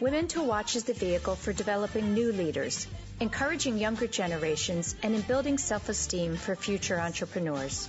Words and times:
Women 0.00 0.26
to 0.28 0.42
Watch 0.42 0.74
is 0.74 0.82
the 0.82 0.92
vehicle 0.92 1.36
for 1.36 1.52
developing 1.52 2.14
new 2.14 2.32
leaders, 2.32 2.88
encouraging 3.20 3.78
younger 3.78 4.08
generations, 4.08 4.96
and 5.04 5.14
in 5.14 5.20
building 5.20 5.56
self-esteem 5.56 6.36
for 6.36 6.56
future 6.56 6.98
entrepreneurs. 6.98 7.88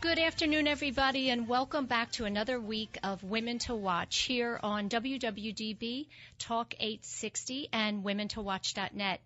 Good 0.00 0.20
afternoon, 0.20 0.68
everybody, 0.68 1.28
and 1.30 1.48
welcome 1.48 1.86
back 1.86 2.12
to 2.12 2.24
another 2.24 2.60
week 2.60 2.98
of 3.02 3.24
Women 3.24 3.58
to 3.60 3.74
Watch 3.74 4.18
here 4.18 4.60
on 4.62 4.88
WWDB 4.88 6.06
Talk 6.38 6.74
860 6.78 7.68
and 7.72 8.04
WomenToWatch.net. 8.04 9.20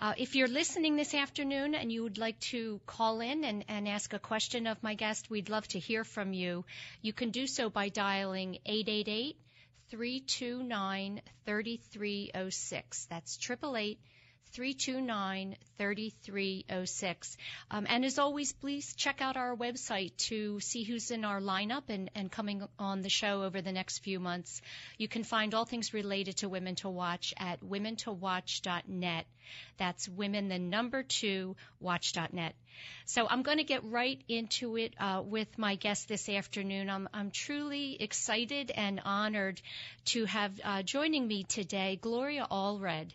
Uh, 0.00 0.14
if 0.18 0.34
you're 0.34 0.48
listening 0.48 0.96
this 0.96 1.14
afternoon 1.14 1.76
and 1.76 1.92
you 1.92 2.02
would 2.02 2.18
like 2.18 2.40
to 2.40 2.80
call 2.84 3.20
in 3.20 3.44
and, 3.44 3.64
and 3.68 3.86
ask 3.86 4.12
a 4.12 4.18
question 4.18 4.66
of 4.66 4.82
my 4.82 4.94
guest, 4.94 5.30
we'd 5.30 5.50
love 5.50 5.68
to 5.68 5.78
hear 5.78 6.02
from 6.02 6.32
you. 6.32 6.64
You 7.00 7.12
can 7.12 7.30
do 7.30 7.46
so 7.46 7.70
by 7.70 7.90
dialing 7.90 8.58
888 8.66 9.36
329 9.90 11.20
3306. 11.44 13.06
That's 13.06 13.36
888 13.36 13.98
329 14.54 15.56
3306. 15.78 17.36
Um, 17.72 17.86
and 17.88 18.04
as 18.04 18.20
always, 18.20 18.52
please 18.52 18.94
check 18.94 19.20
out 19.20 19.36
our 19.36 19.56
website 19.56 20.16
to 20.28 20.60
see 20.60 20.84
who's 20.84 21.10
in 21.10 21.24
our 21.24 21.40
lineup 21.40 21.84
and, 21.88 22.08
and 22.14 22.30
coming 22.30 22.62
on 22.78 23.02
the 23.02 23.08
show 23.08 23.42
over 23.42 23.60
the 23.60 23.72
next 23.72 23.98
few 23.98 24.20
months. 24.20 24.62
You 24.96 25.08
can 25.08 25.24
find 25.24 25.54
all 25.54 25.64
things 25.64 25.92
related 25.92 26.36
to 26.38 26.48
Women 26.48 26.76
to 26.76 26.88
Watch 26.88 27.34
at 27.36 27.60
womentowatch.net. 27.62 29.26
That's 29.76 30.08
women, 30.08 30.48
the 30.48 30.58
number 30.60 31.02
two, 31.02 31.56
watch.net. 31.80 32.54
So 33.06 33.26
I'm 33.28 33.42
going 33.42 33.58
to 33.58 33.64
get 33.64 33.84
right 33.84 34.20
into 34.28 34.76
it 34.76 34.94
uh, 34.98 35.22
with 35.24 35.58
my 35.58 35.74
guest 35.74 36.08
this 36.08 36.28
afternoon. 36.28 36.88
I'm, 36.88 37.08
I'm 37.12 37.30
truly 37.30 38.00
excited 38.00 38.70
and 38.70 39.00
honored 39.04 39.60
to 40.06 40.24
have 40.24 40.52
uh, 40.62 40.82
joining 40.82 41.26
me 41.26 41.44
today 41.44 41.98
Gloria 42.00 42.46
Allred. 42.50 43.10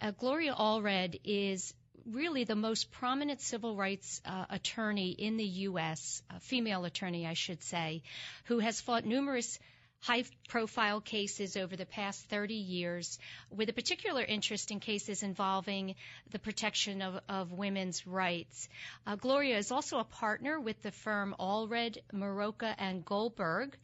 Uh, 0.00 0.12
Gloria 0.12 0.54
Allred 0.54 1.20
is 1.24 1.74
really 2.06 2.44
the 2.44 2.56
most 2.56 2.90
prominent 2.90 3.40
civil 3.40 3.76
rights 3.76 4.20
uh, 4.24 4.46
attorney 4.50 5.10
in 5.10 5.36
the 5.36 5.44
U.S., 5.44 6.22
a 6.30 6.40
female 6.40 6.84
attorney, 6.84 7.26
I 7.26 7.34
should 7.34 7.62
say, 7.62 8.02
who 8.44 8.58
has 8.58 8.80
fought 8.80 9.04
numerous 9.04 9.58
high 10.02 10.24
profile 10.48 11.00
cases 11.00 11.56
over 11.56 11.76
the 11.76 11.86
past 11.86 12.28
30 12.28 12.54
years 12.54 13.18
with 13.50 13.68
a 13.68 13.72
particular 13.72 14.22
interest 14.22 14.72
in 14.72 14.80
cases 14.80 15.22
involving 15.22 15.94
the 16.32 16.40
protection 16.40 17.02
of, 17.02 17.20
of 17.28 17.52
women's 17.52 18.04
rights. 18.04 18.68
Uh, 19.06 19.14
Gloria 19.14 19.56
is 19.56 19.70
also 19.70 19.98
a 19.98 20.04
partner 20.04 20.58
with 20.58 20.80
the 20.82 20.90
firm 20.90 21.36
Allred, 21.38 21.98
Maroko, 22.12 22.74
and 22.78 23.04
Goldberg, 23.04 23.76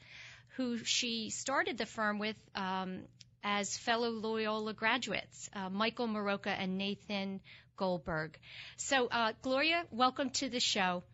who 0.57 0.79
she 0.79 1.31
started 1.31 1.79
the 1.79 1.87
firm 1.87 2.19
with 2.19 2.37
um, 2.57 3.03
as 3.45 3.79
fellow 3.79 4.11
Loyola 4.11 4.75
graduates, 4.75 5.49
uh, 5.55 5.71
Michael 5.71 6.09
Maroko 6.09 6.49
and 6.49 6.79
Nathan 6.79 7.41
Goldberg. 7.77 8.37
So, 8.77 9.07
uh, 9.07 9.35
Gloria, 9.43 9.85
welcome 9.93 10.31
to 10.31 10.49
the 10.49 10.59
show. 10.59 11.05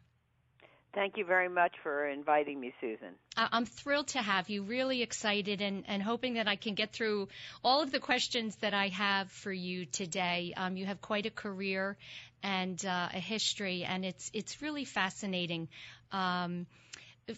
Thank 0.94 1.16
you 1.16 1.24
very 1.24 1.48
much 1.48 1.72
for 1.82 2.06
inviting 2.08 2.60
me, 2.60 2.72
Susan. 2.80 3.14
I'm 3.36 3.66
thrilled 3.66 4.08
to 4.08 4.22
have 4.22 4.48
you, 4.48 4.62
really 4.62 5.02
excited 5.02 5.60
and, 5.60 5.82
and 5.88 6.00
hoping 6.00 6.34
that 6.34 6.46
I 6.46 6.54
can 6.54 6.74
get 6.74 6.92
through 6.92 7.28
all 7.64 7.82
of 7.82 7.90
the 7.90 7.98
questions 7.98 8.54
that 8.56 8.74
I 8.74 8.88
have 8.88 9.30
for 9.30 9.52
you 9.52 9.86
today. 9.86 10.54
Um, 10.56 10.76
you 10.76 10.86
have 10.86 11.00
quite 11.00 11.26
a 11.26 11.30
career 11.30 11.96
and 12.44 12.84
uh, 12.86 13.08
a 13.12 13.18
history, 13.18 13.82
and 13.82 14.04
it's, 14.04 14.30
it's 14.32 14.62
really 14.62 14.84
fascinating. 14.84 15.68
Um, 16.12 16.66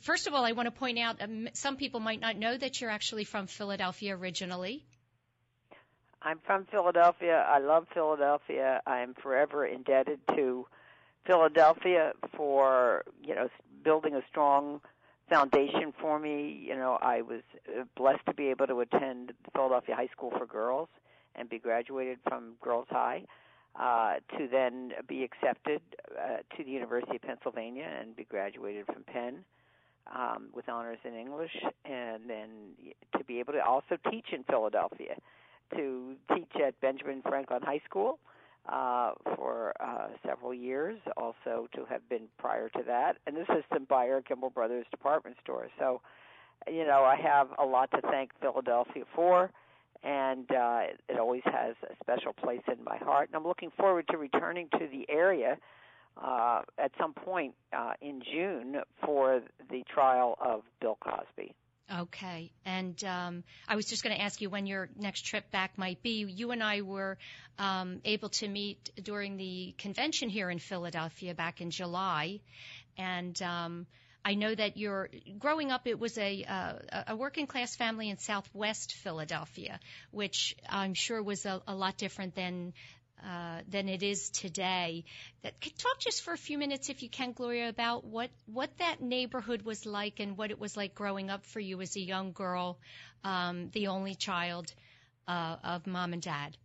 first 0.02 0.26
of 0.26 0.34
all, 0.34 0.44
I 0.44 0.52
want 0.52 0.66
to 0.66 0.78
point 0.78 0.98
out 0.98 1.22
um, 1.22 1.48
some 1.54 1.76
people 1.76 2.00
might 2.00 2.20
not 2.20 2.36
know 2.36 2.58
that 2.58 2.80
you're 2.82 2.90
actually 2.90 3.24
from 3.24 3.46
Philadelphia 3.46 4.14
originally. 4.14 4.84
I'm 6.20 6.40
from 6.44 6.66
Philadelphia. 6.66 7.42
I 7.48 7.60
love 7.60 7.86
Philadelphia. 7.94 8.82
I'm 8.86 9.14
forever 9.14 9.64
indebted 9.64 10.18
to 10.34 10.66
Philadelphia 11.26 12.12
for 12.36 13.04
you 13.22 13.34
know 13.34 13.48
building 13.84 14.14
a 14.14 14.22
strong 14.30 14.80
foundation 15.28 15.92
for 16.00 16.18
me. 16.18 16.64
You 16.66 16.76
know, 16.76 16.98
I 17.00 17.22
was 17.22 17.42
uh, 17.68 17.84
blessed 17.96 18.24
to 18.26 18.34
be 18.34 18.48
able 18.48 18.66
to 18.66 18.80
attend 18.80 19.32
Philadelphia 19.52 19.94
High 19.96 20.08
School 20.08 20.32
for 20.36 20.46
Girls 20.46 20.88
and 21.34 21.48
be 21.48 21.58
graduated 21.58 22.18
from 22.28 22.54
Girls 22.60 22.86
High. 22.90 23.24
Uh, 23.78 24.14
to 24.38 24.48
then 24.50 24.92
be 25.06 25.22
accepted 25.22 25.82
uh, 26.18 26.38
to 26.56 26.64
the 26.64 26.70
University 26.70 27.16
of 27.16 27.20
Pennsylvania 27.20 27.86
and 28.00 28.16
be 28.16 28.24
graduated 28.24 28.86
from 28.86 29.02
Penn 29.02 29.44
um, 30.14 30.48
with 30.54 30.66
honors 30.68 30.98
in 31.04 31.14
English, 31.14 31.54
and 31.84 32.22
then 32.26 32.48
to 33.18 33.24
be 33.24 33.38
able 33.38 33.52
to 33.52 33.62
also 33.62 33.98
teach 34.10 34.26
in 34.32 34.44
Philadelphia, 34.44 35.16
to 35.74 36.14
teach 36.34 36.50
at 36.64 36.80
Benjamin 36.80 37.20
Franklin 37.20 37.60
High 37.62 37.82
School, 37.84 38.18
uh, 38.24 38.35
for 39.36 39.72
uh, 39.80 40.08
several 40.26 40.52
years, 40.52 40.98
also 41.16 41.68
to 41.74 41.84
have 41.88 42.06
been 42.08 42.28
prior 42.38 42.68
to 42.70 42.82
that, 42.86 43.16
an 43.26 43.36
assistant 43.36 43.88
buyer 43.88 44.18
at 44.18 44.24
Gimbel 44.24 44.52
Brothers 44.52 44.86
department 44.90 45.36
store. 45.42 45.68
So, 45.78 46.00
you 46.66 46.84
know, 46.84 47.04
I 47.04 47.16
have 47.16 47.48
a 47.58 47.64
lot 47.64 47.90
to 47.92 48.00
thank 48.10 48.30
Philadelphia 48.40 49.04
for, 49.14 49.50
and 50.02 50.50
uh, 50.50 50.82
it 51.08 51.18
always 51.18 51.42
has 51.44 51.74
a 51.88 51.94
special 52.02 52.32
place 52.32 52.62
in 52.66 52.82
my 52.84 52.96
heart. 52.96 53.28
And 53.28 53.36
I'm 53.36 53.46
looking 53.46 53.70
forward 53.76 54.06
to 54.10 54.16
returning 54.16 54.68
to 54.72 54.86
the 54.90 55.06
area 55.08 55.58
uh, 56.22 56.62
at 56.78 56.92
some 56.98 57.12
point 57.12 57.54
uh, 57.76 57.92
in 58.00 58.22
June 58.32 58.76
for 59.04 59.42
the 59.70 59.82
trial 59.92 60.36
of 60.40 60.62
Bill 60.80 60.96
Cosby. 61.00 61.54
Okay. 61.94 62.50
And 62.64 63.02
um, 63.04 63.44
I 63.68 63.76
was 63.76 63.86
just 63.86 64.02
going 64.02 64.16
to 64.16 64.20
ask 64.20 64.40
you 64.40 64.50
when 64.50 64.66
your 64.66 64.88
next 64.96 65.22
trip 65.22 65.50
back 65.52 65.78
might 65.78 66.02
be. 66.02 66.24
You 66.24 66.50
and 66.50 66.62
I 66.62 66.82
were 66.82 67.16
um, 67.58 68.00
able 68.04 68.28
to 68.30 68.48
meet 68.48 68.90
during 69.00 69.36
the 69.36 69.74
convention 69.78 70.28
here 70.28 70.50
in 70.50 70.58
Philadelphia 70.58 71.34
back 71.34 71.60
in 71.60 71.70
July. 71.70 72.40
And 72.98 73.40
um, 73.40 73.86
I 74.24 74.34
know 74.34 74.52
that 74.52 74.76
you're 74.76 75.08
growing 75.38 75.70
up. 75.70 75.86
It 75.86 76.00
was 76.00 76.18
a 76.18 76.42
uh, 76.42 77.04
a 77.08 77.16
working 77.16 77.46
class 77.46 77.76
family 77.76 78.10
in 78.10 78.18
Southwest 78.18 78.92
Philadelphia, 78.94 79.78
which 80.10 80.56
I'm 80.68 80.94
sure 80.94 81.22
was 81.22 81.46
a, 81.46 81.62
a 81.68 81.74
lot 81.76 81.96
different 81.96 82.34
than 82.34 82.72
uh, 83.24 83.60
than 83.68 83.88
it 83.88 84.02
is 84.02 84.30
today. 84.30 85.04
That, 85.42 85.60
talk 85.60 85.98
just 85.98 86.22
for 86.22 86.32
a 86.32 86.38
few 86.38 86.58
minutes, 86.58 86.88
if 86.88 87.02
you 87.02 87.08
can, 87.08 87.32
Gloria, 87.32 87.68
about 87.68 88.04
what 88.04 88.30
what 88.46 88.70
that 88.78 89.00
neighborhood 89.00 89.62
was 89.62 89.86
like 89.86 90.20
and 90.20 90.36
what 90.36 90.50
it 90.50 90.58
was 90.58 90.76
like 90.76 90.94
growing 90.94 91.30
up 91.30 91.44
for 91.44 91.60
you 91.60 91.80
as 91.80 91.96
a 91.96 92.00
young 92.00 92.32
girl, 92.32 92.78
um, 93.24 93.70
the 93.72 93.88
only 93.88 94.14
child 94.14 94.72
uh, 95.28 95.56
of 95.64 95.86
mom 95.86 96.12
and 96.12 96.22
dad. 96.22 96.56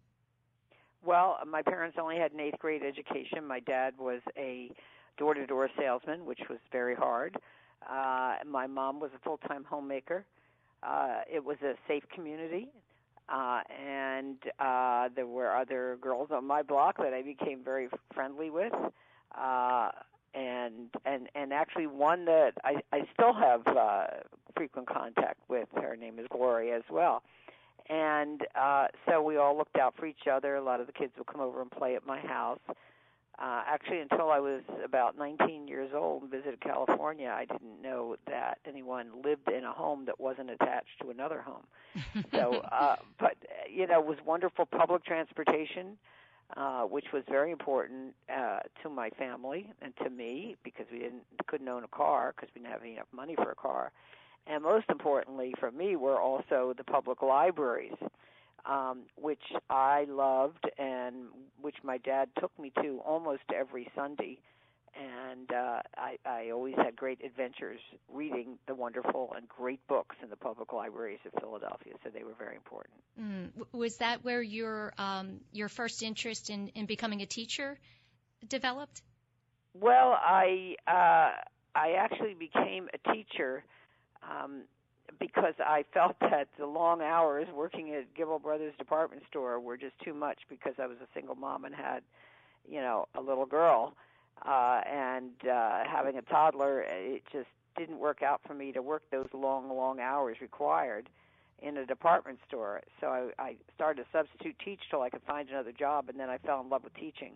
Well, 1.03 1.38
my 1.48 1.63
parents 1.63 1.98
only 2.00 2.18
had 2.18 2.31
an 2.31 2.39
eighth 2.39 2.59
grade 2.59 2.83
education. 2.83 3.45
My 3.48 3.59
dad 3.59 3.95
was 3.98 4.21
a 4.38 4.69
door 5.18 5.33
to 5.33 5.45
door 5.48 5.69
salesman, 5.77 6.25
which 6.25 6.42
was 6.50 6.59
very 6.71 6.95
hard. 6.95 7.38
Uh, 7.89 8.36
my 8.45 8.68
mom 8.68 9.00
was 9.00 9.09
a 9.15 9.19
full 9.19 9.38
time 9.38 9.65
homemaker. 9.68 10.25
Uh, 10.83 11.21
it 11.31 11.44
was 11.44 11.57
a 11.63 11.74
safe 11.88 12.03
community. 12.13 12.69
Uh, 13.31 13.62
and 13.88 14.38
uh, 14.60 15.07
there 15.16 15.28
were 15.28 15.56
other 15.56 15.98
girls 16.01 16.30
on 16.31 16.45
my 16.45 16.62
block 16.62 16.98
that 16.98 17.13
I 17.13 17.22
became 17.22 17.63
very 17.63 17.88
friendly 18.13 18.50
with, 18.50 18.74
uh, 19.38 19.89
and 20.33 20.89
and 21.06 21.30
and 21.33 21.54
actually 21.54 21.88
one 21.88 22.25
that 22.25 22.54
I 22.63 22.81
I 22.92 23.07
still 23.13 23.33
have 23.33 23.66
uh, 23.68 24.07
frequent 24.56 24.89
contact 24.89 25.39
with. 25.48 25.69
Her 25.75 25.95
name 25.95 26.19
is 26.19 26.28
Gloria 26.30 26.75
as 26.75 26.83
well, 26.92 27.24
and 27.89 28.42
uh, 28.60 28.88
so 29.07 29.22
we 29.22 29.38
all 29.38 29.57
looked 29.57 29.77
out 29.77 29.95
for 29.98 30.07
each 30.07 30.27
other. 30.30 30.56
A 30.56 30.63
lot 30.63 30.81
of 30.81 30.88
the 30.88 30.94
kids 30.94 31.13
would 31.18 31.27
come 31.27 31.39
over 31.39 31.62
and 31.62 31.72
play 31.72 31.95
at 31.95 32.06
my 32.06 32.19
house. 32.19 32.60
Uh, 33.42 33.64
actually, 33.66 34.00
until 34.00 34.30
I 34.30 34.40
was 34.40 34.62
about 34.86 35.18
19 35.18 35.68
years 35.68 35.90
old 35.96 36.22
and 36.22 36.32
visited 36.32 36.62
California, 36.62 37.34
I 37.36 37.46
didn't 37.46 37.82
know 37.82 38.16
that 38.28 38.60
anyone 38.68 39.08
lived 39.26 39.50
in 39.50 39.64
a 39.64 39.72
home 39.72 40.06
that 40.06 40.20
wasn't 40.20 40.52
attached 40.52 41.00
to 41.02 41.10
another 41.10 41.42
home. 41.42 41.66
so, 42.32 42.58
uh, 42.72 42.98
but 43.20 43.38
you 43.68 43.88
know, 43.88 44.00
it 44.00 44.06
was 44.06 44.20
wonderful 44.24 44.68
public 44.68 45.04
transportation, 45.06 45.98
uh, 46.56 46.84
which 46.84 47.06
was 47.12 47.24
very 47.28 47.52
important 47.52 48.14
uh, 48.32 48.60
to 48.84 48.90
my 48.90 49.10
family 49.10 49.72
and 49.82 49.96
to 50.04 50.10
me 50.12 50.56
because 50.64 50.86
we 50.92 51.00
didn't 51.00 51.24
couldn't 51.48 51.68
own 51.68 51.84
a 51.84 51.88
car 51.88 52.34
because 52.36 52.54
we 52.54 52.62
didn't 52.62 52.72
have 52.72 52.86
enough 52.86 53.08
money 53.12 53.36
for 53.36 53.52
a 53.52 53.56
car 53.56 53.92
and 54.48 54.64
most 54.64 54.86
importantly 54.90 55.54
for 55.60 55.72
me 55.72 55.96
were 55.96 56.20
also 56.20 56.74
the 56.78 56.84
public 56.84 57.22
libraries 57.22 57.96
um, 58.66 59.04
which 59.16 59.42
I 59.69 60.06
loved 60.10 60.69
and 60.78 61.28
which 61.62 61.78
my 61.84 61.98
dad 61.98 62.30
took 62.40 62.58
me 62.60 62.72
to 62.81 63.00
almost 63.06 63.44
every 63.54 63.90
Sunday. 63.96 64.40
And 64.94 65.50
uh, 65.52 65.81
I, 65.96 66.18
I 66.25 66.50
always 66.52 66.75
had 66.75 66.98
great 66.98 67.24
adventures 67.24 67.80
reading 68.13 68.60
the 68.68 68.75
wonderful 68.75 69.34
and 69.38 69.48
great 69.48 69.80
books 69.88 70.18
in 70.22 70.30
the 70.30 70.36
public 70.36 70.74
libraries 70.74 71.19
of 71.25 71.31
Philadelphia. 71.40 71.94
So 72.04 72.10
they 72.10 72.25
were 72.25 72.34
very 72.38 72.58
important. 72.58 72.96
Mm. 73.19 73.50
Was 73.72 73.98
that 73.98 74.25
where 74.25 74.42
your 74.42 74.94
um, 74.98 75.40
your 75.54 75.69
first 75.69 76.04
interest 76.04 76.50
in, 76.50 76.68
in 76.69 76.88
becoming 76.88 77.22
a 77.22 77.25
teacher 77.25 77.80
developed? 78.50 79.02
Well, 79.80 80.12
I 80.12 80.75
uh, 80.86 81.40
I 81.74 81.94
actually 81.98 82.34
became 82.34 82.90
a 82.94 83.13
teacher 83.13 83.63
um, 84.24 84.63
because 85.19 85.54
I 85.60 85.86
felt 85.94 86.16
that 86.22 86.48
the 86.58 86.66
long 86.66 87.02
hours 87.02 87.48
working 87.54 87.94
at 87.94 88.13
Gimbel 88.16 88.42
Brothers 88.42 88.74
department 88.78 89.24
store 89.30 89.60
were 89.60 89.78
just 89.78 89.98
too 90.04 90.13
much 90.13 90.40
because 90.50 90.74
I 90.80 90.88
was 90.88 90.98
a 91.02 91.08
single 91.13 91.36
mom 91.36 91.66
and 91.66 91.75
had, 91.75 92.04
you 92.69 92.81
know, 92.81 93.08
a 93.16 93.22
little 93.22 93.46
girl, 93.46 93.94
uh, 94.46 94.81
and 94.90 95.31
uh, 95.50 95.84
having 95.86 96.18
a 96.18 96.22
toddler. 96.22 96.81
It 96.81 97.24
just 97.31 97.50
didn't 97.78 98.00
work 98.00 98.22
out 98.22 98.42
for 98.46 98.54
me 98.54 98.72
to 98.74 98.81
work 98.81 99.04
those 99.12 99.28
long, 99.34 99.69
long 99.69 100.00
hours 100.00 100.38
required 100.42 101.10
in 101.62 101.78
a 101.78 101.86
department 101.86 102.40
store. 102.48 102.81
So 103.00 103.31
I, 103.38 103.42
I 103.42 103.56
started 103.75 104.04
to 104.04 104.10
substitute 104.12 104.56
teach 104.63 104.80
till 104.90 105.02
I 105.02 105.10
could 105.10 105.22
find 105.28 105.48
another 105.50 105.72
job, 105.72 106.10
and 106.10 106.19
then 106.19 106.30
I 106.30 106.38
fell 106.40 106.60
in 106.62 106.69
love 106.69 106.84
with 106.84 106.94
teaching 106.96 107.34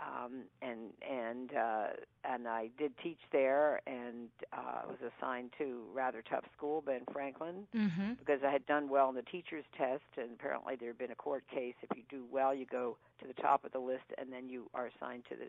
um, 0.00 0.42
and 0.60 0.90
and 1.08 1.50
uh, 1.54 1.86
and 2.24 2.48
I 2.48 2.70
did 2.78 2.92
teach 3.02 3.18
there, 3.32 3.80
and 3.86 4.28
uh, 4.52 4.82
was 4.88 4.98
assigned 5.18 5.50
to 5.58 5.82
rather 5.94 6.22
tough 6.28 6.44
school, 6.56 6.82
Ben 6.84 7.02
Franklin, 7.12 7.66
mm-hmm. 7.74 8.14
because 8.14 8.40
I 8.46 8.50
had 8.50 8.66
done 8.66 8.88
well 8.88 9.08
in 9.08 9.14
the 9.14 9.22
teachers 9.22 9.64
test, 9.76 10.02
and 10.16 10.30
apparently 10.32 10.76
there 10.76 10.88
had 10.88 10.98
been 10.98 11.12
a 11.12 11.16
court 11.16 11.44
case. 11.52 11.74
If 11.82 11.96
you 11.96 12.02
do 12.10 12.24
well, 12.30 12.54
you 12.54 12.66
go 12.66 12.96
to 13.20 13.26
the 13.26 13.34
top 13.34 13.64
of 13.64 13.72
the 13.72 13.78
list, 13.78 14.04
and 14.18 14.32
then 14.32 14.48
you 14.48 14.68
are 14.74 14.90
assigned 14.96 15.24
to 15.30 15.36
the, 15.36 15.46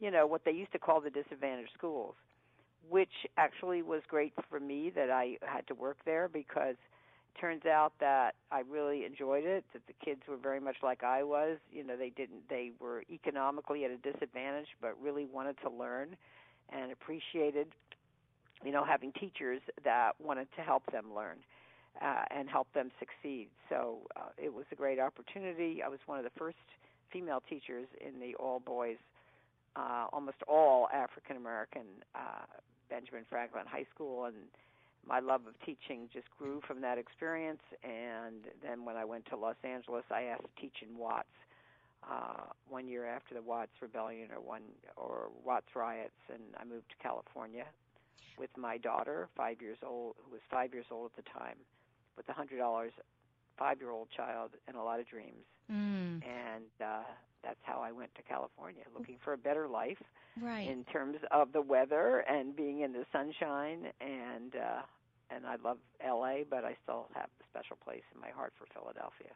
you 0.00 0.10
know, 0.10 0.26
what 0.26 0.44
they 0.44 0.52
used 0.52 0.72
to 0.72 0.78
call 0.78 1.00
the 1.00 1.10
disadvantaged 1.10 1.72
schools, 1.76 2.14
which 2.90 3.26
actually 3.38 3.82
was 3.82 4.02
great 4.08 4.34
for 4.50 4.60
me 4.60 4.90
that 4.94 5.10
I 5.10 5.38
had 5.42 5.66
to 5.68 5.74
work 5.74 5.96
there 6.04 6.28
because 6.28 6.76
turns 7.40 7.66
out 7.66 7.92
that 8.00 8.34
I 8.50 8.60
really 8.60 9.04
enjoyed 9.04 9.44
it. 9.44 9.64
That 9.72 9.82
the 9.86 9.94
kids 10.04 10.22
were 10.28 10.36
very 10.36 10.60
much 10.60 10.76
like 10.82 11.02
I 11.02 11.22
was. 11.22 11.58
You 11.70 11.84
know, 11.84 11.96
they 11.96 12.10
didn't. 12.10 12.48
They 12.48 12.72
were 12.80 13.02
economically 13.10 13.84
at 13.84 13.90
a 13.90 13.96
disadvantage, 13.96 14.68
but 14.80 15.00
really 15.00 15.26
wanted 15.26 15.56
to 15.62 15.70
learn 15.70 16.16
and 16.70 16.92
appreciated. 16.92 17.68
You 18.64 18.72
know, 18.72 18.84
having 18.84 19.12
teachers 19.12 19.60
that 19.84 20.12
wanted 20.20 20.48
to 20.56 20.62
help 20.62 20.84
them 20.92 21.14
learn 21.14 21.38
uh, 22.00 22.24
and 22.30 22.48
help 22.48 22.72
them 22.74 22.90
succeed. 22.98 23.48
So 23.68 23.98
uh, 24.16 24.30
it 24.38 24.52
was 24.52 24.64
a 24.72 24.74
great 24.74 24.98
opportunity. 24.98 25.82
I 25.84 25.88
was 25.88 25.98
one 26.06 26.18
of 26.18 26.24
the 26.24 26.30
first 26.38 26.56
female 27.12 27.42
teachers 27.48 27.86
in 28.00 28.20
the 28.20 28.34
all 28.36 28.60
boys, 28.60 28.96
uh, 29.76 30.06
almost 30.12 30.38
all 30.48 30.88
African 30.92 31.36
American 31.36 31.86
uh, 32.14 32.46
Benjamin 32.88 33.24
Franklin 33.28 33.64
High 33.66 33.86
School, 33.94 34.24
and 34.24 34.36
my 35.06 35.20
love 35.20 35.46
of 35.46 35.54
teaching 35.64 36.08
just 36.12 36.26
grew 36.38 36.60
from 36.66 36.80
that 36.82 36.98
experience. 36.98 37.62
And 37.82 38.44
then 38.62 38.84
when 38.84 38.96
I 38.96 39.04
went 39.04 39.26
to 39.26 39.36
Los 39.36 39.56
Angeles, 39.64 40.04
I 40.10 40.24
asked 40.24 40.42
to 40.42 40.60
teach 40.60 40.76
in 40.82 40.96
Watts. 40.96 41.28
Uh, 42.02 42.50
one 42.68 42.88
year 42.88 43.06
after 43.06 43.32
the 43.32 43.42
Watts 43.42 43.70
Rebellion 43.80 44.30
or 44.34 44.40
one 44.40 44.62
or 44.96 45.30
Watts 45.44 45.68
riots, 45.76 46.18
and 46.28 46.42
I 46.58 46.64
moved 46.64 46.88
to 46.90 46.96
California 47.00 47.64
with 48.38 48.50
my 48.56 48.76
daughter, 48.76 49.28
five 49.36 49.62
years 49.62 49.78
old, 49.86 50.16
who 50.24 50.32
was 50.32 50.40
five 50.50 50.72
years 50.72 50.86
old 50.90 51.12
at 51.16 51.24
the 51.24 51.30
time, 51.30 51.54
with 52.16 52.28
a 52.28 52.32
hundred 52.32 52.58
dollars, 52.58 52.92
five-year-old 53.58 54.08
child, 54.16 54.50
and 54.68 54.76
a 54.76 54.82
lot 54.82 55.00
of 55.00 55.08
dreams. 55.08 55.44
Mm. 55.70 56.22
And 56.24 56.72
uh, 56.80 57.02
that's 57.42 57.60
how 57.62 57.80
I 57.80 57.92
went 57.92 58.14
to 58.16 58.22
California, 58.22 58.82
looking 58.96 59.16
for 59.24 59.32
a 59.32 59.38
better 59.38 59.68
life 59.68 60.02
right. 60.40 60.68
in 60.68 60.84
terms 60.84 61.18
of 61.30 61.52
the 61.52 61.60
weather 61.60 62.24
and 62.28 62.54
being 62.54 62.80
in 62.80 62.92
the 62.92 63.04
sunshine 63.12 63.86
and 64.00 64.54
uh 64.54 64.82
and 65.34 65.46
I 65.46 65.56
love 65.64 65.78
LA, 66.04 66.44
but 66.48 66.62
I 66.62 66.76
still 66.82 67.08
have 67.14 67.24
a 67.40 67.44
special 67.48 67.78
place 67.82 68.02
in 68.14 68.20
my 68.20 68.28
heart 68.28 68.52
for 68.58 68.66
Philadelphia. 68.78 69.32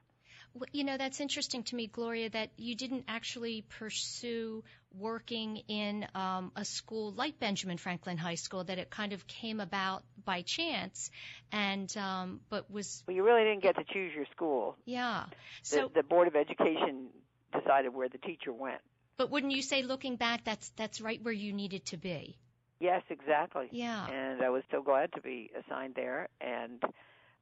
Well, 0.55 0.69
you 0.73 0.85
know, 0.85 0.97
that's 0.97 1.21
interesting 1.21 1.62
to 1.64 1.76
me, 1.76 1.87
Gloria, 1.87 2.31
that 2.31 2.50
you 2.57 2.75
didn't 2.75 3.05
actually 3.09 3.64
pursue 3.78 4.64
working 4.99 5.59
in 5.69 6.07
um, 6.14 6.52
a 6.57 6.64
school 6.64 7.12
like 7.12 7.38
Benjamin 7.38 7.76
Franklin 7.76 8.16
High 8.16 8.37
School, 8.37 8.64
that 8.64 8.78
it 8.78 8.90
kind 8.90 9.12
of 9.12 9.26
came 9.26 9.61
about 9.61 10.02
by 10.25 10.43
chance, 10.43 11.11
and 11.52 11.95
um, 11.97 12.40
but 12.49 12.71
was. 12.71 13.02
Well, 13.07 13.16
you 13.16 13.25
really 13.25 13.45
didn't 13.45 13.62
get 13.62 13.76
to 13.76 13.85
choose 13.85 14.12
your 14.14 14.26
school. 14.35 14.76
Yeah. 14.85 15.25
So 15.62 15.88
the, 15.88 16.00
the 16.00 16.02
Board 16.02 16.28
of 16.28 16.37
Education 16.37 17.09
decided 17.52 17.95
where 17.95 18.09
the 18.09 18.19
teacher 18.19 18.52
went. 18.52 18.81
But 19.16 19.31
wouldn't 19.31 19.52
you 19.52 19.62
say, 19.62 19.83
looking 19.83 20.16
back, 20.16 20.45
that's 20.45 20.71
that's 20.76 21.00
right 21.00 21.23
where 21.23 21.33
you 21.33 21.52
needed 21.52 21.87
to 21.87 21.97
be? 21.97 22.38
Yes, 22.81 23.02
exactly. 23.09 23.69
Yeah. 23.71 24.07
And 24.07 24.43
I 24.43 24.50
was 24.50 24.62
so 24.71 24.83
glad 24.83 25.12
to 25.14 25.21
be 25.21 25.50
assigned 25.59 25.95
there, 25.95 26.28
and 26.40 26.83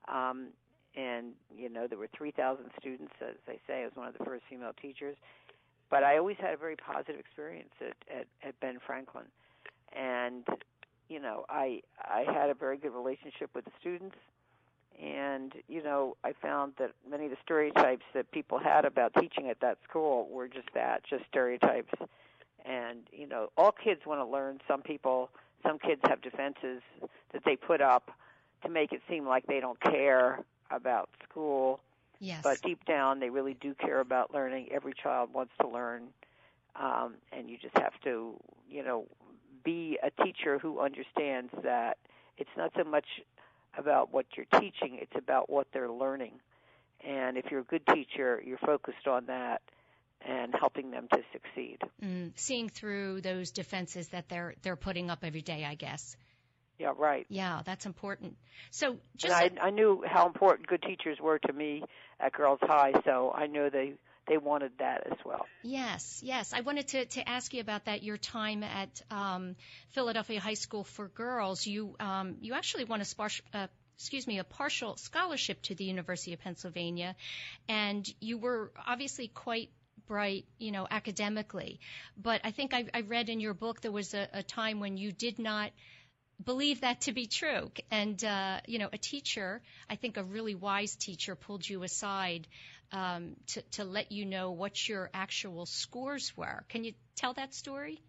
um, 0.06 0.48
and 0.96 1.32
you 1.56 1.68
know 1.68 1.86
there 1.86 1.98
were 1.98 2.08
3,000 2.16 2.70
students, 2.78 3.12
as 3.20 3.34
they 3.46 3.58
say. 3.66 3.82
I 3.82 3.84
was 3.84 3.92
one 3.94 4.08
of 4.08 4.16
the 4.16 4.24
first 4.24 4.44
female 4.48 4.72
teachers, 4.80 5.16
but 5.90 6.02
I 6.04 6.18
always 6.18 6.36
had 6.38 6.54
a 6.54 6.56
very 6.56 6.76
positive 6.76 7.18
experience 7.18 7.72
at 7.80 7.96
at, 8.14 8.26
at 8.42 8.60
Ben 8.60 8.78
Franklin, 8.84 9.26
and 9.92 10.46
you 11.08 11.20
know 11.20 11.44
I 11.48 11.82
I 11.98 12.24
had 12.26 12.50
a 12.50 12.54
very 12.54 12.76
good 12.76 12.94
relationship 12.94 13.50
with 13.54 13.64
the 13.64 13.72
students. 13.80 14.16
And 15.02 15.52
you 15.66 15.82
know 15.82 16.16
i 16.22 16.32
found 16.32 16.74
that 16.78 16.92
many 17.10 17.24
of 17.24 17.32
the 17.32 17.36
stereotypes 17.42 18.04
that 18.14 18.30
people 18.30 18.60
had 18.60 18.84
about 18.84 19.12
teaching 19.18 19.48
at 19.48 19.58
that 19.58 19.78
school 19.88 20.28
were 20.30 20.46
just 20.46 20.68
that 20.74 21.02
just 21.02 21.24
stereotypes. 21.28 21.92
And 22.64 23.00
you 23.10 23.26
know 23.26 23.50
all 23.56 23.72
kids 23.72 24.02
want 24.06 24.20
to 24.20 24.24
learn. 24.24 24.60
Some 24.68 24.82
people 24.82 25.30
some 25.66 25.80
kids 25.80 26.00
have 26.04 26.22
defenses 26.22 26.80
that 27.32 27.42
they 27.44 27.56
put 27.56 27.80
up 27.80 28.12
to 28.62 28.68
make 28.68 28.92
it 28.92 29.02
seem 29.08 29.26
like 29.26 29.46
they 29.48 29.58
don't 29.58 29.80
care 29.80 30.44
about 30.70 31.08
school 31.28 31.80
yes 32.20 32.40
but 32.42 32.60
deep 32.62 32.84
down 32.84 33.20
they 33.20 33.30
really 33.30 33.54
do 33.60 33.74
care 33.74 34.00
about 34.00 34.32
learning 34.32 34.68
every 34.72 34.92
child 34.94 35.32
wants 35.32 35.52
to 35.60 35.68
learn 35.68 36.04
um 36.76 37.14
and 37.32 37.48
you 37.48 37.56
just 37.58 37.76
have 37.76 37.98
to 38.02 38.34
you 38.68 38.82
know 38.82 39.06
be 39.64 39.98
a 40.02 40.10
teacher 40.22 40.58
who 40.58 40.80
understands 40.80 41.50
that 41.62 41.96
it's 42.36 42.50
not 42.56 42.72
so 42.76 42.84
much 42.84 43.06
about 43.76 44.12
what 44.12 44.26
you're 44.36 44.60
teaching, 44.60 44.98
it's 45.00 45.16
about 45.16 45.50
what 45.50 45.66
they're 45.72 45.90
learning. 45.90 46.32
And 47.06 47.36
if 47.36 47.46
you're 47.50 47.60
a 47.60 47.64
good 47.64 47.86
teacher, 47.86 48.40
you're 48.44 48.58
focused 48.58 49.06
on 49.06 49.26
that 49.26 49.62
and 50.26 50.54
helping 50.58 50.90
them 50.90 51.08
to 51.12 51.20
succeed. 51.32 51.78
Mm, 52.02 52.32
seeing 52.34 52.68
through 52.68 53.20
those 53.20 53.50
defenses 53.50 54.08
that 54.08 54.28
they're 54.28 54.54
they're 54.62 54.76
putting 54.76 55.10
up 55.10 55.18
every 55.22 55.42
day, 55.42 55.64
I 55.64 55.74
guess. 55.74 56.16
Yeah, 56.78 56.92
right. 56.96 57.26
Yeah, 57.28 57.62
that's 57.64 57.86
important. 57.86 58.36
So 58.70 58.96
just 59.16 59.34
and 59.34 59.58
I, 59.58 59.66
I 59.66 59.70
knew 59.70 60.02
how 60.06 60.26
important 60.26 60.66
good 60.66 60.82
teachers 60.82 61.18
were 61.20 61.38
to 61.38 61.52
me 61.52 61.84
at 62.18 62.32
Girls 62.32 62.58
High, 62.62 62.92
so 63.04 63.32
I 63.34 63.46
know 63.46 63.70
they 63.70 63.94
they 64.26 64.38
wanted 64.38 64.72
that 64.78 65.06
as 65.06 65.18
well. 65.24 65.46
Yes, 65.62 66.20
yes. 66.22 66.52
I 66.52 66.62
wanted 66.62 66.88
to, 66.88 67.04
to 67.04 67.28
ask 67.28 67.52
you 67.52 67.60
about 67.60 67.84
that. 67.84 68.02
Your 68.02 68.16
time 68.16 68.62
at 68.62 69.02
um, 69.10 69.54
Philadelphia 69.90 70.40
High 70.40 70.54
School 70.54 70.84
for 70.84 71.08
Girls, 71.08 71.66
you 71.66 71.94
um, 72.00 72.36
you 72.40 72.54
actually 72.54 72.84
won 72.84 73.00
a 73.00 73.04
sparse, 73.04 73.40
uh, 73.52 73.66
excuse 73.96 74.26
me, 74.26 74.38
a 74.38 74.44
partial 74.44 74.96
scholarship 74.96 75.62
to 75.62 75.74
the 75.74 75.84
University 75.84 76.32
of 76.32 76.40
Pennsylvania, 76.40 77.14
and 77.68 78.08
you 78.20 78.38
were 78.38 78.72
obviously 78.86 79.28
quite 79.28 79.70
bright, 80.06 80.44
you 80.58 80.72
know, 80.72 80.86
academically. 80.90 81.80
But 82.16 82.40
I 82.44 82.50
think 82.50 82.74
I, 82.74 82.86
I 82.92 83.02
read 83.02 83.28
in 83.28 83.40
your 83.40 83.54
book 83.54 83.80
there 83.80 83.92
was 83.92 84.14
a, 84.14 84.28
a 84.32 84.42
time 84.42 84.80
when 84.80 84.96
you 84.96 85.12
did 85.12 85.38
not 85.38 85.70
believe 86.42 86.80
that 86.80 87.02
to 87.02 87.12
be 87.12 87.26
true. 87.26 87.70
And, 87.90 88.22
uh, 88.24 88.60
you 88.66 88.78
know, 88.78 88.88
a 88.92 88.98
teacher, 88.98 89.62
I 89.88 89.96
think 89.96 90.16
a 90.16 90.24
really 90.24 90.54
wise 90.54 90.96
teacher 90.96 91.34
pulled 91.34 91.68
you 91.68 91.82
aside 91.82 92.46
um, 92.92 93.36
to, 93.48 93.62
to 93.72 93.84
let 93.84 94.12
you 94.12 94.24
know 94.24 94.52
what 94.52 94.88
your 94.88 95.10
actual 95.12 95.66
scores 95.66 96.36
were. 96.36 96.64
Can 96.68 96.84
you 96.84 96.92
tell 97.16 97.34
that 97.34 97.54
story? 97.54 98.00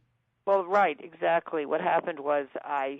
Well, 0.45 0.63
right, 0.63 0.99
exactly. 1.01 1.65
What 1.65 1.81
happened 1.81 2.19
was 2.19 2.47
I, 2.63 2.99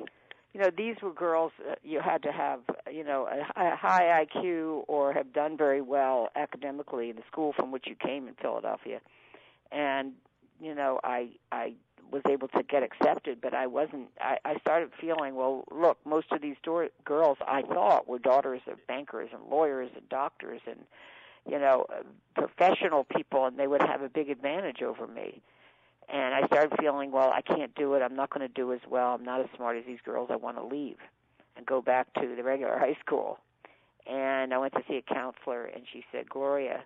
you 0.53 0.61
know, 0.61 0.69
these 0.75 0.95
were 1.01 1.13
girls 1.13 1.51
uh, 1.69 1.75
you 1.83 1.99
had 2.03 2.23
to 2.23 2.31
have, 2.31 2.61
you 2.91 3.03
know, 3.03 3.27
a, 3.27 3.61
a 3.61 3.75
high 3.75 4.25
IQ 4.25 4.83
or 4.87 5.13
have 5.13 5.31
done 5.31 5.57
very 5.57 5.81
well 5.81 6.29
academically 6.35 7.11
in 7.11 7.17
the 7.17 7.23
school 7.31 7.53
from 7.55 7.71
which 7.71 7.85
you 7.87 7.95
came 7.95 8.27
in 8.27 8.33
Philadelphia. 8.41 8.99
And, 9.71 10.13
you 10.59 10.73
know, 10.73 10.99
I 11.03 11.29
I 11.51 11.73
was 12.11 12.21
able 12.29 12.47
to 12.49 12.63
get 12.63 12.83
accepted, 12.83 13.39
but 13.41 13.53
I 13.53 13.67
wasn't. 13.67 14.07
I, 14.19 14.37
I 14.45 14.57
started 14.59 14.91
feeling, 14.99 15.35
well, 15.35 15.65
look, 15.71 15.97
most 16.05 16.31
of 16.31 16.41
these 16.41 16.55
door, 16.63 16.89
girls 17.03 17.37
I 17.47 17.61
thought 17.61 18.07
were 18.07 18.19
daughters 18.19 18.61
of 18.67 18.85
bankers 18.87 19.29
and 19.33 19.41
lawyers 19.49 19.89
and 19.95 20.07
doctors 20.09 20.61
and 20.67 20.79
you 21.47 21.59
know, 21.59 21.85
professional 22.35 23.03
people, 23.03 23.45
and 23.45 23.57
they 23.57 23.67
would 23.67 23.81
have 23.81 24.01
a 24.01 24.09
big 24.09 24.29
advantage 24.29 24.81
over 24.81 25.07
me. 25.07 25.41
And 26.11 26.33
I 26.35 26.45
started 26.47 26.77
feeling, 26.79 27.11
well, 27.11 27.31
I 27.31 27.41
can't 27.41 27.73
do 27.75 27.93
it. 27.93 28.01
I'm 28.01 28.15
not 28.15 28.29
going 28.29 28.47
to 28.47 28.53
do 28.53 28.73
as 28.73 28.79
well. 28.89 29.15
I'm 29.15 29.23
not 29.23 29.41
as 29.41 29.47
smart 29.55 29.77
as 29.77 29.85
these 29.85 29.99
girls. 30.03 30.29
I 30.31 30.35
want 30.35 30.57
to 30.57 30.63
leave 30.63 30.97
and 31.55 31.65
go 31.65 31.81
back 31.81 32.13
to 32.15 32.35
the 32.35 32.43
regular 32.43 32.77
high 32.79 32.97
school. 32.99 33.39
And 34.07 34.53
I 34.53 34.57
went 34.57 34.73
to 34.73 34.83
see 34.87 34.97
a 34.97 35.01
counselor, 35.01 35.65
and 35.65 35.83
she 35.91 36.03
said, 36.11 36.29
Gloria, 36.29 36.83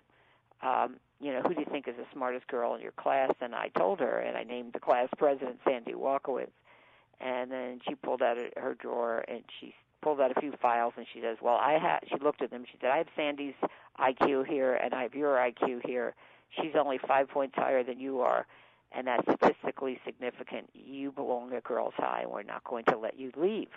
um, 0.62 0.96
you 1.20 1.32
know, 1.32 1.42
who 1.42 1.54
do 1.54 1.60
you 1.60 1.66
think 1.70 1.86
is 1.86 1.96
the 1.96 2.06
smartest 2.12 2.46
girl 2.48 2.74
in 2.74 2.80
your 2.80 2.92
class? 2.92 3.32
And 3.40 3.54
I 3.54 3.68
told 3.68 4.00
her, 4.00 4.18
and 4.18 4.36
I 4.36 4.42
named 4.42 4.72
the 4.72 4.80
class 4.80 5.08
president, 5.18 5.60
Sandy 5.64 5.92
Walkowitz. 5.92 6.52
And 7.20 7.50
then 7.50 7.80
she 7.86 7.94
pulled 7.94 8.22
out 8.22 8.38
her 8.56 8.74
drawer 8.74 9.24
and 9.28 9.42
she 9.60 9.74
pulled 10.00 10.20
out 10.20 10.34
a 10.34 10.40
few 10.40 10.52
files 10.62 10.94
and 10.96 11.06
she 11.12 11.20
says, 11.20 11.36
"Well, 11.42 11.56
I 11.56 11.72
have." 11.78 12.00
She 12.08 12.16
looked 12.18 12.40
at 12.40 12.50
them. 12.50 12.64
She 12.64 12.78
said, 12.80 12.90
"I 12.90 12.96
have 12.98 13.08
Sandy's 13.14 13.54
IQ 13.98 14.46
here 14.46 14.74
and 14.74 14.94
I 14.94 15.02
have 15.02 15.14
your 15.14 15.36
IQ 15.36 15.86
here. 15.86 16.14
She's 16.48 16.74
only 16.74 16.96
five 16.96 17.28
points 17.28 17.54
higher 17.56 17.82
than 17.84 18.00
you 18.00 18.22
are, 18.22 18.46
and 18.92 19.06
that's 19.06 19.22
statistically 19.24 20.00
significant. 20.06 20.70
You 20.72 21.12
belong 21.12 21.52
at 21.52 21.64
Girls 21.64 21.92
High, 21.96 22.22
and 22.22 22.30
we're 22.30 22.42
not 22.42 22.64
going 22.64 22.84
to 22.86 22.96
let 22.96 23.18
you 23.18 23.30
leave." 23.36 23.68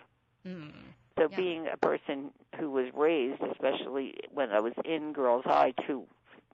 Mm. 0.47 0.71
So, 1.17 1.27
Yeah. 1.29 1.35
being 1.37 1.67
a 1.67 1.77
person 1.77 2.31
who 2.57 2.71
was 2.71 2.91
raised, 2.93 3.41
especially 3.43 4.15
when 4.31 4.51
I 4.51 4.61
was 4.61 4.73
in 4.85 5.11
Girls 5.13 5.43
High, 5.43 5.71
to 5.85 6.07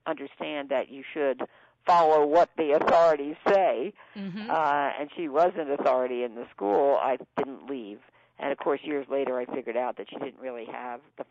understand 0.05 0.69
that 0.69 0.89
you 0.89 1.03
should 1.13 1.41
follow 1.85 2.25
what 2.25 2.49
the 2.57 2.71
authorities 2.71 3.35
say, 3.47 3.93
hmm 4.13 4.49
uh, 4.49 4.91
and 4.99 5.09
she 5.15 5.27
was 5.27 5.51
an 5.57 5.71
authority 5.71 6.23
in 6.23 6.35
the 6.35 6.45
school, 6.55 6.97
I 7.01 7.17
didn't 7.37 7.69
leave. 7.69 7.99
And 8.39 8.53
of 8.53 8.57
course, 8.57 8.79
years 8.83 9.05
later, 9.11 9.37
I 9.37 9.45
figured 9.45 9.75
out 9.75 9.97
that 9.97 10.07
she 10.09 10.15
didn't 10.15 10.39
really 10.39 10.65
have 10.65 11.01
the 11.17 11.25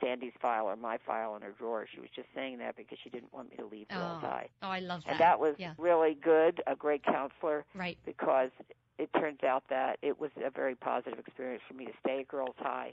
Sandy's 0.00 0.32
file 0.40 0.66
or 0.66 0.76
my 0.76 0.98
file 1.04 1.34
in 1.34 1.42
her 1.42 1.52
drawer. 1.58 1.86
She 1.92 2.00
was 2.00 2.10
just 2.14 2.28
saying 2.32 2.58
that 2.58 2.76
because 2.76 2.98
she 3.02 3.10
didn't 3.10 3.32
want 3.34 3.50
me 3.50 3.56
to 3.56 3.66
leave 3.66 3.88
Girls 3.88 4.20
oh. 4.22 4.26
High. 4.26 4.48
oh, 4.62 4.68
I 4.68 4.78
love 4.78 5.02
that. 5.04 5.12
And 5.12 5.20
that 5.20 5.40
was 5.40 5.56
yeah, 5.58 5.72
really 5.78 6.14
good, 6.14 6.62
a 6.68 6.76
great 6.76 7.02
counselor, 7.04 7.64
right. 7.74 7.98
because 8.06 8.50
it 8.98 9.10
turns 9.14 9.42
out 9.42 9.64
that 9.70 9.98
it 10.00 10.20
was 10.20 10.30
a 10.44 10.50
very 10.50 10.76
positive 10.76 11.18
experience 11.18 11.62
for 11.66 11.74
me 11.74 11.86
to 11.86 11.92
stay 12.04 12.20
at 12.20 12.28
Girls 12.28 12.54
High 12.58 12.92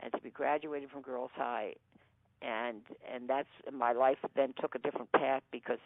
and 0.00 0.12
to 0.12 0.20
be 0.20 0.30
graduated 0.30 0.90
from 0.90 1.02
Girls 1.02 1.30
High. 1.34 1.74
And 2.42 2.82
and 3.12 3.28
that's 3.28 3.48
my 3.72 3.92
life 3.92 4.18
then 4.36 4.52
took 4.60 4.74
a 4.74 4.78
different 4.78 5.10
path 5.12 5.42
because 5.50 5.78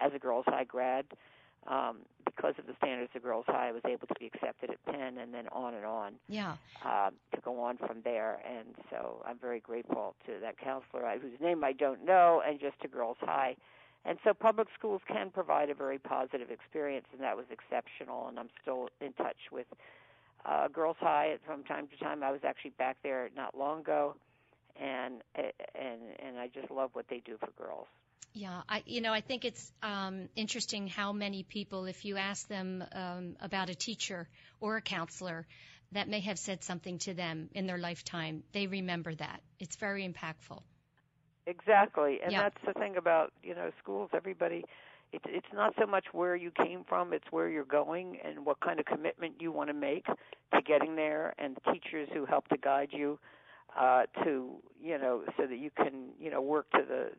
as 0.00 0.12
a 0.14 0.18
Girls 0.18 0.44
High 0.46 0.64
grad, 0.64 1.06
um, 1.66 1.98
because 2.24 2.54
of 2.58 2.66
the 2.66 2.74
standards 2.76 3.10
of 3.14 3.22
Girls 3.22 3.44
High, 3.48 3.68
I 3.68 3.72
was 3.72 3.82
able 3.86 4.06
to 4.06 4.14
be 4.20 4.26
accepted 4.26 4.70
at 4.70 4.84
Penn 4.84 5.18
and 5.18 5.32
then 5.32 5.48
on 5.52 5.74
and 5.74 5.84
on 5.86 6.12
Yeah. 6.28 6.56
um, 6.84 7.14
to 7.34 7.40
go 7.40 7.60
on 7.60 7.78
from 7.78 8.02
there. 8.02 8.40
And 8.46 8.74
so 8.90 9.22
I'm 9.26 9.38
very 9.38 9.60
grateful 9.60 10.14
to 10.26 10.38
that 10.40 10.58
counselor, 10.58 11.06
I- 11.06 11.18
whose 11.18 11.40
name 11.40 11.64
I 11.64 11.72
don't 11.72 12.04
know, 12.04 12.42
and 12.46 12.60
just 12.60 12.78
to 12.80 12.88
Girls 12.88 13.16
High. 13.20 13.56
And 14.04 14.18
so 14.22 14.34
public 14.34 14.68
schools 14.78 15.00
can 15.08 15.30
provide 15.30 15.70
a 15.70 15.74
very 15.74 15.98
positive 15.98 16.50
experience, 16.50 17.06
and 17.12 17.20
that 17.22 17.36
was 17.36 17.46
exceptional. 17.50 18.28
And 18.28 18.38
I'm 18.38 18.50
still 18.62 18.88
in 19.00 19.12
touch 19.14 19.50
with 19.50 19.66
uh, 20.44 20.68
Girls 20.68 20.96
High 21.00 21.38
from 21.44 21.64
time 21.64 21.88
to 21.88 21.96
time. 21.96 22.22
I 22.22 22.30
was 22.30 22.44
actually 22.44 22.70
back 22.72 22.98
there 23.02 23.30
not 23.34 23.56
long 23.58 23.80
ago, 23.80 24.14
and 24.80 25.22
and 25.74 26.00
and 26.18 26.38
I 26.38 26.48
just 26.48 26.70
love 26.70 26.90
what 26.92 27.06
they 27.08 27.22
do 27.24 27.36
for 27.38 27.50
girls. 27.62 27.86
Yeah, 28.32 28.62
I 28.68 28.82
you 28.86 29.00
know 29.00 29.12
I 29.12 29.20
think 29.20 29.44
it's 29.44 29.72
um, 29.82 30.28
interesting 30.36 30.88
how 30.88 31.12
many 31.12 31.42
people, 31.42 31.86
if 31.86 32.04
you 32.04 32.16
ask 32.16 32.46
them 32.48 32.84
um, 32.92 33.36
about 33.40 33.70
a 33.70 33.74
teacher 33.74 34.28
or 34.60 34.76
a 34.76 34.82
counselor 34.82 35.46
that 35.92 36.08
may 36.08 36.20
have 36.20 36.38
said 36.38 36.62
something 36.62 36.98
to 36.98 37.14
them 37.14 37.48
in 37.54 37.66
their 37.66 37.78
lifetime, 37.78 38.42
they 38.52 38.66
remember 38.66 39.14
that. 39.14 39.40
It's 39.58 39.76
very 39.76 40.06
impactful. 40.06 40.60
Exactly, 41.46 42.18
and 42.22 42.32
Yeah. 42.32 42.42
that's 42.42 42.62
the 42.66 42.72
thing 42.74 42.96
about 42.96 43.32
you 43.42 43.54
know 43.54 43.70
schools. 43.78 44.10
Everybody, 44.12 44.64
it's 45.12 45.24
it's 45.28 45.52
not 45.54 45.74
so 45.78 45.86
much 45.86 46.06
where 46.12 46.36
you 46.36 46.50
came 46.50 46.84
from; 46.84 47.12
it's 47.12 47.30
where 47.30 47.48
you're 47.48 47.64
going 47.64 48.18
and 48.24 48.44
what 48.44 48.60
kind 48.60 48.80
of 48.80 48.86
commitment 48.86 49.34
you 49.40 49.52
want 49.52 49.70
to 49.70 49.74
make 49.74 50.04
to 50.06 50.62
getting 50.62 50.96
there, 50.96 51.34
and 51.38 51.56
the 51.56 51.72
teachers 51.72 52.08
who 52.12 52.26
help 52.26 52.48
to 52.48 52.56
guide 52.58 52.88
you 52.92 53.18
uh, 53.78 54.04
to 54.24 54.56
you 54.82 54.98
know 54.98 55.22
so 55.36 55.46
that 55.46 55.58
you 55.58 55.70
can 55.70 56.10
you 56.18 56.30
know 56.30 56.40
work 56.40 56.70
to 56.72 56.82
the 56.86 57.10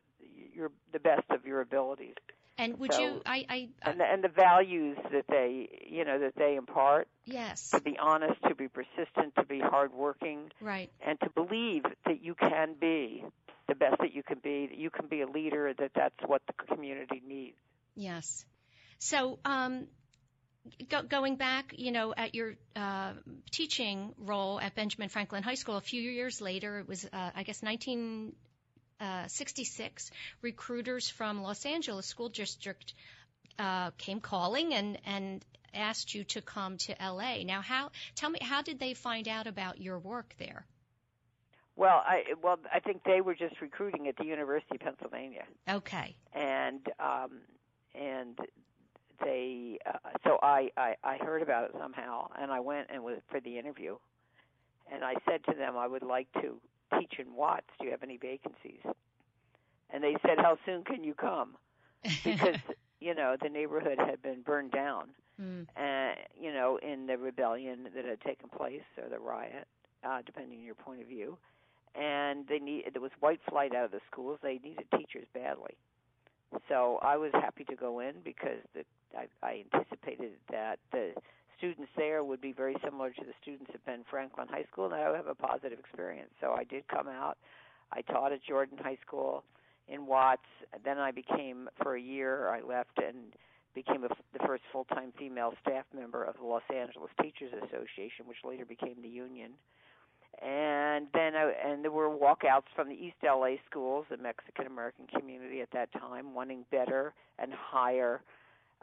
your 0.54 0.70
the 0.92 0.98
best 0.98 1.24
of 1.30 1.46
your 1.46 1.60
abilities, 1.60 2.14
And 2.58 2.78
would 2.80 2.92
So- 2.92 3.00
you? 3.00 3.22
I, 3.24 3.46
I 3.48 3.68
uh, 3.84 3.90
and 3.90 4.00
the, 4.00 4.04
and 4.04 4.24
the 4.24 4.28
values 4.28 4.98
that 5.12 5.26
they 5.28 5.68
you 5.88 6.04
know 6.04 6.18
that 6.18 6.34
they 6.36 6.56
impart 6.56 7.08
yes, 7.24 7.70
to 7.70 7.80
be 7.80 7.96
honest, 7.98 8.40
to 8.48 8.54
be 8.54 8.68
persistent, 8.68 9.34
to 9.36 9.44
be 9.44 9.60
hardworking, 9.60 10.50
right. 10.60 10.90
and 11.06 11.18
to 11.20 11.30
believe 11.30 11.84
that 12.06 12.22
you 12.22 12.34
can 12.34 12.74
be 12.80 13.24
the 13.68 13.74
best 13.74 13.98
that 14.00 14.14
you 14.14 14.22
can 14.22 14.38
be, 14.42 14.66
that 14.66 14.78
you 14.78 14.90
can 14.90 15.06
be 15.08 15.20
a 15.20 15.26
leader, 15.26 15.72
that 15.78 15.90
that's 15.94 16.14
what 16.26 16.40
the 16.46 16.54
community 16.74 17.22
needs. 17.26 17.56
Yes. 17.94 18.44
So, 18.98 19.38
um, 19.44 19.86
go, 20.88 21.02
going 21.02 21.36
back, 21.36 21.74
you 21.76 21.92
know, 21.92 22.14
at 22.16 22.34
your 22.34 22.54
uh, 22.76 23.12
teaching 23.50 24.14
role 24.18 24.60
at 24.60 24.74
Benjamin 24.74 25.08
Franklin 25.08 25.42
High 25.42 25.54
School, 25.54 25.76
a 25.76 25.80
few 25.80 26.02
years 26.02 26.40
later, 26.40 26.78
it 26.78 26.88
was, 26.88 27.04
uh, 27.04 27.30
I 27.34 27.42
guess, 27.42 27.62
1966, 27.62 30.10
recruiters 30.42 31.08
from 31.08 31.42
Los 31.42 31.66
Angeles 31.66 32.06
School 32.06 32.28
District 32.28 32.94
uh, 33.58 33.90
came 33.98 34.20
calling 34.20 34.74
and, 34.74 34.98
and 35.04 35.44
asked 35.74 36.14
you 36.14 36.24
to 36.24 36.40
come 36.40 36.76
to 36.78 36.94
LA. 37.00 37.42
Now, 37.44 37.60
how, 37.60 37.90
tell 38.14 38.30
me, 38.30 38.38
how 38.42 38.62
did 38.62 38.78
they 38.78 38.94
find 38.94 39.28
out 39.28 39.46
about 39.46 39.80
your 39.80 39.98
work 39.98 40.34
there? 40.38 40.64
Well, 41.76 42.02
I 42.04 42.24
well, 42.42 42.58
I 42.74 42.80
think 42.80 43.04
they 43.04 43.20
were 43.20 43.36
just 43.36 43.60
recruiting 43.60 44.08
at 44.08 44.16
the 44.16 44.24
University 44.24 44.74
of 44.74 44.80
Pennsylvania, 44.80 45.44
Okay. 45.70 46.16
and 46.32 46.80
um, 46.98 47.30
and 47.94 48.36
they 49.22 49.78
uh, 49.86 49.98
so 50.24 50.38
I, 50.42 50.70
I 50.76 50.94
I 51.04 51.16
heard 51.18 51.42
about 51.42 51.64
it 51.64 51.70
somehow, 51.78 52.28
and 52.38 52.50
I 52.50 52.60
went 52.60 52.88
and 52.92 53.02
was 53.02 53.18
for 53.30 53.40
the 53.40 53.58
interview, 53.58 53.96
and 54.92 55.04
I 55.04 55.14
said 55.28 55.44
to 55.44 55.54
them 55.56 55.76
I 55.76 55.86
would 55.86 56.02
like 56.02 56.28
to 56.40 56.60
teach 56.98 57.14
in 57.18 57.34
Watts. 57.34 57.66
Do 57.78 57.86
you 57.86 57.90
have 57.90 58.02
any 58.02 58.16
vacancies? 58.16 58.80
And 59.90 60.02
they 60.02 60.16
said, 60.26 60.38
How 60.38 60.58
soon 60.66 60.84
can 60.84 61.02
you 61.04 61.14
come? 61.14 61.56
Because 62.24 62.56
you 63.00 63.14
know 63.14 63.36
the 63.40 63.48
neighborhood 63.48 63.98
had 63.98 64.22
been 64.22 64.42
burned 64.42 64.72
down. 64.72 65.08
Mm, 65.40 65.66
uh, 65.76 66.14
you 66.40 66.52
know, 66.52 66.78
in 66.82 67.06
the 67.06 67.16
rebellion 67.16 67.88
that 67.94 68.04
had 68.04 68.20
taken 68.22 68.48
place 68.48 68.82
or 69.00 69.08
the 69.08 69.20
riot, 69.20 69.68
uh, 70.04 70.18
depending 70.26 70.58
on 70.58 70.64
your 70.64 70.74
point 70.74 71.00
of 71.00 71.06
view. 71.06 71.38
And 71.94 72.46
they 72.48 72.58
need 72.58 72.84
there 72.92 73.02
was 73.02 73.12
white 73.20 73.40
flight 73.48 73.74
out 73.74 73.86
of 73.86 73.90
the 73.92 74.00
schools. 74.10 74.38
They 74.42 74.58
needed 74.62 74.86
teachers 74.96 75.26
badly. 75.32 75.76
So 76.68 76.98
I 77.02 77.16
was 77.16 77.30
happy 77.32 77.64
to 77.64 77.76
go 77.76 78.00
in 78.00 78.14
because 78.24 78.58
the, 78.74 78.84
I, 79.16 79.46
I 79.46 79.64
anticipated 79.72 80.32
that 80.50 80.78
the 80.92 81.12
students 81.56 81.90
there 81.96 82.24
would 82.24 82.40
be 82.40 82.52
very 82.52 82.76
similar 82.84 83.10
to 83.10 83.24
the 83.24 83.32
students 83.42 83.70
at 83.74 83.84
Ben 83.84 84.04
Franklin 84.10 84.48
High 84.48 84.64
School, 84.70 84.86
and 84.86 84.94
I 84.94 85.08
would 85.08 85.16
have 85.16 85.26
a 85.26 85.34
positive 85.34 85.78
experience. 85.78 86.30
So 86.40 86.52
I 86.52 86.64
did 86.64 86.86
come 86.88 87.08
out. 87.08 87.36
I 87.92 88.02
taught 88.02 88.32
at 88.32 88.42
Jordan 88.42 88.78
High 88.80 88.98
School 89.06 89.44
in 89.88 90.06
Watts. 90.06 90.42
Then 90.84 90.98
I 90.98 91.10
became 91.10 91.68
for 91.82 91.96
a 91.96 92.00
year. 92.00 92.48
I 92.48 92.60
left 92.60 92.98
and 92.98 93.34
became 93.74 94.04
a, 94.04 94.08
the 94.08 94.46
first 94.46 94.62
full-time 94.72 95.12
female 95.18 95.52
staff 95.62 95.84
member 95.94 96.24
of 96.24 96.36
the 96.36 96.44
Los 96.44 96.62
Angeles 96.74 97.10
Teachers 97.20 97.52
Association, 97.52 98.26
which 98.26 98.38
later 98.44 98.64
became 98.64 98.96
the 99.02 99.08
union. 99.08 99.52
And 100.42 101.08
then, 101.14 101.34
I, 101.34 101.52
and 101.66 101.82
there 101.82 101.90
were 101.90 102.08
walkouts 102.08 102.70
from 102.76 102.88
the 102.88 102.94
East 102.94 103.16
LA 103.24 103.54
schools, 103.68 104.06
the 104.10 104.16
Mexican 104.16 104.66
American 104.66 105.06
community 105.06 105.60
at 105.60 105.70
that 105.72 105.92
time, 105.92 106.34
wanting 106.34 106.64
better 106.70 107.12
and 107.38 107.52
higher 107.52 108.20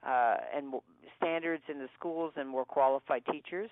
uh, 0.05 0.37
and 0.55 0.73
standards 1.17 1.63
in 1.69 1.79
the 1.79 1.87
schools 1.97 2.33
and 2.35 2.47
more 2.47 2.65
qualified 2.65 3.23
teachers 3.31 3.69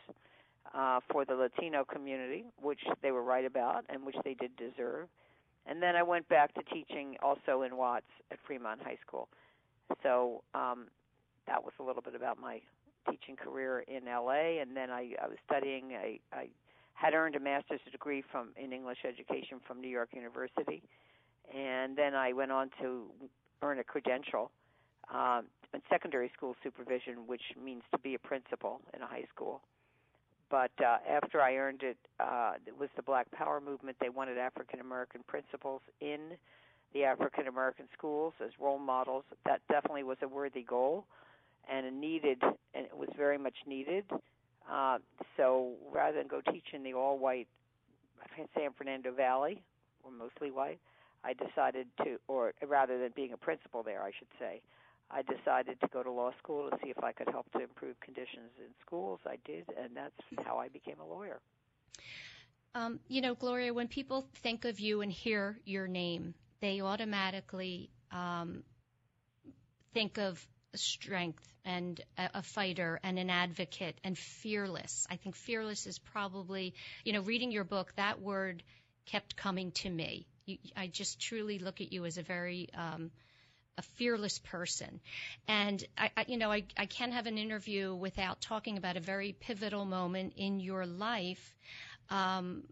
uh, 0.73 0.99
for 1.11 1.25
the 1.25 1.35
Latino 1.35 1.83
community, 1.83 2.45
which 2.61 2.79
they 3.01 3.11
were 3.11 3.23
right 3.23 3.45
about 3.45 3.85
and 3.89 4.05
which 4.05 4.15
they 4.23 4.33
did 4.33 4.51
deserve. 4.55 5.07
And 5.65 5.81
then 5.81 5.95
I 5.95 6.03
went 6.03 6.27
back 6.27 6.53
to 6.55 6.63
teaching 6.63 7.15
also 7.21 7.61
in 7.61 7.77
Watts 7.77 8.05
at 8.31 8.37
Fremont 8.45 8.81
High 8.83 8.97
School. 9.05 9.29
So 10.01 10.43
um, 10.53 10.87
that 11.47 11.63
was 11.63 11.73
a 11.79 11.83
little 11.83 12.01
bit 12.01 12.15
about 12.15 12.39
my 12.39 12.59
teaching 13.09 13.35
career 13.35 13.83
in 13.87 14.05
LA. 14.05 14.61
And 14.61 14.75
then 14.75 14.89
I, 14.89 15.13
I 15.21 15.27
was 15.27 15.37
studying. 15.45 15.93
I, 15.93 16.19
I 16.35 16.47
had 16.93 17.13
earned 17.13 17.35
a 17.35 17.39
master's 17.39 17.79
degree 17.91 18.23
from 18.31 18.49
in 18.61 18.71
English 18.71 18.99
education 19.07 19.59
from 19.65 19.81
New 19.81 19.89
York 19.89 20.09
University, 20.13 20.81
and 21.53 21.97
then 21.97 22.15
I 22.15 22.33
went 22.33 22.51
on 22.51 22.69
to 22.81 23.05
earn 23.61 23.79
a 23.79 23.83
credential 23.83 24.51
um, 25.13 25.45
in 25.73 25.81
secondary 25.89 26.31
school 26.35 26.55
supervision, 26.63 27.27
which 27.27 27.41
means 27.63 27.83
to 27.91 27.99
be 27.99 28.15
a 28.15 28.19
principal 28.19 28.81
in 28.95 29.01
a 29.01 29.07
high 29.07 29.25
school. 29.33 29.61
But 30.49 30.71
uh, 30.79 30.97
after 31.09 31.41
I 31.41 31.55
earned 31.55 31.81
it, 31.81 31.97
uh, 32.19 32.53
it 32.67 32.77
was 32.77 32.89
the 32.95 33.01
Black 33.01 33.29
Power 33.31 33.59
movement. 33.59 33.97
They 33.99 34.09
wanted 34.09 34.37
African 34.37 34.79
American 34.79 35.21
principals 35.27 35.81
in 35.99 36.37
the 36.93 37.05
African 37.05 37.47
American 37.47 37.87
schools 37.97 38.33
as 38.43 38.51
role 38.59 38.77
models. 38.77 39.23
That 39.45 39.61
definitely 39.69 40.03
was 40.03 40.17
a 40.21 40.27
worthy 40.27 40.61
goal, 40.61 41.05
and 41.67 41.87
it 41.87 41.93
needed, 41.93 42.43
and 42.43 42.85
it 42.85 42.95
was 42.95 43.09
very 43.17 43.37
much 43.37 43.55
needed. 43.65 44.05
Uh, 44.71 44.99
so 45.37 45.71
rather 45.91 46.17
than 46.17 46.27
go 46.27 46.41
teach 46.51 46.67
in 46.73 46.83
the 46.83 46.93
all-white 46.93 47.47
San 48.55 48.69
Fernando 48.77 49.11
Valley, 49.11 49.61
or 50.03 50.11
mostly 50.11 50.51
white, 50.51 50.79
I 51.23 51.33
decided 51.33 51.87
to, 52.03 52.19
or 52.27 52.53
rather 52.67 52.99
than 52.99 53.11
being 53.15 53.33
a 53.33 53.37
principal 53.37 53.81
there, 53.81 54.03
I 54.03 54.11
should 54.17 54.27
say, 54.39 54.61
I 55.13 55.21
decided 55.21 55.79
to 55.81 55.87
go 55.93 56.01
to 56.01 56.11
law 56.11 56.31
school 56.39 56.69
to 56.69 56.77
see 56.83 56.89
if 56.89 57.03
I 57.03 57.11
could 57.11 57.29
help 57.29 57.51
to 57.51 57.59
improve 57.59 57.99
conditions 57.99 58.49
in 58.57 58.73
schools. 58.85 59.19
I 59.27 59.37
did, 59.45 59.65
and 59.77 59.95
that's 59.95 60.45
how 60.45 60.57
I 60.57 60.69
became 60.69 60.99
a 60.99 61.05
lawyer. 61.05 61.39
Um, 62.73 62.99
you 63.07 63.21
know, 63.21 63.35
Gloria, 63.35 63.73
when 63.73 63.87
people 63.87 64.25
think 64.41 64.65
of 64.65 64.79
you 64.79 65.01
and 65.01 65.11
hear 65.11 65.59
your 65.65 65.87
name, 65.87 66.33
they 66.61 66.81
automatically 66.81 67.91
um, 68.11 68.63
think 69.93 70.17
of 70.17 70.43
strength 70.73 71.47
and 71.63 72.01
a, 72.17 72.29
a, 72.35 72.41
fighter 72.41 72.99
and 73.03 73.19
an 73.19 73.29
advocate 73.29 73.95
and 74.03 74.17
fearless. 74.17 75.05
I 75.11 75.17
think 75.17 75.35
fearless 75.35 75.85
is 75.85 75.99
probably, 75.99 76.73
you 77.05 77.13
know, 77.13 77.21
reading 77.21 77.51
your 77.51 77.63
book, 77.63 77.93
that 77.95 78.19
word 78.19 78.63
kept 79.05 79.35
coming 79.35 79.71
to 79.71 79.89
me. 79.89 80.25
You, 80.45 80.57
I 80.75 80.87
just 80.87 81.21
truly 81.21 81.59
look 81.59 81.79
at 81.79 81.93
you 81.93 82.05
as 82.05 82.17
a 82.17 82.23
very 82.23 82.69
um, 82.75 83.11
a 83.77 83.81
fearless 83.81 84.39
person. 84.39 84.99
And 85.47 85.83
I, 85.97 86.11
I 86.15 86.25
you 86.27 86.37
know, 86.37 86.51
I, 86.51 86.63
I 86.77 86.85
can't 86.85 87.13
have 87.13 87.25
an 87.25 87.37
interview 87.37 87.93
without 87.93 88.41
talking 88.41 88.77
about 88.77 88.97
a 88.97 88.99
very 88.99 89.35
pivotal 89.39 89.85
moment 89.85 90.33
in 90.37 90.59
your 90.59 90.85
life 90.85 91.55
um, 92.09 92.63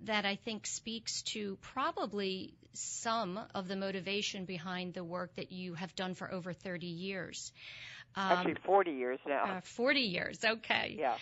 that 0.00 0.24
I 0.24 0.36
think 0.36 0.66
speaks 0.66 1.22
to 1.34 1.56
probably 1.60 2.54
some 2.74 3.38
of 3.54 3.68
the 3.68 3.76
motivation 3.76 4.44
behind 4.44 4.94
the 4.94 5.04
work 5.04 5.34
that 5.36 5.52
you 5.52 5.74
have 5.74 5.94
done 5.94 6.14
for 6.14 6.32
over 6.32 6.52
30 6.52 6.86
years. 6.86 7.52
Um, 8.16 8.32
Actually, 8.32 8.56
40 8.64 8.90
years 8.92 9.18
now. 9.26 9.44
Uh, 9.44 9.60
40 9.62 10.00
years, 10.00 10.38
okay. 10.44 10.96
Yeah. 10.98 11.16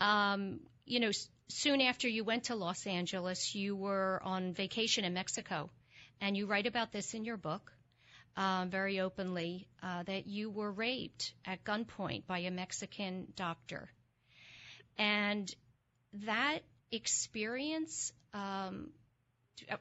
Um, 0.00 0.60
you 0.84 1.00
know, 1.00 1.10
soon 1.48 1.80
after 1.80 2.08
you 2.08 2.24
went 2.24 2.44
to 2.44 2.56
Los 2.56 2.86
Angeles, 2.86 3.54
you 3.54 3.76
were 3.76 4.20
on 4.24 4.52
vacation 4.52 5.04
in 5.04 5.14
Mexico, 5.14 5.70
and 6.20 6.36
you 6.36 6.46
write 6.46 6.66
about 6.66 6.92
this 6.92 7.14
in 7.14 7.24
your 7.24 7.36
book 7.36 7.72
um, 8.36 8.70
very 8.70 9.00
openly 9.00 9.68
uh, 9.82 10.02
that 10.04 10.26
you 10.26 10.50
were 10.50 10.70
raped 10.70 11.32
at 11.44 11.64
gunpoint 11.64 12.26
by 12.26 12.40
a 12.40 12.50
Mexican 12.50 13.26
doctor. 13.36 13.90
And 14.98 15.54
that 16.26 16.60
experience, 16.90 18.12
um, 18.34 18.90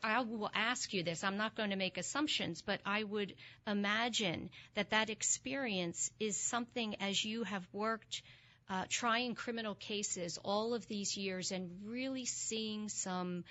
I 0.03 0.21
will 0.21 0.51
ask 0.53 0.93
you 0.93 1.03
this. 1.03 1.23
I'm 1.23 1.37
not 1.37 1.55
going 1.55 1.71
to 1.71 1.75
make 1.75 1.97
assumptions, 1.97 2.61
but 2.61 2.79
I 2.85 3.03
would 3.03 3.33
imagine 3.67 4.49
that 4.75 4.91
that 4.91 5.09
experience 5.09 6.11
is 6.19 6.37
something 6.37 6.95
as 7.01 7.23
you 7.23 7.43
have 7.43 7.67
worked 7.73 8.21
uh, 8.69 8.85
trying 8.87 9.35
criminal 9.35 9.75
cases 9.75 10.39
all 10.43 10.73
of 10.73 10.87
these 10.87 11.17
years 11.17 11.51
and 11.51 11.69
really 11.85 12.25
seeing 12.25 12.87
some 12.87 13.43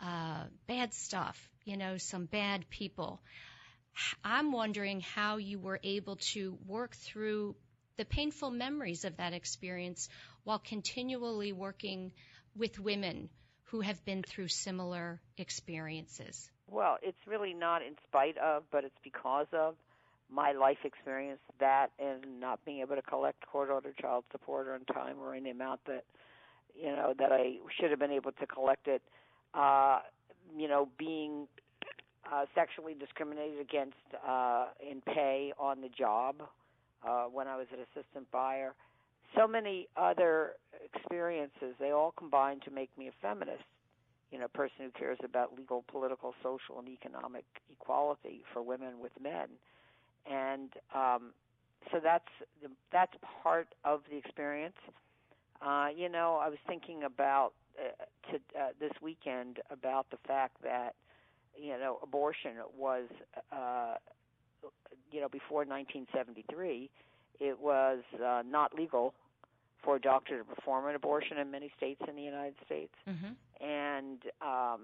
uh, 0.00 0.44
bad 0.66 0.92
stuff, 0.92 1.48
you 1.64 1.76
know, 1.76 1.96
some 1.96 2.26
bad 2.26 2.68
people. 2.68 3.20
I'm 4.24 4.52
wondering 4.52 5.00
how 5.00 5.36
you 5.36 5.58
were 5.58 5.80
able 5.82 6.16
to 6.32 6.56
work 6.66 6.94
through 6.94 7.56
the 7.96 8.04
painful 8.04 8.50
memories 8.50 9.04
of 9.04 9.16
that 9.16 9.32
experience 9.32 10.08
while 10.44 10.58
continually 10.58 11.52
working 11.52 12.12
with 12.56 12.78
women 12.78 13.28
who 13.64 13.80
have 13.80 14.02
been 14.04 14.22
through 14.22 14.48
similar 14.48 15.20
experiences. 15.36 16.50
Well, 16.70 16.98
it's 17.02 17.18
really 17.26 17.54
not 17.54 17.82
in 17.82 17.94
spite 18.06 18.38
of, 18.38 18.64
but 18.70 18.84
it's 18.84 18.98
because 19.02 19.46
of 19.52 19.74
my 20.30 20.52
life 20.52 20.78
experience, 20.84 21.40
that 21.58 21.90
and 21.98 22.40
not 22.40 22.64
being 22.64 22.80
able 22.80 22.96
to 22.96 23.02
collect 23.02 23.44
court 23.46 23.70
ordered 23.70 23.96
child 23.96 24.24
support 24.30 24.68
on 24.68 24.84
time 24.94 25.16
or 25.20 25.34
any 25.34 25.50
amount 25.50 25.80
that 25.86 26.04
you 26.74 26.94
know 26.94 27.14
that 27.18 27.32
I 27.32 27.56
should 27.78 27.90
have 27.90 27.98
been 27.98 28.12
able 28.12 28.32
to 28.32 28.46
collect 28.46 28.88
it. 28.88 29.02
Uh, 29.54 30.00
you 30.56 30.68
know, 30.68 30.88
being 30.98 31.48
uh, 32.32 32.44
sexually 32.54 32.94
discriminated 32.94 33.60
against 33.60 33.96
uh, 34.26 34.66
in 34.88 35.00
pay 35.00 35.52
on 35.58 35.80
the 35.80 35.88
job 35.88 36.36
uh, 37.06 37.24
when 37.24 37.48
I 37.48 37.56
was 37.56 37.66
an 37.72 37.80
assistant 37.80 38.30
buyer. 38.30 38.74
So 39.36 39.46
many 39.46 39.88
other 39.96 40.52
experiences, 40.94 41.74
they 41.78 41.90
all 41.90 42.12
combine 42.16 42.60
to 42.60 42.70
make 42.70 42.90
me 42.98 43.08
a 43.08 43.12
feminist. 43.20 43.64
You 44.30 44.38
know, 44.38 44.44
a 44.46 44.56
person 44.56 44.76
who 44.80 44.90
cares 44.90 45.18
about 45.24 45.56
legal, 45.56 45.84
political, 45.88 46.34
social, 46.42 46.78
and 46.78 46.88
economic 46.88 47.44
equality 47.70 48.42
for 48.52 48.62
women 48.62 49.00
with 49.00 49.12
men. 49.22 49.48
And 50.30 50.70
um, 50.94 51.32
so 51.90 51.98
that's 52.02 52.28
the, 52.62 52.68
that's 52.92 53.12
part 53.42 53.68
of 53.84 54.00
the 54.10 54.16
experience. 54.16 54.76
Uh, 55.64 55.88
you 55.96 56.08
know, 56.08 56.38
I 56.42 56.48
was 56.48 56.58
thinking 56.66 57.04
about 57.04 57.52
uh, 57.78 58.32
to 58.32 58.36
uh, 58.58 58.68
this 58.80 58.92
weekend 59.00 59.60
about 59.70 60.10
the 60.10 60.18
fact 60.26 60.56
that 60.62 60.94
you 61.60 61.78
know, 61.78 61.98
abortion 62.02 62.52
was, 62.76 63.04
uh, 63.52 63.94
you 65.10 65.20
know, 65.20 65.28
before 65.28 65.64
1973, 65.64 66.90
it 67.40 67.58
was 67.60 68.00
uh, 68.24 68.42
not 68.46 68.74
legal 68.74 69.14
for 69.82 69.96
a 69.96 70.00
doctor 70.00 70.38
to 70.38 70.44
perform 70.44 70.86
an 70.86 70.94
abortion 70.94 71.38
in 71.38 71.50
many 71.50 71.70
states 71.76 72.00
in 72.08 72.16
the 72.16 72.22
United 72.22 72.54
States, 72.64 72.92
mm-hmm. 73.08 73.64
and 73.64 74.18
um, 74.42 74.80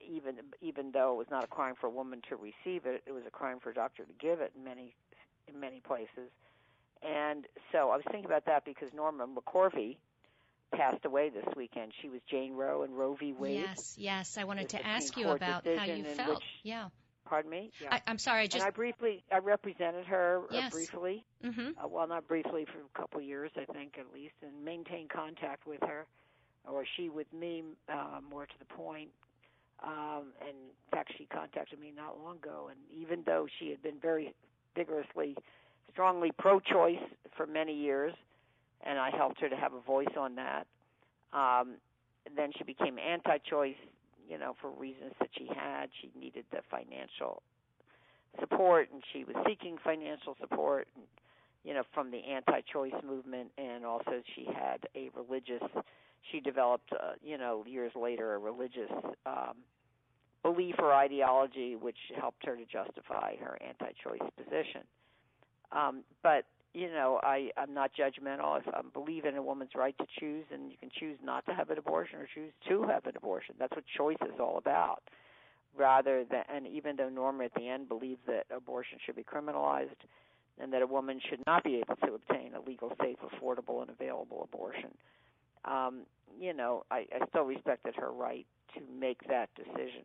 even 0.00 0.36
even 0.60 0.92
though 0.92 1.14
it 1.14 1.16
was 1.16 1.26
not 1.30 1.44
a 1.44 1.46
crime 1.46 1.74
for 1.80 1.86
a 1.86 1.90
woman 1.90 2.20
to 2.28 2.36
receive 2.36 2.84
it, 2.84 3.02
it 3.06 3.12
was 3.12 3.22
a 3.26 3.30
crime 3.30 3.58
for 3.58 3.70
a 3.70 3.74
doctor 3.74 4.04
to 4.04 4.12
give 4.20 4.40
it 4.40 4.52
in 4.56 4.64
many 4.64 4.94
in 5.48 5.58
many 5.58 5.80
places. 5.80 6.30
And 7.02 7.46
so 7.72 7.90
I 7.90 7.96
was 7.96 8.04
thinking 8.10 8.24
about 8.24 8.46
that 8.46 8.64
because 8.64 8.88
Norma 8.94 9.26
McCorvey, 9.26 9.96
passed 10.76 11.04
away 11.04 11.30
this 11.30 11.44
weekend. 11.56 11.92
She 12.00 12.08
was 12.08 12.20
Jane 12.30 12.54
Roe 12.54 12.82
and 12.82 12.96
Roe 12.96 13.14
v. 13.14 13.32
Wade. 13.32 13.60
Yes, 13.60 13.94
yes. 13.98 14.38
I 14.38 14.44
wanted 14.44 14.70
to 14.70 14.86
ask 14.86 15.16
you 15.16 15.28
about 15.28 15.66
how 15.66 15.84
you 15.84 16.04
felt. 16.04 16.36
Which, 16.36 16.44
yeah. 16.62 16.88
Pardon 17.24 17.50
me. 17.50 17.70
Yeah. 17.80 17.88
I, 17.90 18.10
am 18.10 18.18
sorry. 18.18 18.42
I 18.42 18.46
just. 18.46 18.56
And 18.56 18.64
I 18.64 18.70
briefly, 18.70 19.24
I 19.32 19.38
represented 19.38 20.04
her 20.06 20.42
uh, 20.50 20.54
yes. 20.54 20.66
uh, 20.66 20.76
briefly. 20.76 21.24
Mm-hmm. 21.42 21.68
Uh, 21.82 21.88
well, 21.88 22.06
not 22.06 22.28
briefly 22.28 22.66
for 22.66 22.78
a 22.78 23.00
couple 23.00 23.20
years, 23.20 23.50
I 23.56 23.64
think 23.72 23.96
at 23.98 24.12
least, 24.12 24.34
and 24.42 24.64
maintained 24.64 25.08
contact 25.08 25.66
with 25.66 25.80
her, 25.82 26.06
or 26.70 26.84
she 26.96 27.08
with 27.08 27.32
me, 27.32 27.62
uh, 27.88 28.20
more 28.30 28.44
to 28.44 28.54
the 28.58 28.66
point. 28.66 29.08
Um, 29.82 30.32
and 30.40 30.50
in 30.50 30.90
fact, 30.90 31.12
she 31.16 31.26
contacted 31.26 31.80
me 31.80 31.92
not 31.96 32.18
long 32.22 32.36
ago, 32.36 32.70
and 32.70 32.78
even 33.02 33.22
though 33.24 33.46
she 33.58 33.70
had 33.70 33.82
been 33.82 33.98
very 34.00 34.34
vigorously, 34.76 35.36
strongly 35.92 36.30
pro-choice 36.38 37.02
for 37.36 37.46
many 37.46 37.74
years, 37.74 38.14
and 38.84 38.98
I 38.98 39.10
helped 39.10 39.40
her 39.40 39.48
to 39.48 39.56
have 39.56 39.72
a 39.72 39.80
voice 39.80 40.14
on 40.18 40.36
that. 40.36 40.66
Um, 41.32 41.76
then 42.36 42.52
she 42.56 42.64
became 42.64 42.98
anti-choice, 42.98 43.74
you 44.28 44.38
know, 44.38 44.54
for 44.60 44.70
reasons 44.70 45.12
that 45.20 45.30
she 45.36 45.46
had. 45.46 45.86
She 46.00 46.10
needed 46.18 46.44
the 46.50 46.60
financial 46.70 47.42
support, 48.40 48.88
and 48.92 49.02
she 49.12 49.24
was 49.24 49.36
seeking 49.46 49.76
financial 49.82 50.36
support, 50.40 50.88
and, 50.94 51.04
you 51.64 51.74
know, 51.74 51.82
from 51.92 52.10
the 52.10 52.18
anti-choice 52.18 52.94
movement, 53.06 53.50
and 53.58 53.84
also 53.84 54.22
she 54.34 54.46
had 54.46 54.78
a 54.94 55.10
religious. 55.16 55.62
She 56.32 56.40
developed, 56.40 56.90
uh, 56.92 57.12
you 57.22 57.36
know, 57.36 57.64
years 57.66 57.92
later, 57.94 58.34
a 58.34 58.38
religious 58.38 58.90
um, 59.26 59.56
belief 60.42 60.76
or 60.78 60.92
ideology, 60.92 61.76
which 61.76 61.96
helped 62.18 62.44
her 62.46 62.56
to 62.56 62.64
justify 62.64 63.36
her 63.36 63.58
anti-choice 63.66 64.30
position. 64.36 64.82
Um, 65.72 66.04
but 66.22 66.44
you 66.74 66.88
know, 66.88 67.20
I 67.22 67.50
I'm 67.56 67.72
not 67.72 67.92
judgmental. 67.98 68.58
If 68.58 68.68
I 68.68 68.80
believe 68.92 69.24
in 69.24 69.36
a 69.36 69.42
woman's 69.42 69.70
right 69.76 69.96
to 69.98 70.06
choose, 70.18 70.44
and 70.52 70.70
you 70.70 70.76
can 70.78 70.90
choose 70.98 71.16
not 71.22 71.46
to 71.46 71.54
have 71.54 71.70
an 71.70 71.78
abortion 71.78 72.18
or 72.18 72.28
choose 72.34 72.52
to 72.68 72.82
have 72.82 73.06
an 73.06 73.16
abortion. 73.16 73.54
That's 73.58 73.74
what 73.74 73.84
choice 73.96 74.16
is 74.22 74.40
all 74.40 74.58
about. 74.58 75.02
Rather 75.76 76.24
than, 76.30 76.42
and 76.54 76.66
even 76.66 76.96
though 76.96 77.08
Norma 77.08 77.44
at 77.44 77.54
the 77.54 77.68
end 77.68 77.88
believes 77.88 78.20
that 78.26 78.46
abortion 78.54 78.98
should 79.04 79.16
be 79.16 79.24
criminalized, 79.24 79.96
and 80.60 80.72
that 80.72 80.82
a 80.82 80.86
woman 80.86 81.20
should 81.28 81.40
not 81.46 81.64
be 81.64 81.76
able 81.76 81.96
to 81.96 82.14
obtain 82.14 82.54
a 82.54 82.60
legal, 82.60 82.92
safe, 83.00 83.16
affordable, 83.22 83.80
and 83.80 83.90
available 83.90 84.48
abortion, 84.52 84.90
um, 85.64 86.02
you 86.40 86.52
know, 86.52 86.84
I, 86.90 87.06
I 87.12 87.26
still 87.28 87.42
respected 87.42 87.94
her 87.96 88.12
right 88.12 88.46
to 88.74 88.80
make 89.00 89.26
that 89.28 89.48
decision 89.56 90.02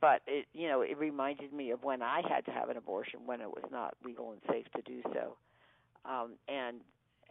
but 0.00 0.22
it 0.26 0.46
you 0.52 0.68
know 0.68 0.80
it 0.80 0.98
reminded 0.98 1.52
me 1.52 1.70
of 1.70 1.82
when 1.84 2.02
I 2.02 2.22
had 2.28 2.44
to 2.46 2.50
have 2.50 2.68
an 2.68 2.76
abortion 2.76 3.20
when 3.26 3.40
it 3.40 3.48
was 3.48 3.64
not 3.70 3.94
legal 4.04 4.32
and 4.32 4.40
safe 4.50 4.66
to 4.74 4.82
do 4.82 5.02
so, 5.12 5.36
um, 6.04 6.32
and 6.48 6.78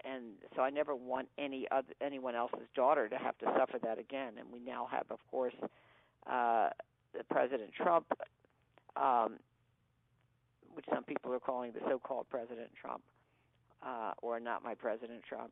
and 0.05 0.23
so 0.55 0.62
I 0.62 0.69
never 0.69 0.95
want 0.95 1.29
any 1.38 1.67
other 1.71 1.93
anyone 2.01 2.36
else's 2.36 2.67
daughter 2.75 3.07
to 3.07 3.17
have 3.17 3.38
to 3.39 3.45
suffer 3.57 3.79
that 3.83 3.99
again. 3.99 4.33
And 4.38 4.51
we 4.51 4.59
now 4.59 4.88
have, 4.91 5.05
of 5.09 5.19
course, 5.31 5.53
uh, 6.29 6.69
President 7.29 7.71
Trump, 7.73 8.05
um, 8.95 9.38
which 10.73 10.86
some 10.93 11.03
people 11.03 11.33
are 11.33 11.39
calling 11.39 11.71
the 11.71 11.79
so-called 11.88 12.27
President 12.29 12.69
Trump, 12.79 13.01
uh, 13.86 14.12
or 14.21 14.39
not 14.39 14.63
my 14.63 14.73
President 14.73 15.23
Trump. 15.23 15.51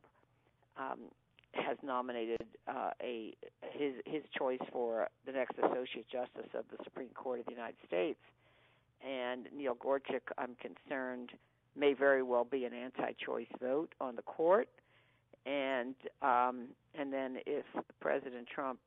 Um, 0.76 1.10
has 1.54 1.76
nominated 1.82 2.46
uh, 2.66 2.90
a 3.02 3.34
his 3.72 3.94
his 4.06 4.22
choice 4.36 4.60
for 4.72 5.08
the 5.26 5.32
next 5.32 5.58
Associate 5.58 6.06
Justice 6.10 6.48
of 6.54 6.64
the 6.70 6.82
Supreme 6.82 7.10
Court 7.14 7.40
of 7.40 7.44
the 7.46 7.52
United 7.52 7.76
States, 7.86 8.18
and 9.06 9.48
Neil 9.54 9.74
Gorsuch, 9.74 10.22
I'm 10.38 10.56
concerned, 10.56 11.30
may 11.76 11.92
very 11.94 12.22
well 12.22 12.44
be 12.44 12.64
an 12.64 12.72
anti-choice 12.72 13.46
vote 13.60 13.94
on 14.00 14.16
the 14.16 14.22
court, 14.22 14.68
and 15.46 15.94
um, 16.20 16.68
and 16.94 17.12
then 17.12 17.38
if 17.46 17.64
President 18.00 18.46
Trump 18.52 18.78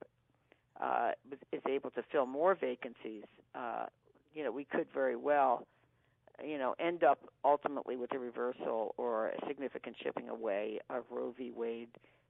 uh, 0.81 1.11
is 1.51 1.61
able 1.67 1.89
to 1.91 2.03
fill 2.11 2.25
more 2.25 2.55
vacancies, 2.55 3.23
uh, 3.55 3.85
you 4.33 4.43
know, 4.43 4.51
we 4.51 4.65
could 4.65 4.87
very 4.93 5.15
well 5.15 5.65
you 6.43 6.57
know, 6.57 6.75
end 6.79 7.03
up 7.03 7.19
ultimately 7.43 7.95
with 7.95 8.13
a 8.13 8.19
reversal 8.19 8.93
or 8.97 9.29
a 9.29 9.47
significant 9.47 9.95
chipping 10.03 10.29
away 10.29 10.79
of 10.89 11.03
Roe 11.09 11.33
v. 11.37 11.51
Wade 11.55 11.87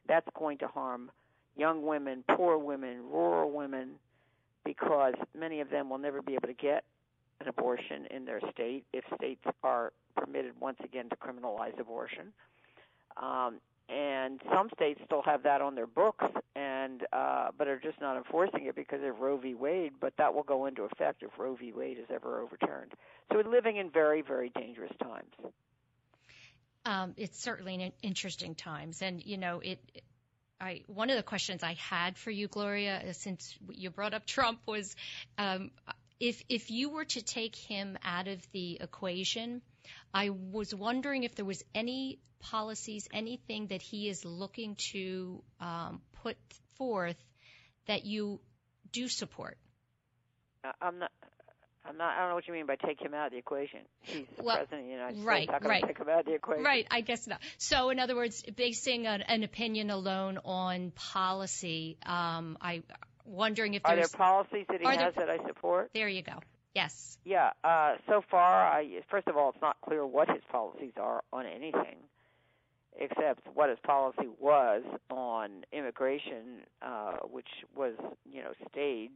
that's 0.07 0.27
going 0.37 0.57
to 0.59 0.67
harm 0.67 1.11
young 1.57 1.85
women, 1.85 2.23
poor 2.35 2.57
women, 2.57 3.01
rural 3.11 3.51
women, 3.51 3.91
because 4.63 5.13
many 5.37 5.61
of 5.61 5.69
them 5.69 5.89
will 5.89 5.97
never 5.97 6.21
be 6.21 6.33
able 6.33 6.47
to 6.47 6.53
get 6.53 6.83
an 7.41 7.47
abortion 7.47 8.05
in 8.11 8.25
their 8.25 8.39
state 8.51 8.83
if 8.93 9.03
states 9.15 9.43
are 9.63 9.91
permitted 10.15 10.53
once 10.59 10.77
again 10.83 11.09
to 11.09 11.15
criminalize 11.15 11.79
abortion. 11.79 12.33
Um, 13.21 13.59
and 13.87 14.41
some 14.51 14.69
states 14.73 14.99
still 15.05 15.21
have 15.21 15.43
that 15.43 15.61
on 15.61 15.75
their 15.75 15.85
books, 15.85 16.25
and 16.55 17.05
uh, 17.13 17.49
but 17.55 17.67
are 17.67 17.79
just 17.79 18.01
not 18.01 18.17
enforcing 18.17 18.65
it 18.65 18.75
because 18.75 18.99
of 19.03 19.19
Roe 19.19 19.37
v. 19.37 19.53
Wade. 19.53 19.93
But 20.01 20.13
that 20.17 20.33
will 20.33 20.43
go 20.43 20.65
into 20.65 20.83
effect 20.83 21.21
if 21.21 21.29
Roe 21.37 21.55
v. 21.55 21.71
Wade 21.71 21.99
is 21.99 22.07
ever 22.11 22.41
overturned. 22.41 22.93
So 23.31 23.37
we're 23.37 23.51
living 23.51 23.77
in 23.77 23.91
very, 23.91 24.23
very 24.23 24.51
dangerous 24.55 24.91
times 25.01 25.53
um, 26.85 27.13
it's 27.17 27.39
certainly 27.39 27.75
an 27.75 27.91
interesting 28.01 28.55
times. 28.55 29.01
And, 29.01 29.23
you 29.25 29.37
know, 29.37 29.59
it, 29.59 29.79
I, 30.61 30.83
one 30.87 31.09
of 31.09 31.17
the 31.17 31.23
questions 31.23 31.63
I 31.63 31.73
had 31.73 32.17
for 32.17 32.31
you, 32.31 32.47
Gloria, 32.47 33.03
uh, 33.09 33.13
since 33.13 33.57
you 33.71 33.89
brought 33.89 34.13
up 34.13 34.25
Trump 34.25 34.59
was, 34.65 34.95
um, 35.37 35.71
if, 36.19 36.43
if 36.47 36.71
you 36.71 36.89
were 36.89 37.05
to 37.05 37.21
take 37.21 37.55
him 37.55 37.97
out 38.03 38.27
of 38.27 38.39
the 38.51 38.77
equation, 38.79 39.61
I 40.13 40.29
was 40.29 40.73
wondering 40.73 41.23
if 41.23 41.35
there 41.35 41.45
was 41.45 41.63
any 41.73 42.19
policies, 42.39 43.07
anything 43.13 43.67
that 43.67 43.81
he 43.81 44.09
is 44.09 44.23
looking 44.23 44.75
to 44.91 45.43
um, 45.59 46.01
put 46.23 46.37
forth 46.77 47.17
that 47.87 48.05
you 48.05 48.39
do 48.91 49.07
support. 49.07 49.57
I'm 50.81 50.99
not. 50.99 51.11
I'm 51.87 51.97
not. 51.97 52.15
I 52.15 52.21
don't 52.21 52.29
know 52.29 52.35
what 52.35 52.47
you 52.47 52.53
mean 52.53 52.65
by 52.65 52.75
take 52.75 52.99
him 52.99 53.13
out 53.13 53.27
of 53.27 53.31
the 53.33 53.37
equation. 53.37 53.81
He's 54.01 54.25
the 54.35 54.43
well, 54.43 54.57
president 54.57 54.81
of 54.81 54.87
the 54.87 54.91
United 54.91 55.19
right, 55.19 55.37
States. 55.43 55.51
How 55.51 55.59
can 55.59 55.67
right. 55.69 55.83
I 55.83 55.87
take 55.87 55.97
him 55.99 56.09
out 56.09 56.19
of 56.21 56.25
the 56.25 56.33
equation? 56.33 56.63
Right. 56.63 56.87
I 56.89 57.01
guess 57.01 57.27
not. 57.27 57.39
So, 57.59 57.91
in 57.91 57.99
other 57.99 58.15
words, 58.15 58.43
basing 58.55 59.05
an, 59.05 59.21
an 59.21 59.43
opinion 59.43 59.91
alone 59.91 60.39
on 60.43 60.91
policy, 60.91 61.97
um, 62.03 62.57
I 62.59 62.81
wondering 63.25 63.73
if 63.75 63.83
there's, 63.83 63.93
are 63.93 64.01
there 64.01 64.17
policies 64.17 64.65
that 64.69 64.81
he 64.81 64.87
has 64.87 65.13
there, 65.15 65.27
that 65.27 65.29
I 65.29 65.47
support. 65.47 65.91
There 65.93 66.07
you 66.07 66.23
go. 66.23 66.39
Yes. 66.75 67.17
Yeah. 67.23 67.51
Uh, 67.63 67.95
so 68.07 68.21
far, 68.29 68.67
I 68.67 69.01
first 69.09 69.27
of 69.27 69.37
all, 69.37 69.49
it's 69.49 69.61
not 69.61 69.77
clear 69.83 70.05
what 70.05 70.29
his 70.29 70.43
policies 70.51 70.93
are 70.97 71.23
on 71.33 71.45
anything, 71.45 71.97
except 72.99 73.47
what 73.53 73.69
his 73.69 73.79
policy 73.83 74.27
was 74.39 74.83
on 75.09 75.63
immigration, 75.71 76.61
uh, 76.81 77.17
which 77.31 77.47
was 77.75 77.93
you 78.29 78.43
know 78.43 78.51
stayed 78.69 79.11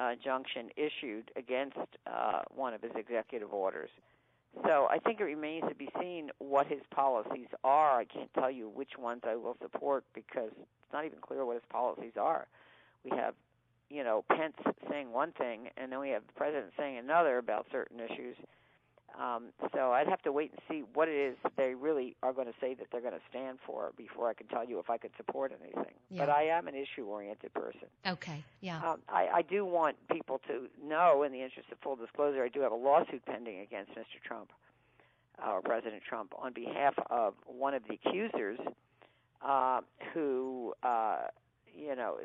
uh, 0.00 0.12
injunction 0.12 0.70
issued 0.76 1.30
against 1.36 1.76
uh, 2.06 2.42
one 2.54 2.74
of 2.74 2.82
his 2.82 2.92
executive 2.96 3.52
orders. 3.52 3.90
So 4.64 4.88
I 4.90 4.98
think 4.98 5.20
it 5.20 5.24
remains 5.24 5.64
to 5.68 5.74
be 5.74 5.88
seen 6.00 6.30
what 6.38 6.66
his 6.66 6.80
policies 6.90 7.46
are. 7.62 8.00
I 8.00 8.04
can't 8.04 8.32
tell 8.34 8.50
you 8.50 8.68
which 8.68 8.98
ones 8.98 9.22
I 9.24 9.36
will 9.36 9.56
support 9.62 10.04
because 10.12 10.50
it's 10.50 10.92
not 10.92 11.04
even 11.04 11.18
clear 11.20 11.44
what 11.44 11.54
his 11.54 11.62
policies 11.70 12.12
are. 12.20 12.48
We 13.04 13.16
have, 13.16 13.34
you 13.90 14.04
know, 14.04 14.24
Pence 14.28 14.54
saying 14.88 15.12
one 15.12 15.32
thing, 15.32 15.68
and 15.76 15.90
then 15.92 16.00
we 16.00 16.10
have 16.10 16.22
the 16.26 16.32
president 16.32 16.72
saying 16.78 16.96
another 16.96 17.38
about 17.38 17.66
certain 17.70 18.00
issues. 18.00 18.36
Um, 19.20 19.46
so 19.74 19.90
I'd 19.90 20.06
have 20.06 20.22
to 20.22 20.32
wait 20.32 20.52
and 20.52 20.60
see 20.68 20.84
what 20.94 21.08
it 21.08 21.16
is 21.16 21.36
they 21.56 21.74
really 21.74 22.16
are 22.22 22.32
going 22.32 22.46
to 22.46 22.54
say 22.60 22.74
that 22.74 22.86
they're 22.92 23.00
going 23.00 23.12
to 23.12 23.20
stand 23.28 23.58
for 23.66 23.90
before 23.96 24.30
I 24.30 24.34
can 24.34 24.46
tell 24.46 24.64
you 24.64 24.78
if 24.78 24.88
I 24.88 24.98
could 24.98 25.10
support 25.16 25.52
anything. 25.60 25.94
Yeah. 26.10 26.24
But 26.24 26.30
I 26.30 26.44
am 26.44 26.68
an 26.68 26.74
issue-oriented 26.76 27.52
person. 27.52 27.88
Okay. 28.06 28.44
Yeah. 28.60 28.78
Um, 28.78 29.00
I, 29.08 29.28
I 29.34 29.42
do 29.42 29.66
want 29.66 29.96
people 30.12 30.40
to 30.46 30.68
know, 30.82 31.24
in 31.24 31.32
the 31.32 31.42
interest 31.42 31.68
of 31.72 31.78
full 31.80 31.96
disclosure, 31.96 32.44
I 32.44 32.48
do 32.48 32.60
have 32.60 32.72
a 32.72 32.76
lawsuit 32.76 33.26
pending 33.26 33.60
against 33.60 33.90
Mr. 33.92 34.22
Trump, 34.24 34.52
uh, 35.44 35.50
or 35.50 35.60
President 35.60 36.02
Trump, 36.08 36.32
on 36.38 36.52
behalf 36.52 36.94
of 37.10 37.34
one 37.46 37.74
of 37.74 37.82
the 37.88 37.94
accusers, 37.94 38.60
uh, 39.44 39.80
who 40.14 40.72
uh, 40.84 41.22
you 41.76 41.94
know, 41.96 42.16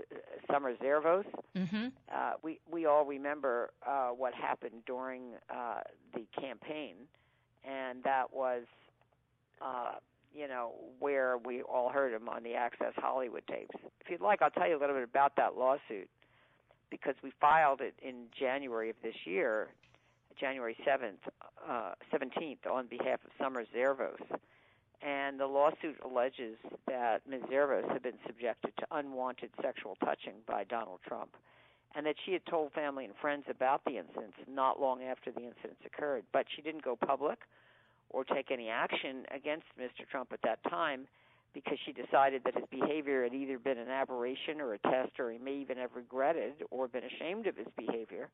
Summer 0.51 0.75
Zervos. 0.75 1.25
Mm-hmm. 1.55 1.87
Uh, 2.13 2.33
we 2.41 2.59
we 2.69 2.85
all 2.85 3.05
remember 3.05 3.71
uh, 3.87 4.09
what 4.09 4.33
happened 4.33 4.83
during 4.85 5.33
uh, 5.49 5.81
the 6.13 6.25
campaign, 6.39 6.95
and 7.63 8.03
that 8.03 8.33
was, 8.33 8.63
uh, 9.61 9.93
you 10.33 10.47
know, 10.47 10.73
where 10.99 11.37
we 11.37 11.61
all 11.61 11.89
heard 11.89 12.13
him 12.13 12.29
on 12.29 12.43
the 12.43 12.53
Access 12.53 12.93
Hollywood 12.97 13.43
tapes. 13.47 13.75
If 14.01 14.09
you'd 14.09 14.21
like, 14.21 14.41
I'll 14.41 14.51
tell 14.51 14.67
you 14.67 14.77
a 14.77 14.79
little 14.79 14.95
bit 14.95 15.03
about 15.03 15.35
that 15.37 15.57
lawsuit 15.57 16.09
because 16.89 17.15
we 17.23 17.31
filed 17.41 17.81
it 17.81 17.95
in 18.01 18.25
January 18.37 18.89
of 18.89 18.95
this 19.03 19.15
year, 19.25 19.69
January 20.39 20.77
7th, 20.87 21.17
uh, 21.67 21.93
17th, 22.13 22.69
on 22.71 22.87
behalf 22.87 23.19
of 23.25 23.31
Summer 23.39 23.65
Zervos 23.75 24.19
and 25.01 25.39
the 25.39 25.45
lawsuit 25.45 25.97
alleges 26.03 26.57
that 26.87 27.21
Ms. 27.27 27.41
Zervos 27.51 27.89
had 27.91 28.03
been 28.03 28.19
subjected 28.25 28.71
to 28.77 28.85
unwanted 28.91 29.49
sexual 29.61 29.97
touching 30.03 30.35
by 30.47 30.63
Donald 30.63 30.99
Trump, 31.07 31.29
and 31.95 32.05
that 32.05 32.15
she 32.25 32.33
had 32.33 32.45
told 32.45 32.71
family 32.73 33.05
and 33.05 33.13
friends 33.21 33.45
about 33.49 33.81
the 33.85 33.97
incidents 33.97 34.37
not 34.47 34.79
long 34.79 35.03
after 35.03 35.31
the 35.31 35.41
incidents 35.41 35.81
occurred, 35.85 36.23
but 36.33 36.45
she 36.55 36.61
didn't 36.61 36.83
go 36.83 36.95
public 36.95 37.39
or 38.09 38.23
take 38.23 38.51
any 38.51 38.69
action 38.69 39.25
against 39.33 39.65
Mr. 39.79 40.07
Trump 40.09 40.31
at 40.31 40.41
that 40.43 40.59
time 40.69 41.07
because 41.53 41.77
she 41.85 41.93
decided 41.93 42.41
that 42.43 42.53
his 42.53 42.65
behavior 42.69 43.23
had 43.23 43.33
either 43.33 43.57
been 43.57 43.77
an 43.77 43.89
aberration 43.89 44.59
or 44.59 44.73
a 44.73 44.79
test 44.79 45.19
or 45.19 45.31
he 45.31 45.37
may 45.37 45.55
even 45.55 45.77
have 45.77 45.89
regretted 45.95 46.53
or 46.69 46.87
been 46.87 47.03
ashamed 47.03 47.47
of 47.47 47.55
his 47.55 47.67
behavior 47.77 48.29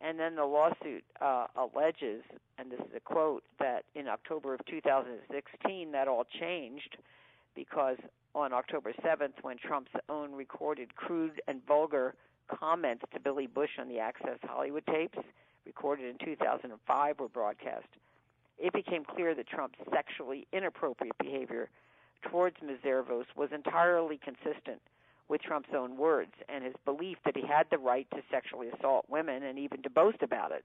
and 0.00 0.18
then 0.18 0.34
the 0.34 0.44
lawsuit 0.44 1.04
uh, 1.20 1.46
alleges, 1.56 2.22
and 2.58 2.70
this 2.70 2.80
is 2.80 2.94
a 2.96 3.00
quote, 3.00 3.42
that 3.58 3.84
in 3.94 4.08
October 4.08 4.54
of 4.54 4.60
2016 4.66 5.92
that 5.92 6.08
all 6.08 6.24
changed 6.40 6.96
because 7.54 7.96
on 8.34 8.52
October 8.52 8.92
7th, 9.04 9.34
when 9.42 9.58
Trump's 9.58 9.90
own 10.08 10.32
recorded 10.32 10.94
crude 10.94 11.42
and 11.48 11.60
vulgar 11.66 12.14
comments 12.48 13.04
to 13.12 13.20
Billy 13.20 13.46
Bush 13.46 13.70
on 13.78 13.88
the 13.88 13.98
Access 13.98 14.38
Hollywood 14.42 14.84
tapes, 14.86 15.18
recorded 15.66 16.06
in 16.06 16.24
2005, 16.24 17.18
were 17.18 17.28
broadcast, 17.28 17.86
it 18.58 18.72
became 18.72 19.04
clear 19.04 19.34
that 19.34 19.48
Trump's 19.48 19.78
sexually 19.92 20.46
inappropriate 20.52 21.16
behavior 21.18 21.68
towards 22.22 22.56
Ms. 22.64 22.78
Zervos 22.84 23.24
was 23.36 23.50
entirely 23.52 24.18
consistent 24.22 24.80
with 25.30 25.40
Trump's 25.40 25.70
own 25.74 25.96
words 25.96 26.32
and 26.48 26.64
his 26.64 26.74
belief 26.84 27.16
that 27.24 27.36
he 27.36 27.46
had 27.46 27.66
the 27.70 27.78
right 27.78 28.06
to 28.10 28.20
sexually 28.30 28.68
assault 28.68 29.06
women 29.08 29.44
and 29.44 29.58
even 29.58 29.80
to 29.82 29.88
boast 29.88 30.22
about 30.22 30.50
it. 30.50 30.64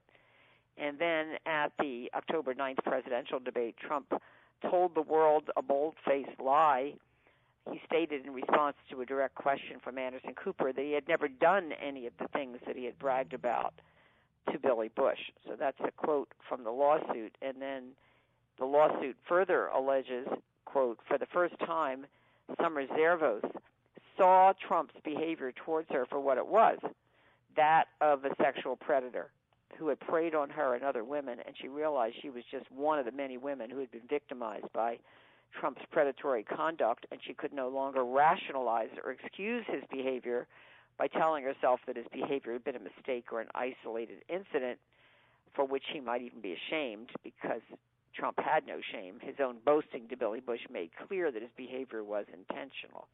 And 0.76 0.98
then 0.98 1.36
at 1.46 1.72
the 1.78 2.10
October 2.14 2.52
9th 2.52 2.84
presidential 2.84 3.38
debate, 3.38 3.76
Trump 3.78 4.12
told 4.68 4.94
the 4.94 5.02
world 5.02 5.44
a 5.56 5.62
bold 5.62 5.94
faced 6.04 6.40
lie. 6.44 6.94
He 7.70 7.80
stated 7.86 8.26
in 8.26 8.32
response 8.34 8.76
to 8.90 9.00
a 9.00 9.06
direct 9.06 9.36
question 9.36 9.78
from 9.82 9.98
Anderson 9.98 10.34
Cooper 10.34 10.72
that 10.72 10.84
he 10.84 10.92
had 10.92 11.08
never 11.08 11.28
done 11.28 11.70
any 11.72 12.06
of 12.06 12.12
the 12.18 12.28
things 12.28 12.58
that 12.66 12.76
he 12.76 12.84
had 12.84 12.98
bragged 12.98 13.34
about 13.34 13.74
to 14.52 14.58
Billy 14.58 14.90
Bush. 14.94 15.18
So 15.46 15.54
that's 15.58 15.80
a 15.80 15.90
quote 15.92 16.28
from 16.48 16.64
the 16.64 16.70
lawsuit. 16.70 17.36
And 17.40 17.60
then 17.60 17.92
The 18.58 18.64
lawsuit 18.64 19.16
further 19.28 19.66
alleges, 19.66 20.26
quote, 20.64 20.98
for 21.06 21.18
the 21.18 21.26
first 21.26 21.58
time, 21.60 22.06
Summer 22.60 22.86
Zervos 22.86 23.44
saw 24.16 24.52
Trump's 24.66 24.94
behavior 25.04 25.52
towards 25.52 25.88
her 25.90 26.06
for 26.06 26.20
what 26.20 26.38
it 26.38 26.46
was 26.46 26.78
that 27.56 27.86
of 28.00 28.24
a 28.24 28.30
sexual 28.40 28.76
predator 28.76 29.30
who 29.78 29.88
had 29.88 29.98
preyed 30.00 30.34
on 30.34 30.48
her 30.50 30.74
and 30.74 30.84
other 30.84 31.04
women, 31.04 31.38
and 31.44 31.54
she 31.60 31.68
realized 31.68 32.16
she 32.22 32.30
was 32.30 32.44
just 32.50 32.70
one 32.70 32.98
of 32.98 33.04
the 33.04 33.12
many 33.12 33.36
women 33.36 33.68
who 33.68 33.78
had 33.78 33.90
been 33.90 34.06
victimized 34.08 34.72
by 34.72 34.98
Trump's 35.58 35.82
predatory 35.90 36.44
conduct, 36.44 37.06
and 37.10 37.20
she 37.26 37.34
could 37.34 37.52
no 37.52 37.68
longer 37.68 38.04
rationalize 38.04 38.90
or 39.04 39.12
excuse 39.12 39.64
his 39.66 39.82
behavior 39.90 40.46
by 40.98 41.08
telling 41.08 41.44
herself 41.44 41.80
that 41.86 41.96
his 41.96 42.06
behavior 42.12 42.52
had 42.52 42.64
been 42.64 42.76
a 42.76 42.80
mistake 42.80 43.26
or 43.32 43.40
an 43.40 43.48
isolated 43.54 44.18
incident 44.28 44.78
for 45.54 45.64
which 45.64 45.84
he 45.92 46.00
might 46.00 46.22
even 46.22 46.40
be 46.40 46.54
ashamed 46.54 47.10
because 47.22 47.60
Trump 48.14 48.38
had 48.38 48.66
no 48.66 48.80
shame. 48.92 49.18
His 49.20 49.36
own 49.42 49.56
boasting 49.64 50.08
to 50.08 50.16
Billy 50.16 50.40
Bush 50.40 50.60
made 50.70 50.90
clear 51.06 51.30
that 51.30 51.42
his 51.42 51.50
behavior 51.56 52.02
was 52.02 52.24
intentional. 52.32 53.08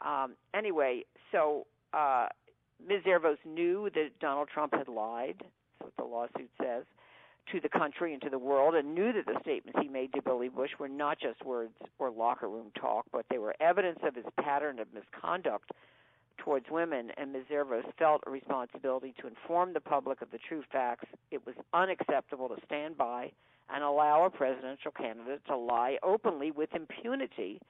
Um, 0.00 0.34
anyway, 0.54 1.04
so 1.32 1.66
uh, 1.92 2.26
Ms. 2.86 3.02
Zervos 3.06 3.38
knew 3.44 3.88
that 3.94 4.18
Donald 4.20 4.48
Trump 4.52 4.74
had 4.74 4.88
lied, 4.88 5.36
that's 5.38 5.50
what 5.80 5.96
the 5.96 6.04
lawsuit 6.04 6.50
says, 6.60 6.84
to 7.52 7.60
the 7.60 7.68
country 7.68 8.12
and 8.12 8.22
to 8.22 8.30
the 8.30 8.38
world, 8.38 8.74
and 8.74 8.94
knew 8.94 9.12
that 9.12 9.26
the 9.26 9.38
statements 9.40 9.78
he 9.80 9.88
made 9.88 10.12
to 10.14 10.22
Billy 10.22 10.48
Bush 10.48 10.70
were 10.78 10.88
not 10.88 11.20
just 11.20 11.44
words 11.44 11.72
or 11.98 12.10
locker 12.10 12.48
room 12.48 12.70
talk, 12.78 13.04
but 13.12 13.26
they 13.30 13.38
were 13.38 13.54
evidence 13.60 13.98
of 14.02 14.14
his 14.14 14.24
pattern 14.40 14.78
of 14.78 14.88
misconduct 14.94 15.70
towards 16.38 16.66
women, 16.70 17.10
and 17.16 17.32
Ms. 17.32 17.44
Zervos 17.50 17.84
felt 17.98 18.22
a 18.26 18.30
responsibility 18.30 19.14
to 19.20 19.26
inform 19.26 19.72
the 19.72 19.80
public 19.80 20.20
of 20.20 20.30
the 20.30 20.38
true 20.38 20.62
facts. 20.72 21.06
It 21.30 21.44
was 21.46 21.54
unacceptable 21.72 22.48
to 22.48 22.56
stand 22.66 22.96
by 22.96 23.30
and 23.72 23.82
allow 23.82 24.24
a 24.24 24.30
presidential 24.30 24.90
candidate 24.90 25.40
to 25.46 25.56
lie 25.56 25.98
openly 26.02 26.50
with 26.50 26.74
impunity 26.74 27.60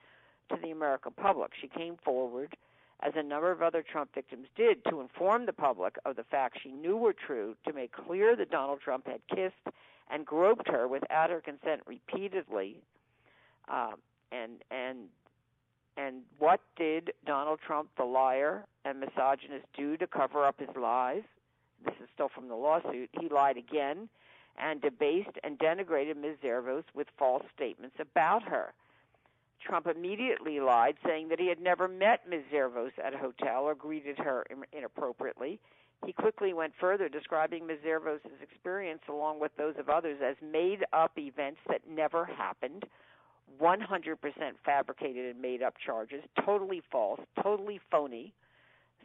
to 0.51 0.57
the 0.63 0.71
American 0.71 1.13
public. 1.13 1.53
She 1.61 1.69
came 1.69 1.97
forward, 2.05 2.57
as 3.01 3.13
a 3.17 3.23
number 3.23 3.51
of 3.51 3.63
other 3.63 3.83
Trump 3.83 4.15
victims 4.15 4.47
did, 4.57 4.85
to 4.89 5.01
inform 5.01 5.47
the 5.47 5.53
public 5.53 5.97
of 6.05 6.17
the 6.17 6.25
facts 6.25 6.61
she 6.63 6.71
knew 6.71 6.97
were 6.97 7.15
true, 7.15 7.55
to 7.67 7.73
make 7.73 7.93
clear 7.93 8.37
that 8.37 8.51
Donald 8.51 8.81
Trump 8.81 9.07
had 9.07 9.21
kissed 9.29 9.77
and 10.11 10.25
groped 10.27 10.69
her 10.69 10.87
without 10.87 11.31
her 11.31 11.41
consent 11.41 11.83
repeatedly. 11.87 12.77
Um, 13.69 13.95
and 14.33 14.63
and 14.71 15.09
and 15.97 16.23
what 16.39 16.61
did 16.77 17.13
Donald 17.25 17.61
Trump, 17.65 17.89
the 17.97 18.05
liar 18.05 18.65
and 18.85 19.01
misogynist, 19.01 19.67
do 19.77 19.97
to 19.97 20.07
cover 20.07 20.45
up 20.45 20.59
his 20.59 20.75
lies? 20.77 21.23
This 21.85 21.95
is 22.03 22.09
still 22.13 22.29
from 22.29 22.49
the 22.49 22.57
lawsuit. 22.57 23.11
He 23.21 23.29
lied 23.29 23.57
again 23.57 24.09
and 24.59 24.81
debased 24.81 25.39
and 25.43 25.59
denigrated 25.59 26.17
Ms. 26.17 26.37
Zervos 26.43 26.85
with 26.95 27.09
false 27.19 27.45
statements 27.55 27.97
about 28.01 28.43
her. 28.43 28.73
Trump 29.65 29.87
immediately 29.87 30.61
lied, 30.61 30.97
saying 31.05 31.29
that 31.29 31.41
he 31.41 31.49
had 31.49 31.61
never 31.61 31.89
met 31.89 32.29
Ms. 32.29 32.43
Zervos 32.53 32.93
at 33.03 33.15
a 33.15 33.19
hotel 33.19 33.65
or 33.65 33.75
greeted 33.75 34.19
her 34.19 34.45
inappropriately. 34.73 35.59
He 36.05 36.13
quickly 36.13 36.53
went 36.53 36.75
further, 36.79 37.09
describing 37.09 37.67
Ms. 37.67 37.79
Zervos' 37.85 38.21
experience, 38.43 39.01
along 39.09 39.41
with 39.41 39.53
those 39.57 39.75
of 39.79 39.89
others, 39.89 40.19
as 40.23 40.37
made 40.43 40.85
up 40.93 41.13
events 41.19 41.61
that 41.69 41.81
never 41.89 42.27
happened 42.27 42.85
100% 43.61 44.17
fabricated 44.65 45.31
and 45.31 45.41
made 45.41 45.63
up 45.63 45.75
charges, 45.85 46.23
totally 46.45 46.83
false, 46.91 47.21
totally 47.43 47.81
phony 47.91 48.33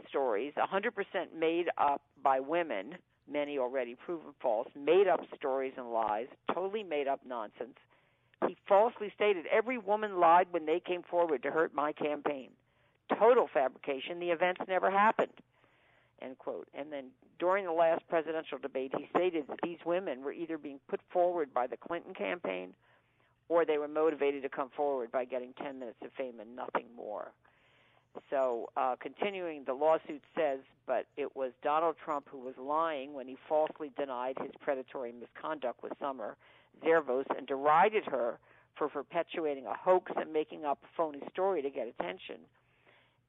stories, 0.07 0.53
100% 0.57 0.91
made 1.37 1.67
up 1.77 2.01
by 2.23 2.39
women, 2.39 2.95
many 3.31 3.57
already 3.57 3.95
proven 3.95 4.33
false, 4.41 4.67
made 4.75 5.07
up 5.07 5.19
stories 5.35 5.73
and 5.77 5.91
lies, 5.91 6.27
totally 6.53 6.83
made 6.83 7.07
up 7.07 7.19
nonsense. 7.25 7.77
He 8.47 8.57
falsely 8.67 9.11
stated 9.15 9.45
every 9.51 9.77
woman 9.77 10.19
lied 10.19 10.47
when 10.51 10.65
they 10.65 10.79
came 10.79 11.03
forward 11.03 11.43
to 11.43 11.51
hurt 11.51 11.73
my 11.73 11.91
campaign. 11.91 12.49
Total 13.17 13.47
fabrication. 13.53 14.19
The 14.19 14.29
events 14.29 14.61
never 14.67 14.89
happened. 14.89 15.33
End 16.21 16.37
quote. 16.37 16.67
And 16.73 16.91
then 16.91 17.05
during 17.39 17.65
the 17.65 17.71
last 17.71 18.07
presidential 18.07 18.57
debate, 18.57 18.93
he 18.97 19.07
stated 19.15 19.47
that 19.47 19.59
these 19.63 19.79
women 19.85 20.23
were 20.23 20.33
either 20.33 20.57
being 20.57 20.79
put 20.89 20.99
forward 21.11 21.53
by 21.53 21.67
the 21.67 21.77
Clinton 21.77 22.13
campaign 22.13 22.73
or 23.47 23.65
they 23.65 23.77
were 23.77 23.87
motivated 23.87 24.43
to 24.43 24.49
come 24.49 24.69
forward 24.75 25.11
by 25.11 25.25
getting 25.25 25.53
10 25.61 25.79
minutes 25.79 25.97
of 26.03 26.11
fame 26.13 26.39
and 26.39 26.55
nothing 26.55 26.85
more. 26.95 27.31
So, 28.29 28.69
uh, 28.75 28.95
continuing, 28.99 29.63
the 29.65 29.73
lawsuit 29.73 30.21
says, 30.35 30.59
but 30.85 31.05
it 31.17 31.35
was 31.35 31.51
Donald 31.63 31.95
Trump 32.03 32.27
who 32.29 32.39
was 32.39 32.55
lying 32.57 33.13
when 33.13 33.27
he 33.27 33.37
falsely 33.47 33.91
denied 33.97 34.35
his 34.41 34.51
predatory 34.61 35.13
misconduct 35.13 35.81
with 35.83 35.93
Summer 35.99 36.35
Zervos 36.83 37.25
and 37.35 37.47
derided 37.47 38.05
her 38.05 38.39
for 38.75 38.87
perpetuating 38.87 39.65
a 39.65 39.73
hoax 39.73 40.11
and 40.15 40.31
making 40.31 40.65
up 40.65 40.79
a 40.83 40.87
phony 40.95 41.19
story 41.31 41.61
to 41.61 41.69
get 41.69 41.87
attention. 41.87 42.37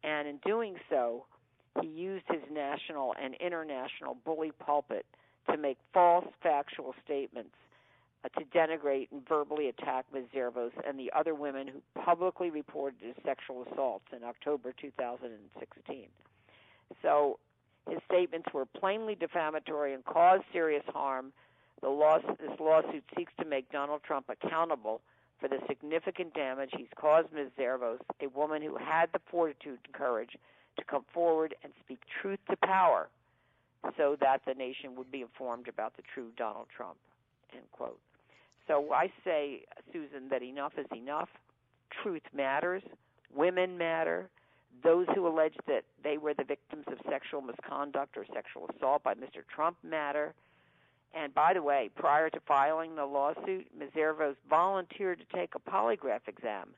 And 0.03 0.29
in 0.29 0.39
doing 0.47 0.77
so, 0.89 1.27
he 1.81 1.89
used 1.89 2.25
his 2.29 2.43
national 2.51 3.15
and 3.23 3.35
international 3.35 4.17
bully 4.25 4.53
pulpit 4.59 5.07
to 5.51 5.57
make 5.57 5.79
false 5.93 6.27
factual 6.43 6.95
statements 7.05 7.55
uh, 8.25 8.29
to 8.39 8.45
denigrate 8.47 9.09
and 9.13 9.27
verbally 9.27 9.69
attack 9.69 10.05
Ms. 10.13 10.25
Zervos 10.35 10.73
and 10.87 10.99
the 10.99 11.11
other 11.17 11.35
women 11.35 11.69
who 11.69 11.81
publicly 12.01 12.51
reported 12.51 13.01
his 13.01 13.15
sexual 13.25 13.67
assaults 13.71 14.07
in 14.15 14.25
October 14.25 14.75
2016. 14.81 16.07
So 17.03 17.39
his 17.89 17.99
statements 18.11 18.49
were 18.53 18.67
plainly 18.67 19.15
defamatory 19.15 19.95
and 19.95 20.05
caused 20.05 20.45
serious 20.53 20.85
harm. 20.89 21.33
The 21.83 22.37
this 22.39 22.61
lawsuit 22.61 23.05
seeks 23.17 23.33
to 23.39 23.47
make 23.47 23.71
Donald 23.73 24.03
Trump 24.03 24.27
accountable 24.29 25.01
for 25.41 25.49
the 25.49 25.59
significant 25.67 26.35
damage 26.35 26.71
he's 26.77 26.89
caused 26.95 27.33
Ms. 27.33 27.49
Zervos, 27.59 27.99
a 28.21 28.29
woman 28.29 28.61
who 28.63 28.77
had 28.77 29.07
the 29.13 29.21
fortitude 29.31 29.79
and 29.85 29.95
courage 29.95 30.37
to 30.77 30.85
come 30.85 31.05
forward 31.13 31.55
and 31.65 31.73
speak 31.83 32.01
truth 32.21 32.39
to 32.51 32.57
power 32.57 33.09
so 33.97 34.17
that 34.21 34.43
the 34.47 34.55
nation 34.55 34.95
would 34.97 35.11
be 35.11 35.23
informed 35.23 35.69
about 35.69 35.97
the 35.97 36.03
true 36.15 36.29
Donald 36.37 36.67
Trump. 36.75 36.97
End 37.55 37.65
quote. 37.73 37.99
So 38.67 38.93
I 38.93 39.11
say, 39.25 39.63
Susan, 39.93 40.29
that 40.31 40.43
enough 40.43 40.73
is 40.79 40.87
enough. 40.95 41.29
Truth 42.03 42.23
matters. 42.35 42.83
Women 43.35 43.79
matter. 43.79 44.29
Those 44.85 45.07
who 45.15 45.27
allege 45.27 45.55
that 45.67 45.85
they 46.05 46.19
were 46.19 46.35
the 46.35 46.45
victims 46.45 46.85
of 46.89 46.99
sexual 47.09 47.41
misconduct 47.41 48.17
or 48.17 48.25
sexual 48.33 48.71
assault 48.77 49.03
by 49.03 49.15
Mr. 49.15 49.43
Trump 49.53 49.77
matter. 49.83 50.35
And 51.15 51.35
by 51.35 51.55
the 51.55 51.63
way, 51.63 51.91
prior 51.97 52.31
to 52.31 52.41
filing 52.47 52.95
the 52.95 53.05
lawsuit, 53.05 53.67
Ms. 53.77 53.91
Zervos 53.97 54.37
volunteered 54.49 55.19
to 55.19 55.37
take 55.37 55.55
a 55.55 55.71
polygraph 55.71 56.29
exam 56.29 56.69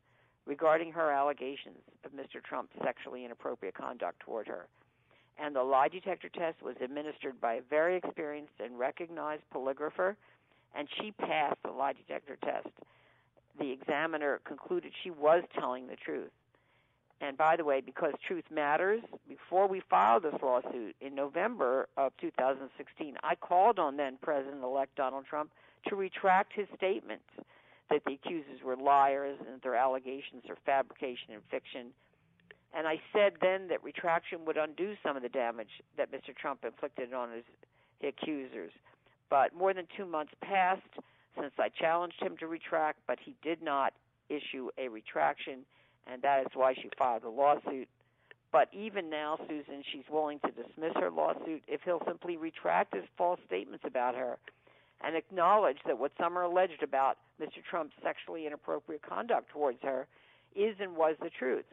regarding 0.46 0.92
her 0.92 1.10
allegations 1.10 1.78
of 2.04 2.12
Mr. 2.12 2.42
Trump's 2.42 2.74
sexually 2.82 3.24
inappropriate 3.24 3.74
conduct 3.74 4.20
toward 4.20 4.48
her. 4.48 4.66
And 5.38 5.54
the 5.54 5.62
lie 5.62 5.88
detector 5.88 6.28
test 6.28 6.62
was 6.62 6.76
administered 6.82 7.40
by 7.40 7.54
a 7.54 7.62
very 7.62 7.96
experienced 7.96 8.54
and 8.58 8.78
recognized 8.78 9.42
polygrapher 9.54 10.16
and 10.74 10.88
she 10.98 11.12
passed 11.12 11.58
the 11.64 11.70
lie 11.70 11.92
detector 11.92 12.36
test. 12.42 12.68
The 13.58 13.70
examiner 13.70 14.40
concluded 14.44 14.92
she 15.02 15.10
was 15.10 15.42
telling 15.58 15.86
the 15.86 15.96
truth. 15.96 16.30
And 17.22 17.38
by 17.38 17.54
the 17.56 17.64
way, 17.64 17.80
because 17.80 18.14
truth 18.26 18.44
matters, 18.50 19.00
before 19.28 19.68
we 19.68 19.80
filed 19.88 20.24
this 20.24 20.34
lawsuit 20.42 20.96
in 21.00 21.14
November 21.14 21.88
of 21.96 22.12
2016, 22.20 23.16
I 23.22 23.36
called 23.36 23.78
on 23.78 23.96
then 23.96 24.18
President 24.20 24.64
elect 24.64 24.96
Donald 24.96 25.24
Trump 25.24 25.52
to 25.86 25.94
retract 25.94 26.52
his 26.52 26.66
statements 26.76 27.24
that 27.90 28.02
the 28.04 28.14
accusers 28.14 28.60
were 28.64 28.76
liars 28.76 29.38
and 29.38 29.54
that 29.54 29.62
their 29.62 29.76
allegations 29.76 30.42
are 30.48 30.56
fabrication 30.66 31.32
and 31.32 31.42
fiction. 31.48 31.92
And 32.74 32.88
I 32.88 33.00
said 33.12 33.34
then 33.40 33.68
that 33.68 33.84
retraction 33.84 34.44
would 34.46 34.56
undo 34.56 34.94
some 35.00 35.16
of 35.16 35.22
the 35.22 35.28
damage 35.28 35.80
that 35.96 36.10
Mr. 36.10 36.34
Trump 36.36 36.64
inflicted 36.64 37.14
on 37.14 37.30
his 37.30 37.44
accusers. 38.02 38.72
But 39.30 39.54
more 39.54 39.72
than 39.72 39.86
two 39.96 40.06
months 40.06 40.32
passed 40.42 40.82
since 41.38 41.52
I 41.56 41.68
challenged 41.68 42.20
him 42.20 42.36
to 42.38 42.48
retract, 42.48 42.98
but 43.06 43.18
he 43.24 43.36
did 43.42 43.62
not 43.62 43.92
issue 44.28 44.70
a 44.76 44.88
retraction, 44.88 45.60
and 46.06 46.22
that 46.22 46.40
is 46.40 46.48
why 46.54 46.74
she 46.74 46.90
filed 46.98 47.24
a 47.24 47.28
lawsuit. 47.28 47.88
But 48.52 48.68
even 48.72 49.08
now, 49.08 49.38
Susan, 49.48 49.82
she's 49.90 50.04
willing 50.10 50.38
to 50.40 50.50
dismiss 50.50 50.92
her 50.96 51.10
lawsuit 51.10 51.62
if 51.66 51.80
he'll 51.84 52.02
simply 52.06 52.36
retract 52.36 52.94
his 52.94 53.04
false 53.16 53.40
statements 53.46 53.84
about 53.86 54.14
her 54.14 54.38
and 55.04 55.16
acknowledge 55.16 55.78
that 55.86 55.98
what 55.98 56.12
Summer 56.20 56.42
alleged 56.42 56.82
about 56.82 57.18
Mr. 57.40 57.62
Trump's 57.68 57.94
sexually 58.02 58.46
inappropriate 58.46 59.02
conduct 59.02 59.50
towards 59.50 59.78
her 59.82 60.06
is 60.54 60.76
and 60.80 60.96
was 60.96 61.16
the 61.20 61.30
truth. 61.30 61.64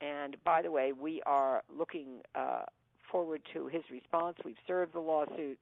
And 0.00 0.36
by 0.44 0.62
the 0.62 0.70
way, 0.70 0.92
we 0.92 1.22
are 1.26 1.62
looking 1.76 2.20
uh, 2.34 2.62
forward 3.10 3.42
to 3.54 3.66
his 3.66 3.82
response. 3.90 4.36
We've 4.44 4.54
served 4.66 4.92
the 4.94 5.00
lawsuit 5.00 5.58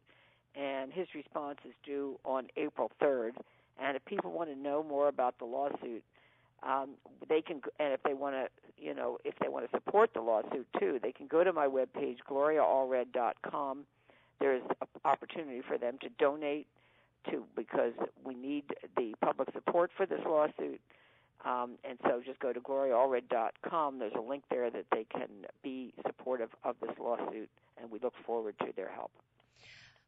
and 0.55 0.93
his 0.93 1.07
response 1.15 1.59
is 1.65 1.75
due 1.85 2.19
on 2.25 2.49
April 2.57 2.91
3rd. 3.03 3.33
And 3.79 3.97
if 3.97 4.05
people 4.05 4.33
want 4.33 4.51
to 4.51 4.57
know 4.57 4.83
more 4.83 5.09
about 5.09 5.39
the 5.39 5.45
lawsuit, 5.45 6.03
um, 6.63 6.91
they 7.29 7.41
can, 7.41 7.61
and 7.79 7.93
if 7.93 8.03
they 8.03 8.15
want 8.15 8.35
to, 8.35 8.49
you 8.83 8.95
know, 8.95 9.19
if 9.25 9.35
they 9.41 9.49
want 9.49 9.71
to 9.71 9.77
support 9.77 10.11
the 10.15 10.21
lawsuit 10.21 10.67
too, 10.79 10.99
they 11.03 11.13
can 11.13 11.27
go 11.27 11.45
to 11.45 11.53
my 11.53 11.67
webpage, 11.67 12.19
gloriaallred.com. 12.29 13.85
There's 14.39 14.63
an 14.81 14.87
opportunity 15.05 15.63
for 15.67 15.79
them 15.79 15.99
to 16.03 16.09
donate 16.19 16.67
to 17.31 17.45
because 17.57 17.93
we 18.25 18.35
need 18.35 18.65
the 18.97 19.15
public 19.23 19.49
support 19.53 19.91
for 19.97 20.07
this 20.07 20.21
lawsuit. 20.27 20.81
Um, 21.45 21.73
and 21.89 21.99
so 22.03 22.23
just 22.25 22.41
go 22.41 22.53
to 22.53 22.61
gloriaallred.com. 22.61 23.99
There's 23.99 24.13
a 24.17 24.21
link 24.21 24.45
there 24.51 24.71
that 24.71 24.87
they 24.91 25.05
can 25.05 25.29
be 25.63 25.93
supportive 26.05 26.51
of 26.65 26.77
this 26.81 26.97
lawsuit, 27.01 27.49
and 27.81 27.91
we 27.91 27.99
look 28.03 28.15
forward 28.25 28.57
to 28.61 28.67
their 28.75 28.91
help. 28.91 29.13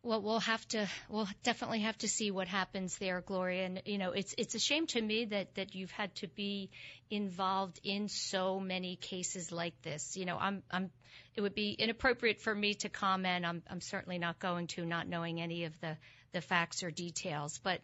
Well, 0.05 0.23
we'll 0.23 0.41
have 0.41 0.67
to, 0.69 0.89
we'll 1.09 1.29
definitely 1.43 1.81
have 1.81 1.99
to 1.99 2.09
see 2.09 2.31
what 2.31 2.47
happens 2.47 2.97
there, 2.99 3.21
Gloria. 3.21 3.67
And, 3.67 3.83
you 3.85 3.99
know, 3.99 4.13
it's, 4.13 4.35
it's 4.39 4.55
a 4.55 4.59
shame 4.59 4.87
to 4.89 5.03
me 5.03 5.27
that, 5.27 5.57
that 5.57 5.75
you've 5.75 5.91
had 5.91 6.15
to 6.17 6.29
be 6.29 6.71
involved 7.11 7.81
in 7.83 8.09
so 8.09 8.61
many 8.61 8.95
cases 8.97 9.51
like 9.51 9.75
this. 9.83 10.17
You 10.17 10.25
know, 10.25 10.39
I'm, 10.39 10.63
I'm, 10.71 10.91
it 11.35 11.41
would 11.41 11.55
be 11.55 11.73
inappropriate 11.73 12.41
for 12.41 12.55
me 12.55 12.75
to 12.75 12.89
comment. 12.89 13.45
I'm, 13.45 13.63
I'm 13.69 13.81
certainly 13.81 14.19
not 14.19 14.39
going 14.39 14.69
to, 14.69 14.87
not 14.87 15.09
knowing 15.09 15.41
any 15.41 15.65
of 15.65 15.79
the, 15.81 15.97
the 16.33 16.41
facts 16.41 16.85
or 16.85 16.93
details. 16.93 17.59
But, 17.63 17.81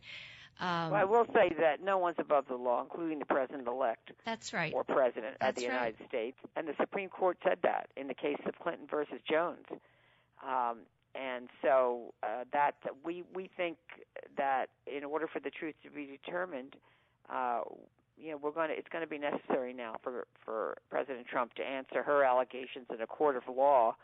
um, 0.60 0.92
well, 0.92 1.00
I 1.00 1.04
will 1.04 1.26
say 1.34 1.52
that 1.58 1.82
no 1.82 1.98
one's 1.98 2.16
above 2.20 2.46
the 2.46 2.54
law, 2.54 2.80
including 2.80 3.18
the 3.18 3.24
president 3.24 3.66
elect. 3.66 4.12
That's 4.24 4.52
right. 4.52 4.72
Or 4.72 4.84
president 4.84 5.38
That's 5.40 5.58
of 5.58 5.62
the 5.64 5.68
right. 5.68 5.74
United 5.74 6.08
States. 6.08 6.38
And 6.54 6.68
the 6.68 6.74
Supreme 6.80 7.08
Court 7.08 7.38
said 7.42 7.58
that 7.64 7.88
in 7.96 8.06
the 8.06 8.14
case 8.14 8.38
of 8.46 8.56
Clinton 8.60 8.86
versus 8.88 9.18
Jones. 9.28 9.66
Um, 10.46 10.78
and 11.14 11.48
so 11.62 12.12
uh, 12.22 12.44
that 12.52 12.74
we 13.04 13.24
we 13.34 13.50
think 13.56 13.76
that 14.36 14.66
in 14.86 15.04
order 15.04 15.26
for 15.26 15.40
the 15.40 15.50
truth 15.50 15.74
to 15.84 15.90
be 15.90 16.06
determined, 16.06 16.76
uh, 17.30 17.60
you 18.16 18.30
know, 18.30 18.36
we're 18.36 18.50
going 18.50 18.68
to 18.68 18.74
it's 18.74 18.88
going 18.90 19.04
to 19.04 19.08
be 19.08 19.18
necessary 19.18 19.72
now 19.72 19.96
for 20.02 20.26
for 20.44 20.76
President 20.90 21.26
Trump 21.26 21.54
to 21.54 21.62
answer 21.62 22.02
her 22.02 22.24
allegations 22.24 22.86
in 22.92 23.00
a 23.00 23.06
court 23.06 23.36
of 23.36 23.42
law, 23.54 23.94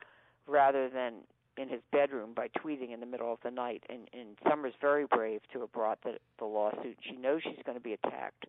rather 0.46 0.88
than 0.88 1.14
in 1.57 1.68
his 1.68 1.81
bedroom 1.92 2.31
by 2.35 2.49
tweeting 2.49 2.92
in 2.92 3.01
the 3.01 3.07
middle 3.07 3.33
of 3.33 3.38
the 3.42 3.51
night. 3.51 3.83
And, 3.88 4.09
and 4.12 4.38
Summer's 4.49 4.73
very 4.81 5.05
brave 5.05 5.40
to 5.53 5.61
have 5.61 5.73
brought 5.73 5.99
the, 6.03 6.14
the 6.38 6.44
lawsuit. 6.44 6.96
She 7.03 7.16
knows 7.16 7.42
she's 7.42 7.62
going 7.66 7.77
to 7.77 7.83
be 7.83 7.92
attacked 7.92 8.46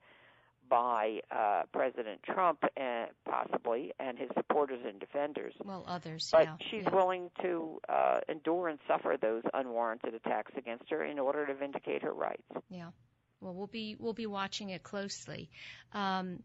by 0.71 1.19
uh, 1.29 1.63
President 1.73 2.23
Trump, 2.23 2.63
and 2.77 3.09
possibly, 3.29 3.91
and 3.99 4.17
his 4.17 4.29
supporters 4.37 4.79
and 4.87 5.01
defenders. 5.01 5.53
Well, 5.63 5.83
others, 5.85 6.29
But 6.31 6.45
yeah. 6.45 6.55
she's 6.71 6.83
yeah. 6.83 6.95
willing 6.95 7.29
to 7.41 7.81
uh, 7.89 8.21
endure 8.29 8.69
and 8.69 8.79
suffer 8.87 9.17
those 9.21 9.43
unwarranted 9.53 10.13
attacks 10.13 10.53
against 10.57 10.89
her 10.89 11.03
in 11.03 11.19
order 11.19 11.45
to 11.45 11.53
vindicate 11.53 12.03
her 12.03 12.13
rights. 12.13 12.41
Yeah. 12.69 12.91
Well, 13.41 13.53
we'll 13.53 13.67
be 13.67 13.97
we'll 13.99 14.13
be 14.13 14.27
watching 14.27 14.69
it 14.69 14.81
closely. 14.81 15.49
Um, 15.93 16.39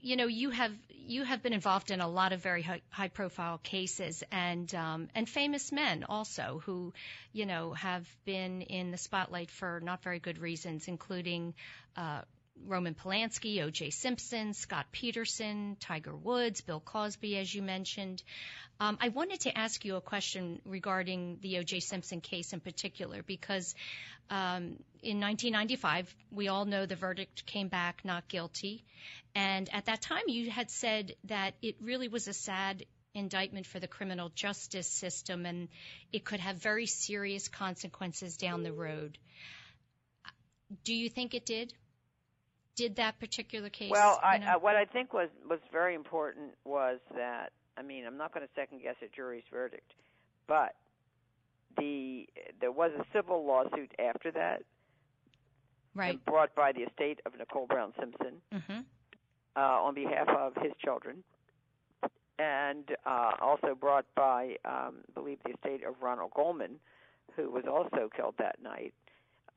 you 0.00 0.16
know, 0.16 0.26
you 0.26 0.50
have 0.50 0.72
you 0.90 1.24
have 1.24 1.42
been 1.42 1.54
involved 1.54 1.90
in 1.90 2.00
a 2.00 2.08
lot 2.08 2.32
of 2.32 2.42
very 2.42 2.60
high, 2.60 2.82
high 2.90 3.08
profile 3.08 3.58
cases 3.58 4.22
and 4.30 4.72
um, 4.74 5.08
and 5.14 5.26
famous 5.26 5.72
men 5.72 6.04
also 6.06 6.60
who, 6.66 6.92
you 7.32 7.46
know, 7.46 7.72
have 7.72 8.06
been 8.26 8.60
in 8.62 8.90
the 8.90 8.98
spotlight 8.98 9.50
for 9.50 9.80
not 9.82 10.02
very 10.02 10.18
good 10.18 10.38
reasons, 10.38 10.86
including. 10.86 11.54
Uh, 11.96 12.22
Roman 12.66 12.94
Polanski, 12.94 13.62
O.J. 13.62 13.90
Simpson, 13.90 14.54
Scott 14.54 14.86
Peterson, 14.92 15.76
Tiger 15.80 16.14
Woods, 16.14 16.60
Bill 16.60 16.80
Cosby, 16.80 17.36
as 17.38 17.54
you 17.54 17.62
mentioned. 17.62 18.22
Um, 18.80 18.98
I 19.00 19.08
wanted 19.08 19.40
to 19.40 19.56
ask 19.56 19.84
you 19.84 19.96
a 19.96 20.00
question 20.00 20.60
regarding 20.64 21.38
the 21.40 21.58
O.J. 21.58 21.80
Simpson 21.80 22.20
case 22.20 22.52
in 22.52 22.60
particular 22.60 23.22
because 23.22 23.74
um, 24.30 24.76
in 25.02 25.20
1995, 25.20 26.14
we 26.30 26.48
all 26.48 26.64
know 26.64 26.86
the 26.86 26.96
verdict 26.96 27.46
came 27.46 27.68
back 27.68 28.04
not 28.04 28.28
guilty. 28.28 28.84
And 29.34 29.68
at 29.72 29.86
that 29.86 30.00
time, 30.00 30.24
you 30.28 30.50
had 30.50 30.70
said 30.70 31.14
that 31.24 31.54
it 31.62 31.76
really 31.80 32.08
was 32.08 32.28
a 32.28 32.32
sad 32.32 32.84
indictment 33.14 33.66
for 33.66 33.78
the 33.78 33.86
criminal 33.86 34.30
justice 34.34 34.86
system 34.86 35.44
and 35.44 35.68
it 36.12 36.24
could 36.24 36.40
have 36.40 36.56
very 36.56 36.86
serious 36.86 37.48
consequences 37.48 38.36
down 38.36 38.62
the 38.62 38.72
road. 38.72 39.18
Do 40.84 40.94
you 40.94 41.10
think 41.10 41.34
it 41.34 41.44
did? 41.44 41.74
Did 42.74 42.96
that 42.96 43.18
particular 43.18 43.68
case? 43.68 43.90
Well, 43.90 44.18
I, 44.22 44.36
you 44.36 44.40
know? 44.40 44.46
uh, 44.52 44.58
what 44.58 44.76
I 44.76 44.84
think 44.84 45.12
was 45.12 45.28
was 45.48 45.60
very 45.70 45.94
important 45.94 46.52
was 46.64 46.98
that 47.14 47.52
I 47.76 47.82
mean 47.82 48.06
I'm 48.06 48.16
not 48.16 48.32
going 48.32 48.46
to 48.46 48.52
second 48.54 48.82
guess 48.82 48.96
a 49.02 49.14
jury's 49.14 49.44
verdict, 49.50 49.92
but 50.46 50.74
the 51.76 52.26
there 52.60 52.72
was 52.72 52.92
a 52.98 53.04
civil 53.14 53.44
lawsuit 53.46 53.92
after 53.98 54.30
that, 54.32 54.62
right. 55.94 56.24
brought 56.24 56.54
by 56.54 56.72
the 56.72 56.80
estate 56.80 57.20
of 57.26 57.36
Nicole 57.38 57.66
Brown 57.66 57.92
Simpson 57.98 58.36
hmm 58.50 58.80
uh, 59.54 59.60
on 59.60 59.94
behalf 59.94 60.28
of 60.28 60.54
his 60.62 60.72
children, 60.82 61.22
and 62.38 62.96
uh, 63.04 63.32
also 63.40 63.74
brought 63.78 64.06
by 64.14 64.56
um, 64.64 64.96
I 65.08 65.12
believe 65.14 65.38
the 65.44 65.52
estate 65.52 65.84
of 65.86 65.96
Ronald 66.00 66.32
Goldman, 66.34 66.76
who 67.36 67.50
was 67.50 67.64
also 67.70 68.08
killed 68.14 68.34
that 68.38 68.62
night, 68.62 68.94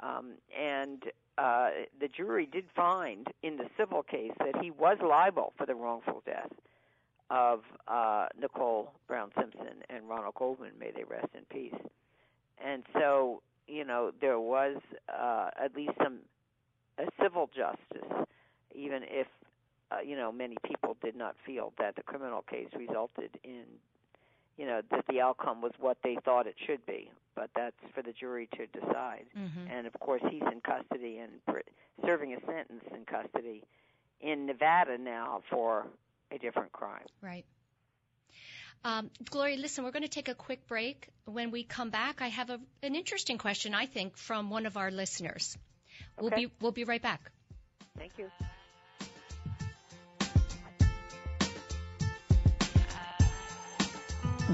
um, 0.02 0.34
and 0.58 1.04
uh, 1.38 1.70
the 2.00 2.08
jury 2.08 2.48
did 2.52 2.66
find 2.76 3.28
in 3.44 3.58
the 3.58 3.66
civil 3.78 4.04
case 4.04 4.32
that 4.40 4.62
he 4.62 4.72
was 4.72 4.98
liable 5.02 5.54
for 5.58 5.66
the 5.66 5.76
wrongful 5.76 6.24
death 6.26 6.52
of 7.30 7.62
uh, 7.88 8.28
Nicole 8.40 8.92
Brown 9.08 9.32
Simpson 9.40 9.84
and 9.90 10.08
Ronald 10.08 10.36
Goldman. 10.36 10.72
May 10.80 10.92
they 10.92 11.04
rest 11.04 11.28
in 11.34 11.42
peace. 11.50 11.80
And 12.64 12.84
so, 12.94 13.42
you 13.68 13.84
know, 13.84 14.12
there 14.22 14.40
was 14.40 14.78
uh, 15.10 15.50
at 15.62 15.76
least 15.76 15.94
some 16.02 16.20
a 16.98 17.06
civil 17.22 17.50
justice, 17.54 18.28
even 18.74 19.02
if 19.04 19.28
uh, 19.92 19.98
you 20.00 20.16
know 20.16 20.32
many 20.32 20.56
people 20.66 20.96
did 21.04 21.16
not 21.16 21.36
feel 21.46 21.74
that 21.78 21.96
the 21.96 22.04
criminal 22.04 22.44
case 22.50 22.70
resulted 22.78 23.32
in 23.44 23.64
you 24.58 24.66
know 24.66 24.82
that 24.92 25.04
the 25.10 25.20
outcome 25.20 25.62
was 25.62 25.74
what 25.80 25.98
they 26.04 26.18
thought 26.24 26.48
it 26.48 26.56
should 26.66 26.86
be 26.86 27.10
but 27.36 27.50
that's 27.56 27.76
for 27.94 28.02
the 28.02 28.14
jury 28.14 28.48
to 28.58 28.66
decide 28.80 29.26
hmm 29.34 29.68
and 29.72 29.88
of 29.88 29.94
course 30.00 30.22
he's 30.32 30.44
in 30.54 30.62
custody 30.62 31.18
and 31.18 31.32
pr- 31.48 31.70
serving 32.06 32.34
a 32.34 32.40
sentence 32.46 32.84
in 32.94 33.04
custody 33.06 33.64
in 34.22 34.46
Nevada 34.46 34.98
now 34.98 35.42
for 35.50 35.88
a 36.32 36.38
different 36.38 36.72
crime 36.72 37.06
Right. 37.22 37.46
Um, 38.84 39.10
Gloria, 39.32 39.58
listen, 39.58 39.84
we're 39.84 39.92
going 39.92 40.04
to 40.04 40.10
take 40.10 40.28
a 40.30 40.36
quick 40.36 40.68
break. 40.68 41.08
When 41.26 41.50
we 41.50 41.64
come 41.64 41.90
back, 41.90 42.22
I 42.22 42.28
have 42.28 42.52
a, 42.52 42.60
an 42.84 42.94
interesting 42.94 43.40
question, 43.40 43.74
I 43.74 43.88
think, 43.88 44.16
from 44.16 44.52
one 44.52 44.68
of 44.68 44.78
our 44.78 44.92
listeners. 44.92 45.58
We'll 46.20 46.28
Okay. 46.28 46.46
be 46.46 46.52
we'll 46.62 46.72
be 46.72 46.84
right 46.84 47.02
back. 47.02 47.32
thank 47.98 48.12
you 48.20 48.30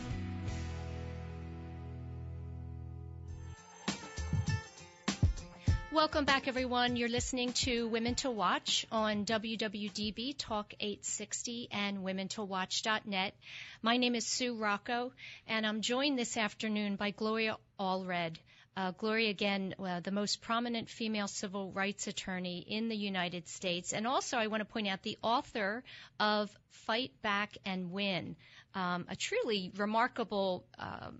Welcome 5.93 6.25
back, 6.25 6.47
everyone. 6.47 6.95
You're 6.95 7.07
listening 7.07 7.53
to 7.53 7.87
Women 7.87 8.15
to 8.15 8.31
Watch 8.31 8.87
on 8.91 9.25
WWDB 9.25 10.33
Talk 10.35 10.73
860 10.79 11.67
and 11.69 11.99
WomenToWatch.net. 11.99 13.35
My 13.83 13.97
name 13.97 14.15
is 14.15 14.25
Sue 14.25 14.55
Rocco, 14.55 15.11
and 15.47 15.67
I'm 15.67 15.81
joined 15.81 16.17
this 16.17 16.35
afternoon 16.35 16.95
by 16.95 17.11
Gloria 17.11 17.57
Allred. 17.79 18.37
Uh, 18.75 18.89
Gloria, 18.97 19.29
again, 19.29 19.75
uh, 19.77 19.99
the 19.99 20.09
most 20.09 20.41
prominent 20.41 20.89
female 20.89 21.27
civil 21.27 21.71
rights 21.71 22.07
attorney 22.07 22.65
in 22.67 22.89
the 22.89 22.97
United 22.97 23.47
States. 23.47 23.93
And 23.93 24.07
also, 24.07 24.37
I 24.37 24.47
want 24.47 24.61
to 24.61 24.65
point 24.65 24.87
out 24.87 25.03
the 25.03 25.19
author 25.21 25.83
of 26.19 26.49
Fight 26.71 27.11
Back 27.21 27.55
and 27.67 27.91
Win, 27.91 28.35
um, 28.73 29.05
a 29.09 29.15
truly 29.15 29.71
remarkable 29.77 30.65
um, 30.79 31.19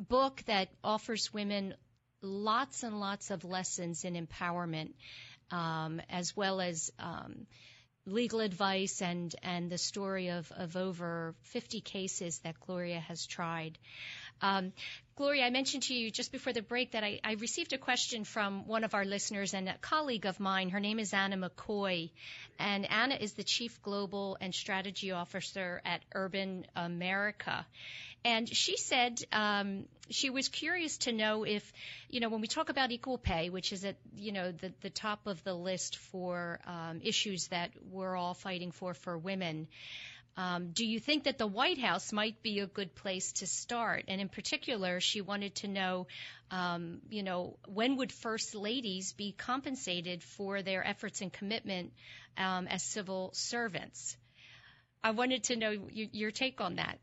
book 0.00 0.42
that 0.46 0.68
offers 0.82 1.32
women 1.32 1.74
lots 2.22 2.82
and 2.82 3.00
lots 3.00 3.30
of 3.30 3.44
lessons 3.44 4.04
in 4.04 4.14
empowerment, 4.14 4.92
um, 5.50 6.00
as 6.10 6.36
well 6.36 6.60
as 6.60 6.90
um, 6.98 7.46
legal 8.06 8.40
advice 8.40 9.02
and 9.02 9.34
and 9.42 9.70
the 9.70 9.78
story 9.78 10.28
of 10.28 10.50
of 10.52 10.76
over 10.76 11.34
50 11.42 11.80
cases 11.80 12.38
that 12.40 12.58
Gloria 12.60 13.00
has 13.00 13.26
tried. 13.26 13.78
Um, 14.42 14.72
Gloria, 15.16 15.44
I 15.44 15.50
mentioned 15.50 15.82
to 15.84 15.94
you 15.94 16.10
just 16.10 16.32
before 16.32 16.54
the 16.54 16.62
break 16.62 16.92
that 16.92 17.04
I, 17.04 17.20
I, 17.22 17.32
received 17.32 17.74
a 17.74 17.78
question 17.78 18.24
from 18.24 18.66
one 18.66 18.84
of 18.84 18.94
our 18.94 19.04
listeners 19.04 19.52
and 19.52 19.68
a 19.68 19.76
colleague 19.76 20.24
of 20.24 20.40
mine. 20.40 20.70
Her 20.70 20.80
name 20.80 20.98
is 20.98 21.12
Anna 21.12 21.36
McCoy, 21.36 22.10
and 22.58 22.90
Anna 22.90 23.16
is 23.16 23.34
the 23.34 23.44
Chief 23.44 23.82
Global 23.82 24.38
and 24.40 24.54
Strategy 24.54 25.10
Officer 25.10 25.82
at 25.84 26.00
Urban 26.14 26.64
America. 26.74 27.66
And 28.24 28.48
she 28.48 28.76
said 28.76 29.18
um, 29.32 29.86
she 30.10 30.28
was 30.30 30.48
curious 30.48 30.98
to 30.98 31.12
know 31.12 31.44
if, 31.44 31.72
you 32.08 32.20
know, 32.20 32.28
when 32.28 32.40
we 32.40 32.48
talk 32.48 32.68
about 32.68 32.90
equal 32.90 33.16
pay, 33.16 33.48
which 33.48 33.72
is 33.72 33.84
at, 33.84 33.96
you 34.14 34.32
know, 34.32 34.52
the, 34.52 34.72
the 34.82 34.90
top 34.90 35.26
of 35.26 35.42
the 35.44 35.54
list 35.54 35.96
for 35.96 36.60
um, 36.66 37.00
issues 37.02 37.48
that 37.48 37.70
we're 37.90 38.14
all 38.16 38.34
fighting 38.34 38.72
for 38.72 38.92
for 38.92 39.16
women, 39.16 39.68
um, 40.36 40.70
do 40.72 40.86
you 40.86 41.00
think 41.00 41.24
that 41.24 41.38
the 41.38 41.46
White 41.46 41.78
House 41.78 42.12
might 42.12 42.42
be 42.42 42.60
a 42.60 42.66
good 42.66 42.94
place 42.94 43.32
to 43.34 43.46
start? 43.46 44.04
And 44.08 44.20
in 44.20 44.28
particular, 44.28 45.00
she 45.00 45.20
wanted 45.20 45.54
to 45.56 45.68
know, 45.68 46.06
um, 46.50 47.00
you 47.10 47.22
know, 47.22 47.56
when 47.66 47.96
would 47.96 48.12
first 48.12 48.54
ladies 48.54 49.12
be 49.12 49.32
compensated 49.32 50.22
for 50.22 50.62
their 50.62 50.86
efforts 50.86 51.20
and 51.20 51.32
commitment 51.32 51.92
um, 52.38 52.68
as 52.68 52.82
civil 52.82 53.30
servants? 53.34 54.16
I 55.02 55.10
wanted 55.10 55.44
to 55.44 55.56
know 55.56 55.70
y- 55.70 56.10
your 56.12 56.30
take 56.30 56.60
on 56.60 56.76
that. 56.76 56.98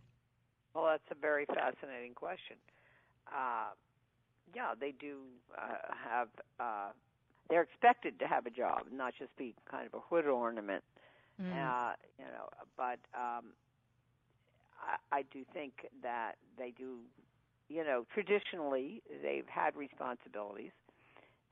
Well, 0.73 0.85
that's 0.85 1.03
a 1.11 1.19
very 1.19 1.45
fascinating 1.45 2.13
question. 2.13 2.57
Uh, 3.27 3.71
yeah, 4.55 4.73
they 4.79 4.93
do 4.99 5.19
uh, 5.57 5.93
have. 6.09 6.29
Uh, 6.59 6.91
they're 7.49 7.63
expected 7.63 8.19
to 8.19 8.27
have 8.27 8.45
a 8.45 8.49
job, 8.49 8.83
not 8.91 9.13
just 9.17 9.35
be 9.37 9.55
kind 9.69 9.87
of 9.87 9.93
a 9.93 10.01
hood 10.09 10.25
ornament 10.27 10.83
Mm. 11.41 11.51
Uh, 11.53 11.93
you 12.19 12.25
know, 12.25 12.49
but 12.77 12.99
um, 13.15 13.53
I, 15.11 15.17
I 15.19 15.21
do 15.33 15.43
think 15.53 15.73
that 16.03 16.33
they 16.57 16.73
do. 16.77 16.99
You 17.69 17.83
know, 17.83 18.05
traditionally 18.13 19.01
they've 19.23 19.47
had 19.47 19.75
responsibilities, 19.75 20.71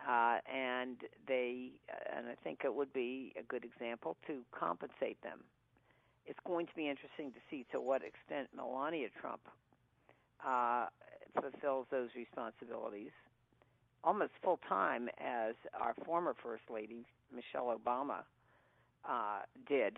uh, 0.07 0.37
and 0.51 0.97
they, 1.27 1.71
and 2.15 2.27
I 2.27 2.35
think 2.43 2.59
it 2.63 2.73
would 2.73 2.93
be 2.93 3.33
a 3.37 3.43
good 3.43 3.65
example 3.65 4.15
to 4.27 4.41
compensate 4.57 5.21
them. 5.23 5.41
It's 6.25 6.39
going 6.45 6.67
to 6.67 6.75
be 6.75 6.89
interesting 6.89 7.31
to 7.31 7.39
see 7.49 7.65
to 7.71 7.79
what 7.79 8.01
extent 8.03 8.49
Melania 8.55 9.09
Trump 9.21 9.41
uh, 10.45 10.87
fulfills 11.39 11.87
those 11.91 12.09
responsibilities 12.15 13.11
almost 14.05 14.31
full 14.43 14.59
time 14.69 15.09
as 15.19 15.55
our 15.79 15.93
former 16.05 16.35
First 16.41 16.63
Lady, 16.71 17.05
Michelle 17.33 17.75
Obama, 17.75 18.19
uh, 19.03 19.39
did. 19.67 19.97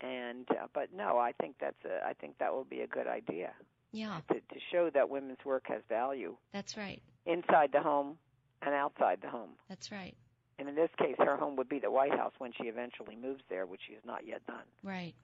And 0.00 0.46
uh, 0.50 0.66
but 0.74 0.88
no, 0.94 1.18
I 1.18 1.32
think 1.40 1.56
that's 1.58 1.82
a 1.86 2.06
I 2.06 2.12
think 2.12 2.36
that 2.38 2.52
will 2.52 2.64
be 2.64 2.80
a 2.80 2.86
good 2.86 3.06
idea. 3.06 3.52
Yeah. 3.92 4.20
To, 4.28 4.34
to 4.34 4.60
show 4.70 4.90
that 4.92 5.08
women's 5.08 5.42
work 5.44 5.64
has 5.68 5.80
value. 5.88 6.36
That's 6.52 6.76
right. 6.76 7.00
Inside 7.24 7.70
the 7.72 7.80
home 7.80 8.18
and 8.60 8.74
outside 8.74 9.20
the 9.22 9.30
home. 9.30 9.50
That's 9.70 9.90
right. 9.90 10.14
And 10.58 10.68
in 10.68 10.74
this 10.74 10.90
case, 10.98 11.14
her 11.18 11.36
home 11.36 11.56
would 11.56 11.68
be 11.68 11.78
the 11.78 11.90
White 11.90 12.12
House 12.12 12.32
when 12.38 12.52
she 12.52 12.64
eventually 12.64 13.16
moves 13.16 13.42
there, 13.48 13.64
which 13.64 13.80
she 13.86 13.94
has 13.94 14.02
not 14.04 14.26
yet 14.26 14.46
done. 14.46 14.64
Right. 14.82 15.14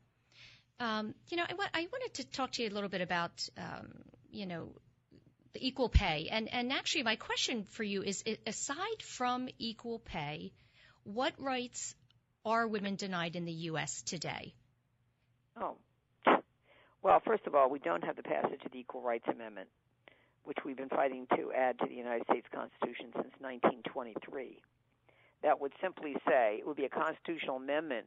Um, 0.83 1.15
you 1.29 1.37
know, 1.37 1.45
I, 1.49 1.55
wa- 1.55 1.73
I 1.73 1.87
wanted 1.93 2.15
to 2.15 2.25
talk 2.25 2.53
to 2.53 2.63
you 2.63 2.69
a 2.69 2.75
little 2.75 2.89
bit 2.89 3.03
about, 3.03 3.49
um, 3.57 3.93
you 4.33 4.47
know, 4.47 4.71
the 5.53 5.65
equal 5.65 5.89
pay. 5.89 6.29
And, 6.29 6.53
and 6.53 6.73
actually, 6.73 7.05
my 7.05 7.15
question 7.15 7.63
for 7.63 7.85
you 7.85 8.03
is 8.03 8.25
aside 8.49 9.01
from 9.01 9.49
equal 9.59 10.01
pay, 10.01 10.53
what 11.05 11.35
rights 11.39 11.95
are 12.45 12.67
women 12.67 12.97
denied 12.97 13.37
in 13.37 13.45
the 13.45 13.53
U.S. 13.71 14.03
today? 14.03 14.55
Oh, 15.57 15.77
well, 17.01 17.23
first 17.25 17.47
of 17.47 17.55
all, 17.55 17.71
we 17.71 17.79
don't 17.79 18.03
have 18.03 18.17
the 18.17 18.23
passage 18.25 18.61
of 18.65 18.73
the 18.73 18.79
Equal 18.79 19.03
Rights 19.03 19.27
Amendment, 19.33 19.69
which 20.43 20.59
we've 20.65 20.77
been 20.77 20.89
fighting 20.89 21.29
to 21.37 21.53
add 21.53 21.79
to 21.79 21.87
the 21.87 21.95
United 21.95 22.25
States 22.25 22.47
Constitution 22.53 23.11
since 23.15 23.35
1923. 23.39 24.59
That 25.45 25.61
would 25.61 25.73
simply 25.81 26.15
say, 26.27 26.57
it 26.59 26.67
would 26.67 26.77
be 26.77 26.87
a 26.87 26.89
constitutional 26.89 27.57
amendment 27.57 28.07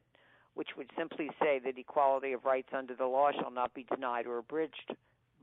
which 0.56 0.70
would 0.78 0.90
simply 0.98 1.30
say 1.42 1.60
that 1.64 1.78
equality 1.78 2.34
of 2.34 2.44
rights 2.46 2.70
under 2.76 2.96
the 2.96 3.06
law 3.06 3.32
shall 3.32 3.52
not 3.52 3.74
be 3.74 3.84
denied 3.84 4.26
or 4.26 4.40
abridged 4.40 4.96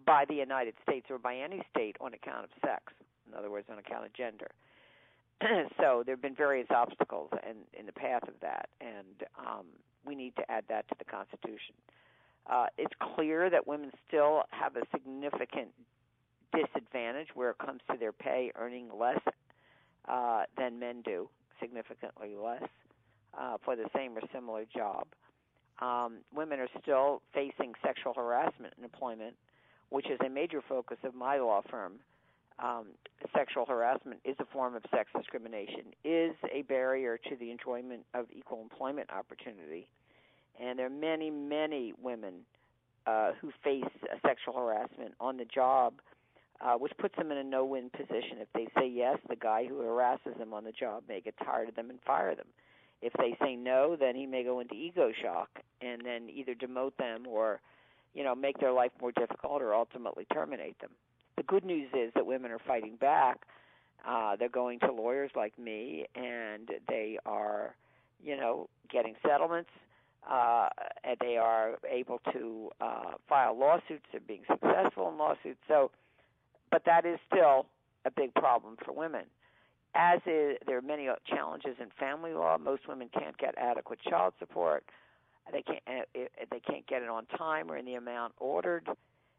by 0.05 0.25
the 0.25 0.35
United 0.35 0.75
States 0.83 1.07
or 1.11 1.19
by 1.19 1.37
any 1.37 1.63
state 1.71 1.97
on 2.01 2.13
account 2.15 2.45
of 2.45 2.51
sex. 2.61 2.93
In 3.29 3.39
other 3.39 3.51
words, 3.51 3.67
on 3.71 3.79
account 3.79 4.05
of 4.05 4.13
gender. 4.13 4.51
so 5.81 6.03
there 6.05 6.15
have 6.15 6.23
been 6.23 6.35
various 6.35 6.67
obstacles 6.71 7.31
in, 7.49 7.57
in 7.79 7.87
the 7.87 7.93
path 7.93 8.23
of 8.27 8.35
that, 8.41 8.69
and 8.81 9.29
um, 9.39 9.67
we 10.05 10.15
need 10.15 10.35
to 10.37 10.51
add 10.51 10.65
that 10.69 10.89
to 10.89 10.95
the 10.99 11.05
Constitution. 11.05 11.75
Uh, 12.51 12.67
it's 12.77 12.93
clear 13.15 13.51
that 13.51 13.67
women 13.67 13.93
still 14.09 14.43
have 14.51 14.77
a 14.77 14.83
significant 14.93 15.69
disadvantage 16.53 17.29
where 17.35 17.51
it 17.51 17.59
comes 17.59 17.81
to 17.91 17.97
their 17.99 18.13
pay, 18.13 18.51
earning 18.57 18.89
less 18.99 19.21
uh, 20.09 20.43
than 20.59 20.79
men 20.79 21.03
do, 21.03 21.29
significantly 21.61 22.35
less, 22.35 22.63
uh, 23.39 23.57
for 23.65 23.77
the 23.77 23.89
same 23.95 24.17
or 24.17 24.23
similar 24.33 24.65
job. 24.75 25.07
Um, 25.81 26.19
women 26.35 26.61
are 26.61 26.69
still 26.81 27.23
facing 27.35 27.73
sexual 27.85 28.15
harassment 28.15 28.75
in 28.79 28.85
employment, 28.85 29.35
which 29.91 30.07
is 30.07 30.19
a 30.25 30.29
major 30.29 30.61
focus 30.69 30.99
of 31.05 31.15
my 31.15 31.39
law 31.39 31.63
firm 31.69 31.95
um, 32.59 32.87
sexual 33.35 33.67
harassment 33.67 34.21
is 34.25 34.37
a 34.41 34.45
form 34.47 34.75
of 34.75 34.83
sex 34.91 35.11
discrimination, 35.17 35.93
is 36.05 36.35
a 36.53 36.63
barrier 36.63 37.19
to 37.29 37.37
the 37.37 37.51
enjoyment 37.51 38.05
of 38.15 38.27
equal 38.35 38.61
employment 38.63 39.11
opportunity. 39.11 39.89
And 40.61 40.79
there 40.79 40.87
are 40.87 40.91
many, 40.91 41.31
many 41.31 41.93
women 42.01 42.35
uh, 43.07 43.33
who 43.41 43.51
face 43.65 43.85
sexual 44.25 44.55
harassment 44.55 45.15
on 45.19 45.37
the 45.37 45.45
job, 45.45 45.95
uh, 46.61 46.75
which 46.75 46.93
puts 46.99 47.17
them 47.17 47.33
in 47.33 47.39
a 47.39 47.45
no 47.45 47.65
win 47.65 47.91
position. 47.91 48.39
If 48.41 48.49
they 48.55 48.69
say 48.79 48.89
yes, 48.89 49.19
the 49.29 49.37
guy 49.37 49.67
who 49.67 49.81
harasses 49.81 50.37
them 50.39 50.53
on 50.53 50.65
the 50.65 50.73
job 50.73 51.05
may 51.09 51.21
get 51.21 51.35
tired 51.45 51.69
of 51.69 51.75
them 51.75 51.91
and 51.91 51.99
fire 52.07 52.35
them. 52.35 52.47
If 53.03 53.13
they 53.15 53.37
say 53.45 53.57
no, 53.57 53.97
then 53.97 54.15
he 54.15 54.27
may 54.27 54.45
go 54.45 54.61
into 54.61 54.75
ego 54.75 55.11
shock 55.21 55.51
and 55.81 56.03
then 56.05 56.31
either 56.31 56.55
demote 56.55 56.97
them 56.99 57.27
or, 57.27 57.61
you 58.15 58.23
know, 58.23 58.35
make 58.35 58.59
their 58.59 58.73
life 58.73 58.93
more 59.01 59.11
difficult 59.13 59.61
or 59.61 59.75
ultimately 59.75 60.25
terminate 60.33 60.79
them. 60.81 60.91
The 61.37 61.43
good 61.43 61.65
news 61.65 61.89
is 61.93 62.13
that 62.15 62.25
women 62.25 62.53
are 62.53 62.61
fighting 62.65 62.97
back. 62.97 63.41
Uh, 64.07 64.37
they're 64.37 64.49
going 64.49 64.79
to 64.81 64.93
lawyers 64.93 65.31
like 65.35 65.59
me, 65.59 66.07
and 66.15 66.69
they 66.89 67.19
are, 67.27 67.75
you 68.23 68.37
know, 68.37 68.69
getting 68.91 69.15
settlements. 69.27 69.71
Uh, 70.29 70.69
and 71.03 71.17
they 71.21 71.37
are 71.37 71.79
able 71.91 72.21
to 72.33 72.71
uh, 72.81 73.13
file 73.29 73.59
lawsuits. 73.59 74.05
They're 74.13 74.21
being 74.21 74.45
successful 74.49 75.09
in 75.09 75.19
lawsuits. 75.19 75.59
So, 75.67 75.91
but 76.71 76.85
that 76.87 77.05
is 77.05 77.19
still 77.27 77.67
a 78.05 78.11
big 78.13 78.33
problem 78.35 78.77
for 78.85 78.93
women. 78.93 79.25
As 79.95 80.21
is, 80.27 80.57
there 80.67 80.79
are 80.79 80.83
many 80.83 81.09
challenges 81.27 81.77
in 81.79 81.89
family 81.99 82.33
law. 82.33 82.57
Most 82.57 82.89
women 82.89 83.11
can't 83.13 83.37
get 83.37 83.55
adequate 83.59 84.01
child 84.01 84.33
support. 84.39 84.85
They 85.51 85.63
can't. 85.63 85.83
Uh, 85.89 86.21
they 86.51 86.61
can't 86.61 86.87
get 86.87 87.03
it 87.03 87.09
on 87.09 87.27
time 87.27 87.71
or 87.71 87.77
in 87.77 87.85
the 87.85 87.95
amount 87.95 88.33
ordered. 88.39 88.89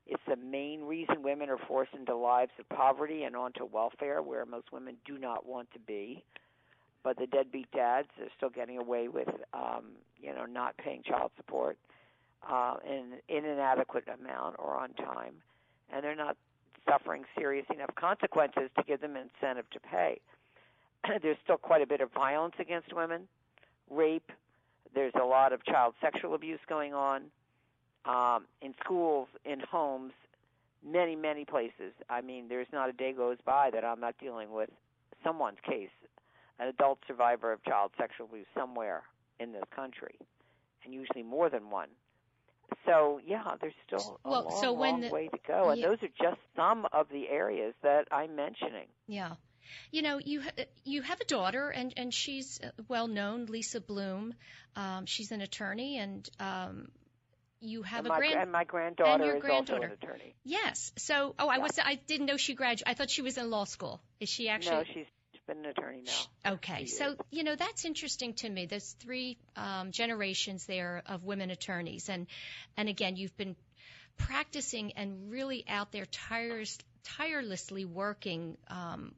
It's 0.05 0.21
the 0.27 0.35
main 0.35 0.81
reason 0.81 1.23
women 1.23 1.49
are 1.49 1.57
forced 1.57 1.93
into 1.93 2.15
lives 2.15 2.51
of 2.59 2.67
poverty 2.69 3.23
and 3.23 3.35
onto 3.35 3.65
welfare, 3.65 4.21
where 4.21 4.45
most 4.45 4.71
women 4.71 4.97
do 5.05 5.17
not 5.17 5.45
want 5.45 5.71
to 5.71 5.79
be. 5.79 6.23
But 7.03 7.17
the 7.17 7.25
deadbeat 7.25 7.71
dads 7.71 8.09
are 8.19 8.27
still 8.35 8.49
getting 8.49 8.77
away 8.77 9.07
with, 9.07 9.29
um, 9.53 9.93
you 10.21 10.33
know, 10.33 10.45
not 10.45 10.77
paying 10.77 11.03
child 11.03 11.31
support 11.37 11.77
uh, 12.47 12.75
in 12.85 13.13
in 13.29 13.45
an 13.45 13.59
adequate 13.59 14.05
amount 14.07 14.57
or 14.59 14.75
on 14.75 14.93
time, 14.93 15.35
and 15.91 16.03
they're 16.03 16.15
not 16.15 16.37
suffering 16.87 17.23
serious 17.37 17.65
enough 17.73 17.95
consequences 17.95 18.69
to 18.77 18.83
give 18.83 19.01
them 19.01 19.15
incentive 19.15 19.69
to 19.71 19.79
pay. 19.79 20.19
There's 21.21 21.37
still 21.43 21.57
quite 21.57 21.81
a 21.81 21.87
bit 21.87 22.01
of 22.01 22.11
violence 22.11 22.55
against 22.59 22.93
women, 22.93 23.27
rape. 23.89 24.31
There's 24.93 25.13
a 25.19 25.25
lot 25.25 25.53
of 25.53 25.65
child 25.65 25.95
sexual 26.01 26.35
abuse 26.35 26.59
going 26.67 26.93
on 26.93 27.23
um, 28.05 28.45
in 28.61 28.73
schools, 28.83 29.27
in 29.45 29.59
homes, 29.59 30.13
many, 30.85 31.15
many 31.15 31.45
places. 31.45 31.93
I 32.09 32.21
mean, 32.21 32.47
there's 32.47 32.67
not 32.71 32.89
a 32.89 32.93
day 32.93 33.13
goes 33.13 33.37
by 33.45 33.69
that 33.71 33.83
I'm 33.83 33.99
not 33.99 34.15
dealing 34.19 34.51
with 34.51 34.69
someone's 35.23 35.57
case, 35.65 35.89
an 36.59 36.67
adult 36.67 36.99
survivor 37.07 37.51
of 37.51 37.63
child 37.63 37.91
sexual 37.97 38.27
abuse 38.27 38.45
somewhere 38.55 39.03
in 39.39 39.51
this 39.51 39.63
country, 39.75 40.15
and 40.83 40.93
usually 40.93 41.23
more 41.23 41.49
than 41.49 41.69
one. 41.69 41.89
So 42.85 43.19
yeah, 43.25 43.43
there's 43.61 43.73
still 43.87 44.19
a 44.25 44.29
well, 44.29 44.43
long, 44.45 44.61
so 44.61 44.73
long 44.73 45.01
the, 45.01 45.09
way 45.09 45.27
to 45.27 45.39
go, 45.47 45.69
and 45.69 45.79
yeah. 45.79 45.87
those 45.87 45.97
are 46.03 46.09
just 46.21 46.39
some 46.55 46.87
of 46.91 47.07
the 47.09 47.29
areas 47.29 47.73
that 47.81 48.07
I'm 48.11 48.35
mentioning. 48.35 48.87
Yeah. 49.07 49.33
You 49.91 50.01
know, 50.01 50.19
you 50.19 50.41
you 50.83 51.01
have 51.01 51.19
a 51.21 51.25
daughter, 51.25 51.69
and 51.69 51.93
and 51.97 52.13
she's 52.13 52.59
well 52.87 53.07
known, 53.07 53.45
Lisa 53.45 53.81
Bloom. 53.81 54.33
Um, 54.75 55.05
she's 55.05 55.31
an 55.31 55.41
attorney, 55.41 55.97
and 55.97 56.29
um, 56.39 56.87
you 57.59 57.83
have 57.83 57.99
and 57.99 58.07
a 58.07 58.09
my, 58.09 58.17
grand 58.17 58.35
and 58.41 58.51
my 58.51 58.63
granddaughter 58.63 59.11
and 59.11 59.25
your 59.25 59.35
is 59.35 59.41
granddaughter. 59.41 59.73
also 59.73 59.85
an 59.85 59.91
attorney. 59.91 60.35
Yes. 60.43 60.91
So, 60.97 61.35
oh, 61.39 61.47
I 61.47 61.57
Yeah. 61.57 61.61
was 61.63 61.79
I 61.79 61.95
didn't 61.95 62.25
know 62.25 62.37
she 62.37 62.55
graduated. 62.55 62.87
I 62.87 62.93
thought 62.93 63.09
she 63.09 63.21
was 63.21 63.37
in 63.37 63.49
law 63.49 63.65
school. 63.65 64.01
Is 64.19 64.29
she 64.29 64.49
actually? 64.49 64.77
No, 64.77 64.83
she's 64.83 65.05
been 65.47 65.59
an 65.59 65.65
attorney 65.65 66.03
now. 66.05 66.53
Okay, 66.53 66.85
so 66.85 67.15
you 67.31 67.43
know 67.43 67.55
that's 67.55 67.85
interesting 67.85 68.33
to 68.35 68.49
me. 68.49 68.65
There's 68.65 68.93
three 68.99 69.37
um, 69.55 69.91
generations 69.91 70.65
there 70.65 71.03
of 71.05 71.23
women 71.23 71.51
attorneys, 71.51 72.09
and 72.09 72.27
and 72.77 72.89
again, 72.89 73.15
you've 73.15 73.35
been 73.37 73.55
practicing 74.17 74.93
and 74.93 75.31
really 75.31 75.65
out 75.67 75.91
there 75.91 76.05
tires, 76.05 76.77
tirelessly 77.03 77.85
working 77.85 78.57
um, 78.67 79.13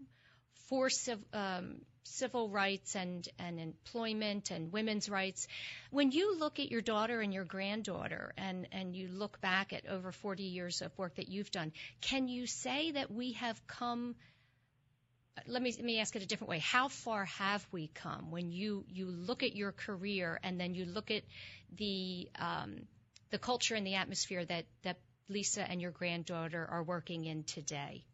for 0.68 0.90
civ- 0.90 1.34
um, 1.34 1.82
civil 2.04 2.50
rights 2.50 2.96
and 2.96 3.28
and 3.40 3.60
employment 3.60 4.52
and 4.52 4.72
women's 4.72 5.10
rights. 5.10 5.48
When 5.92 6.12
you 6.12 6.38
look 6.38 6.60
at 6.60 6.72
your 6.72 6.82
daughter 6.82 7.22
and 7.22 7.34
your 7.34 7.46
granddaughter, 7.46 8.34
and 8.38 8.68
and 8.72 8.96
you 8.96 9.08
look 9.08 9.42
back 9.42 9.74
at 9.74 9.88
over 9.88 10.12
40 10.12 10.44
years 10.44 10.82
of 10.82 10.98
work 10.98 11.16
that 11.16 11.30
you've 11.30 11.52
done, 11.52 11.74
can 12.02 12.28
you 12.28 12.48
say 12.48 12.92
that 12.92 13.12
we 13.12 13.34
have 13.34 13.66
come? 13.68 14.16
let 15.48 15.62
me 15.62 15.74
let 15.74 15.84
me 15.84 16.00
ask 16.00 16.16
it 16.16 16.24
a 16.24 16.26
different 16.26 16.50
way. 16.50 16.60
How 16.60 16.88
far 16.88 17.26
have 17.26 17.66
we 17.72 17.88
come 17.88 18.32
when 18.32 18.52
you 18.52 18.86
you 18.88 19.08
look 19.08 19.44
at 19.44 19.56
your 19.56 19.72
career 19.72 20.40
and 20.44 20.60
then 20.60 20.74
you 20.74 20.86
look 20.86 21.12
at 21.12 21.24
the 21.76 22.30
um, 22.40 22.88
the 23.32 23.38
culture 23.38 23.76
and 23.76 23.86
the 23.86 23.96
atmosphere 23.96 24.46
that 24.46 24.66
that 24.84 24.98
Lisa 25.28 25.70
and 25.70 25.82
your 25.82 25.92
granddaughter 25.92 26.66
are 26.66 26.84
working 26.84 27.26
in 27.26 27.44
today? 27.44 28.06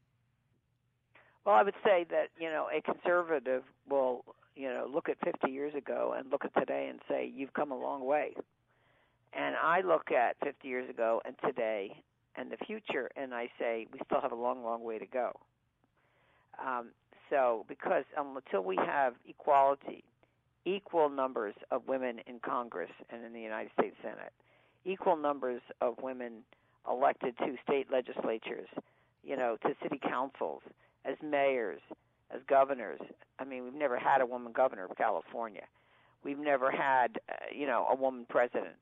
Well, 1.46 1.56
I 1.56 1.64
would 1.64 1.76
say 1.84 2.06
that 2.10 2.30
you 2.40 2.50
know 2.50 2.68
a 2.76 2.82
conservative 2.82 3.64
will 3.90 4.24
you 4.56 4.68
know 4.68 4.88
look 4.92 5.10
at 5.10 5.18
50 5.24 5.52
years 5.52 5.74
ago 5.76 6.16
and 6.18 6.30
look 6.32 6.46
at 6.46 6.54
today 6.54 6.88
and 6.90 7.00
say 7.08 7.32
you've 7.34 7.54
come 7.54 7.72
a 7.72 7.78
long 7.78 8.06
way. 8.06 8.34
And 9.34 9.56
I 9.56 9.82
look 9.82 10.12
at 10.12 10.36
50 10.44 10.68
years 10.68 10.90
ago 10.90 11.22
and 11.26 11.36
today 11.46 11.96
and 12.36 12.52
the 12.52 12.58
future, 12.66 13.10
and 13.16 13.34
I 13.34 13.50
say 13.60 13.88
we 13.92 14.00
still 14.06 14.22
have 14.22 14.32
a 14.32 14.36
long, 14.36 14.64
long 14.64 14.84
way 14.84 15.00
to 15.00 15.06
go. 15.06 15.32
Um, 16.66 16.90
so, 17.30 17.66
because 17.68 18.04
um, 18.18 18.38
until 18.38 18.64
we 18.64 18.76
have 18.76 19.14
equality, 19.28 20.04
equal 20.66 21.10
numbers 21.10 21.56
of 21.72 21.88
women 21.88 22.20
in 22.28 22.40
Congress 22.40 22.92
and 23.10 23.24
in 23.24 23.34
the 23.34 23.40
United 23.40 23.72
States 23.80 23.96
Senate, 24.02 24.34
equal 24.86 25.16
numbers 25.16 25.62
of 25.80 25.96
women 26.02 26.44
elected 26.90 27.38
to 27.38 27.56
state 27.64 27.88
legislatures, 27.92 28.68
you 29.24 29.38
know, 29.38 29.58
to 29.62 29.70
city 29.82 30.00
councils, 30.02 30.62
as 31.06 31.16
mayors, 31.24 31.82
as 32.34 32.42
governors. 32.48 33.00
I 33.40 33.46
mean, 33.46 33.64
we've 33.64 33.74
never 33.74 33.98
had 33.98 34.22
a 34.22 34.26
woman 34.26 34.52
governor 34.52 34.86
of 34.86 34.96
California. 34.98 35.64
We've 36.24 36.40
never 36.40 36.72
had, 36.72 37.20
uh, 37.30 37.34
you 37.54 37.66
know, 37.66 37.88
a 37.92 37.96
woman 37.96 38.26
president. 38.30 38.76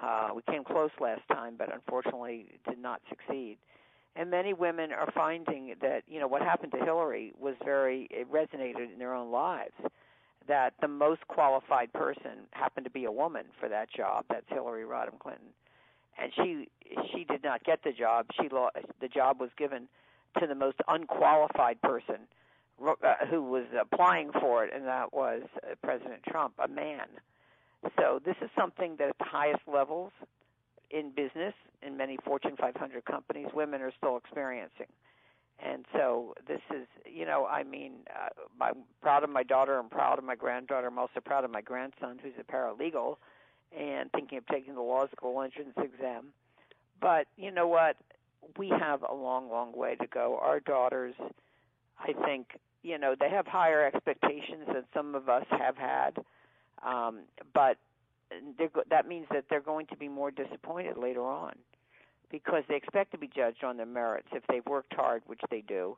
Uh, 0.00 0.28
we 0.34 0.42
came 0.50 0.64
close 0.64 0.90
last 1.00 1.22
time, 1.28 1.54
but 1.58 1.72
unfortunately 1.72 2.46
did 2.68 2.78
not 2.78 3.02
succeed. 3.08 3.58
And 4.16 4.30
many 4.30 4.54
women 4.54 4.92
are 4.92 5.10
finding 5.14 5.74
that, 5.80 6.02
you 6.08 6.18
know, 6.18 6.26
what 6.26 6.42
happened 6.42 6.72
to 6.72 6.78
Hillary 6.78 7.32
was 7.38 7.54
very, 7.64 8.08
it 8.10 8.30
resonated 8.30 8.92
in 8.92 8.98
their 8.98 9.14
own 9.14 9.30
lives. 9.30 9.74
That 10.48 10.74
the 10.80 10.88
most 10.88 11.20
qualified 11.28 11.92
person 11.92 12.48
happened 12.52 12.84
to 12.84 12.90
be 12.90 13.04
a 13.04 13.12
woman 13.12 13.44
for 13.60 13.68
that 13.68 13.88
job. 13.90 14.24
That's 14.28 14.46
Hillary 14.48 14.84
Rodham 14.84 15.18
Clinton. 15.18 15.48
And 16.20 16.32
she 16.34 16.68
she 17.12 17.24
did 17.24 17.44
not 17.44 17.62
get 17.62 17.84
the 17.84 17.92
job. 17.92 18.26
She 18.40 18.48
lost, 18.48 18.76
the 19.00 19.06
job 19.06 19.38
was 19.38 19.50
given 19.56 19.86
to 20.38 20.46
the 20.46 20.54
most 20.54 20.76
unqualified 20.88 21.80
person 21.82 22.16
uh, 22.86 23.26
who 23.28 23.42
was 23.42 23.64
applying 23.78 24.30
for 24.32 24.64
it, 24.64 24.72
and 24.74 24.86
that 24.86 25.12
was 25.12 25.42
uh, 25.62 25.74
President 25.82 26.22
Trump, 26.28 26.54
a 26.62 26.68
man. 26.68 27.06
So 27.98 28.20
this 28.24 28.36
is 28.42 28.50
something 28.58 28.96
that 28.98 29.08
at 29.08 29.18
the 29.18 29.24
highest 29.24 29.62
levels 29.66 30.12
in 30.90 31.10
business, 31.10 31.54
in 31.82 31.96
many 31.96 32.18
Fortune 32.24 32.56
500 32.58 33.04
companies, 33.04 33.48
women 33.54 33.80
are 33.80 33.92
still 33.96 34.16
experiencing. 34.16 34.86
And 35.62 35.84
so 35.92 36.34
this 36.48 36.60
is, 36.74 36.86
you 37.04 37.26
know, 37.26 37.46
I 37.46 37.64
mean, 37.64 37.92
uh, 38.08 38.28
I'm 38.62 38.82
proud 39.02 39.24
of 39.24 39.30
my 39.30 39.42
daughter. 39.42 39.78
I'm 39.78 39.90
proud 39.90 40.18
of 40.18 40.24
my 40.24 40.34
granddaughter. 40.34 40.86
I'm 40.86 40.98
also 40.98 41.20
proud 41.22 41.44
of 41.44 41.50
my 41.50 41.60
grandson, 41.60 42.18
who's 42.22 42.32
a 42.40 42.50
paralegal, 42.50 43.16
and 43.76 44.10
thinking 44.12 44.38
of 44.38 44.46
taking 44.46 44.74
the 44.74 44.80
law 44.80 45.06
school 45.08 45.42
entrance 45.42 45.74
exam. 45.76 46.28
But 47.00 47.26
you 47.36 47.50
know 47.50 47.66
what? 47.66 47.96
We 48.58 48.68
have 48.70 49.02
a 49.08 49.14
long, 49.14 49.50
long 49.50 49.72
way 49.76 49.96
to 49.96 50.06
go. 50.06 50.38
Our 50.42 50.60
daughters, 50.60 51.14
I 51.98 52.12
think, 52.24 52.58
you 52.82 52.98
know, 52.98 53.14
they 53.18 53.30
have 53.30 53.46
higher 53.46 53.84
expectations 53.84 54.64
than 54.66 54.84
some 54.94 55.14
of 55.14 55.28
us 55.28 55.44
have 55.50 55.76
had. 55.76 56.18
Um, 56.86 57.20
but 57.54 57.76
that 58.90 59.06
means 59.06 59.26
that 59.30 59.44
they're 59.50 59.60
going 59.60 59.86
to 59.86 59.96
be 59.96 60.08
more 60.08 60.30
disappointed 60.30 60.96
later 60.96 61.22
on 61.22 61.54
because 62.30 62.62
they 62.68 62.76
expect 62.76 63.10
to 63.12 63.18
be 63.18 63.28
judged 63.28 63.64
on 63.64 63.76
their 63.76 63.86
merits 63.86 64.28
if 64.32 64.42
they've 64.48 64.66
worked 64.66 64.94
hard, 64.94 65.22
which 65.26 65.40
they 65.50 65.62
do, 65.62 65.96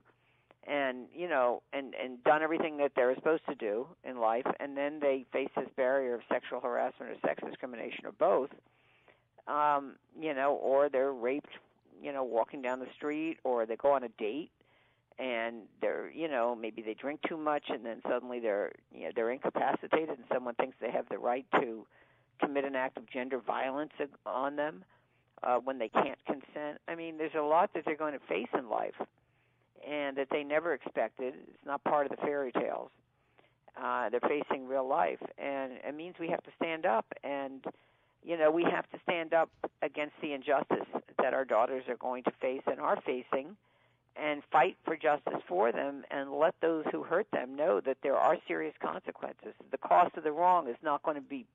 and 0.67 1.07
you 1.15 1.29
know, 1.29 1.63
and 1.73 1.95
and 1.95 2.23
done 2.25 2.43
everything 2.43 2.79
that 2.79 2.93
they're 2.97 3.15
supposed 3.17 3.45
to 3.49 3.55
do 3.55 3.87
in 4.05 4.19
life, 4.19 4.47
and 4.61 4.77
then 4.77 4.99
they 5.01 5.25
face 5.33 5.51
this 5.57 5.69
barrier 5.77 6.15
of 6.15 6.21
sexual 6.31 6.61
harassment 6.61 7.13
or 7.13 7.17
sex 7.27 7.43
discrimination 7.47 8.07
or 8.07 8.13
both, 8.13 8.51
um, 9.47 9.97
you 10.19 10.33
know, 10.35 10.55
or 10.55 10.89
they're 10.89 11.13
raped, 11.13 11.51
you 12.01 12.13
know, 12.13 12.25
walking 12.25 12.63
down 12.63 12.81
the 12.81 12.89
street, 12.95 13.39
or 13.45 13.67
they 13.67 13.77
go 13.77 13.93
on 13.93 14.05
a 14.05 14.09
date 14.09 14.51
and 15.19 15.65
they're 15.83 16.11
you 16.11 16.27
know 16.27 16.57
maybe 16.57 16.81
they 16.81 16.95
drink 16.95 17.21
too 17.29 17.37
much 17.37 17.65
and 17.69 17.85
then 17.85 18.01
suddenly 18.09 18.41
they're 18.41 18.73
you 18.95 19.05
know 19.05 19.11
they're 19.15 19.31
incapacitated 19.31 20.09
and 20.09 20.25
someone 20.33 20.55
thinks 20.55 20.75
they 20.81 20.91
have 20.91 21.07
the 21.11 21.19
right 21.19 21.45
to 21.61 21.87
commit 22.41 22.65
an 22.65 22.75
act 22.75 22.97
of 22.97 23.09
gender 23.09 23.39
violence 23.39 23.93
on 24.27 24.57
them 24.57 24.85
uh, 25.43 25.59
when 25.59 25.79
they 25.79 25.89
can't 25.89 26.19
consent. 26.27 26.79
I 26.89 26.95
mean, 26.95 27.19
there's 27.19 27.35
a 27.39 27.43
lot 27.43 27.71
that 27.75 27.85
they're 27.85 27.97
going 27.97 28.15
to 28.15 28.27
face 28.27 28.49
in 28.57 28.69
life, 28.69 28.95
and 29.89 30.17
that 30.17 30.29
they 30.31 30.45
never 30.45 30.75
expected. 30.75 31.35
It's 31.35 31.67
not 31.67 31.83
part 31.85 32.07
of 32.07 32.11
the 32.11 32.19
fairy 32.19 32.53
tales. 32.53 32.91
Uh, 33.81 34.11
they're 34.11 34.21
facing 34.21 34.69
real 34.69 34.87
life, 34.87 35.21
and 35.39 35.73
it 35.87 35.95
means 35.95 36.17
we 36.21 36.29
have 36.29 36.43
to 36.43 36.51
stand 36.57 36.85
up, 36.85 37.07
and 37.25 37.65
you 38.25 38.37
know 38.37 38.51
we 38.51 38.65
have 38.65 38.89
to 38.91 38.99
stand 39.03 39.35
up 39.35 39.51
against 39.83 40.15
the 40.23 40.33
injustice 40.33 40.87
that 41.19 41.35
our 41.35 41.45
daughters 41.45 41.85
are 41.89 41.97
going 41.97 42.25
to 42.25 42.33
face 42.41 42.63
and 42.67 42.81
are 42.81 43.01
facing, 43.05 43.57
and 44.17 44.43
fight 44.51 44.77
for 44.85 44.97
justice 44.97 45.41
for 45.49 45.73
them 45.73 46.05
and 46.11 46.33
let 46.33 46.55
those 46.61 46.85
who 46.93 47.03
hurt 47.03 47.27
them 47.33 47.57
know 47.57 47.81
that 47.81 47.97
there 48.03 48.17
are 48.17 48.37
serious 48.47 48.75
consequences. 48.83 49.55
The 49.71 49.79
cost 49.79 50.17
of 50.17 50.25
the 50.25 50.33
wrong 50.33 50.69
is 50.69 50.77
not 50.83 51.03
going 51.03 51.17
to 51.17 51.23
be 51.23 51.47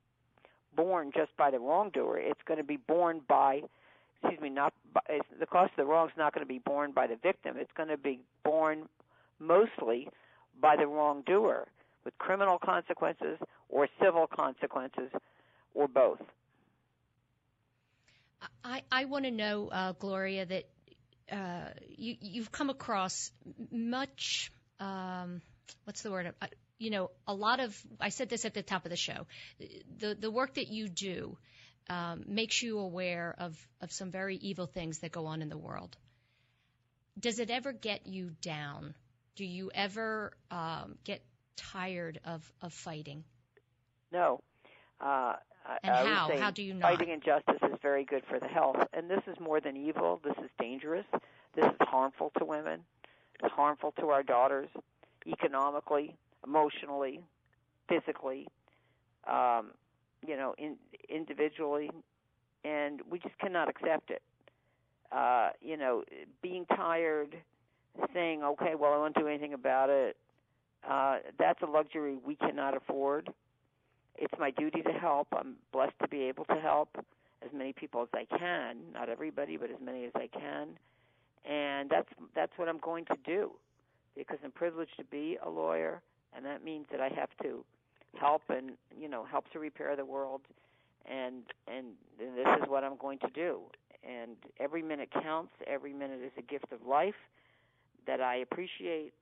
borne 0.75 1.11
just 1.15 1.35
by 1.37 1.51
the 1.51 1.59
wrongdoer. 1.59 2.19
It's 2.19 2.41
going 2.45 2.57
to 2.57 2.63
be 2.63 2.77
borne 2.77 3.21
by, 3.27 3.61
excuse 4.21 4.41
me, 4.41 4.49
not 4.49 4.73
by, 4.93 5.19
the 5.39 5.45
cost 5.45 5.71
of 5.77 5.85
the 5.85 5.85
wrong 5.85 6.07
is 6.07 6.17
not 6.17 6.33
going 6.33 6.45
to 6.45 6.51
be 6.51 6.59
borne 6.59 6.91
by 6.91 7.07
the 7.07 7.15
victim. 7.15 7.57
It's 7.57 7.71
going 7.75 7.89
to 7.89 7.97
be 7.97 8.19
borne 8.43 8.87
mostly 9.39 10.09
by 10.59 10.75
the 10.75 10.87
wrongdoer 10.87 11.67
with 12.05 12.17
criminal 12.17 12.57
consequences 12.57 13.37
or 13.69 13.87
civil 14.01 14.27
consequences 14.27 15.11
or 15.75 15.87
both. 15.87 16.21
I, 18.63 18.83
I 18.91 19.05
want 19.05 19.25
to 19.25 19.31
know, 19.31 19.69
uh, 19.69 19.93
Gloria, 19.93 20.45
that 20.45 20.63
uh, 21.31 21.69
you, 21.87 22.15
you've 22.21 22.51
come 22.51 22.69
across 22.69 23.31
much, 23.71 24.51
um, 24.79 25.41
what's 25.85 26.01
the 26.01 26.11
word? 26.11 26.33
Uh, 26.41 26.47
you 26.77 26.89
know, 26.89 27.11
a 27.27 27.33
lot 27.33 27.59
of, 27.59 27.75
I 27.99 28.09
said 28.09 28.29
this 28.29 28.45
at 28.45 28.53
the 28.53 28.61
top 28.61 28.85
of 28.85 28.91
the 28.91 28.97
show, 28.97 29.25
the, 29.99 30.15
the 30.15 30.29
work 30.29 30.55
that 30.55 30.67
you 30.67 30.89
do 30.89 31.37
um, 31.89 32.23
makes 32.27 32.61
you 32.61 32.79
aware 32.79 33.35
of, 33.37 33.57
of 33.81 33.91
some 33.91 34.11
very 34.11 34.35
evil 34.35 34.67
things 34.67 34.99
that 34.99 35.11
go 35.11 35.25
on 35.25 35.41
in 35.41 35.49
the 35.49 35.57
world. 35.57 35.95
Does 37.19 37.39
it 37.39 37.49
ever 37.49 37.73
get 37.73 38.05
you 38.05 38.31
down? 38.41 38.93
Do 39.35 39.45
you 39.45 39.71
ever 39.73 40.33
um, 40.51 40.97
get 41.03 41.23
tired 41.55 42.19
of, 42.25 42.51
of 42.61 42.73
fighting? 42.73 43.23
No. 44.11 44.41
Uh, 44.99 45.33
and 45.83 45.93
I 45.93 46.05
how? 46.05 46.37
How 46.37 46.51
do 46.51 46.61
you 46.61 46.73
not? 46.73 46.81
Fighting 46.83 47.09
injustice 47.09 47.57
is 47.63 47.77
very 47.81 48.03
good 48.03 48.23
for 48.29 48.39
the 48.39 48.47
health, 48.47 48.77
and 48.93 49.09
this 49.09 49.21
is 49.27 49.35
more 49.39 49.59
than 49.59 49.75
evil. 49.75 50.19
This 50.23 50.35
is 50.43 50.49
dangerous. 50.59 51.05
This 51.55 51.65
is 51.65 51.77
harmful 51.81 52.31
to 52.37 52.45
women. 52.45 52.81
It's 53.43 53.53
harmful 53.53 53.93
to 53.99 54.09
our 54.09 54.23
daughters, 54.23 54.69
economically, 55.25 56.15
emotionally, 56.45 57.21
physically, 57.87 58.47
um, 59.27 59.71
you 60.25 60.35
know, 60.35 60.55
in, 60.57 60.77
individually, 61.09 61.91
and 62.63 63.01
we 63.09 63.19
just 63.19 63.37
cannot 63.39 63.69
accept 63.69 64.09
it. 64.09 64.21
Uh, 65.11 65.49
you 65.61 65.77
know, 65.77 66.03
being 66.41 66.65
tired, 66.65 67.35
saying, 68.13 68.43
"Okay, 68.43 68.75
well, 68.75 68.93
I 68.93 68.97
won't 68.97 69.15
do 69.15 69.27
anything 69.27 69.53
about 69.53 69.89
it." 69.89 70.17
Uh, 70.87 71.17
that's 71.37 71.61
a 71.61 71.65
luxury 71.65 72.17
we 72.23 72.35
cannot 72.35 72.75
afford 72.75 73.29
it's 74.17 74.33
my 74.39 74.51
duty 74.51 74.81
to 74.81 74.91
help. 74.91 75.27
I'm 75.33 75.55
blessed 75.71 75.97
to 76.01 76.07
be 76.07 76.23
able 76.23 76.45
to 76.45 76.55
help 76.55 76.89
as 77.45 77.51
many 77.53 77.73
people 77.73 78.01
as 78.01 78.07
I 78.13 78.25
can, 78.37 78.77
not 78.93 79.09
everybody, 79.09 79.57
but 79.57 79.69
as 79.69 79.77
many 79.83 80.05
as 80.05 80.11
I 80.15 80.27
can. 80.27 80.69
And 81.49 81.89
that's 81.89 82.09
that's 82.35 82.51
what 82.57 82.67
I'm 82.67 82.79
going 82.79 83.05
to 83.05 83.15
do 83.25 83.51
because 84.15 84.37
I'm 84.43 84.51
privileged 84.51 84.97
to 84.97 85.05
be 85.05 85.37
a 85.45 85.49
lawyer 85.49 86.01
and 86.35 86.45
that 86.45 86.63
means 86.63 86.87
that 86.91 86.99
I 86.99 87.09
have 87.09 87.29
to 87.43 87.63
help 88.19 88.41
and, 88.49 88.71
you 88.99 89.07
know, 89.07 89.23
help 89.23 89.49
to 89.51 89.59
repair 89.59 89.95
the 89.95 90.05
world 90.05 90.41
and 91.05 91.43
and 91.67 91.87
this 92.19 92.47
is 92.61 92.67
what 92.67 92.83
I'm 92.83 92.97
going 92.97 93.19
to 93.19 93.29
do. 93.33 93.61
And 94.03 94.35
every 94.59 94.81
minute 94.81 95.09
counts. 95.23 95.51
Every 95.65 95.93
minute 95.93 96.19
is 96.23 96.31
a 96.37 96.41
gift 96.41 96.71
of 96.71 96.85
life 96.85 97.15
that 98.05 98.21
I 98.21 98.37
appreciate 98.37 99.13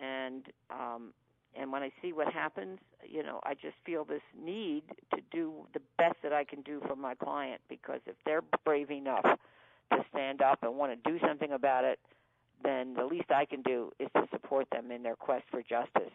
and 0.00 0.44
um 0.70 1.12
and 1.56 1.72
when 1.72 1.82
I 1.82 1.90
see 2.02 2.12
what 2.12 2.32
happens, 2.32 2.78
you 3.06 3.22
know, 3.22 3.40
I 3.42 3.54
just 3.54 3.76
feel 3.84 4.04
this 4.04 4.22
need 4.40 4.82
to 5.14 5.20
do 5.30 5.66
the 5.74 5.80
best 5.96 6.16
that 6.22 6.32
I 6.32 6.44
can 6.44 6.62
do 6.62 6.80
for 6.86 6.96
my 6.96 7.14
client 7.14 7.60
because 7.68 8.00
if 8.06 8.14
they're 8.24 8.42
brave 8.64 8.90
enough 8.90 9.24
to 9.24 10.04
stand 10.12 10.42
up 10.42 10.62
and 10.62 10.76
want 10.76 10.92
to 10.92 11.10
do 11.10 11.18
something 11.26 11.52
about 11.52 11.84
it, 11.84 11.98
then 12.62 12.94
the 12.94 13.04
least 13.04 13.30
I 13.30 13.44
can 13.44 13.62
do 13.62 13.92
is 13.98 14.08
to 14.16 14.24
support 14.30 14.66
them 14.70 14.90
in 14.90 15.02
their 15.02 15.16
quest 15.16 15.44
for 15.50 15.62
justice. 15.62 16.12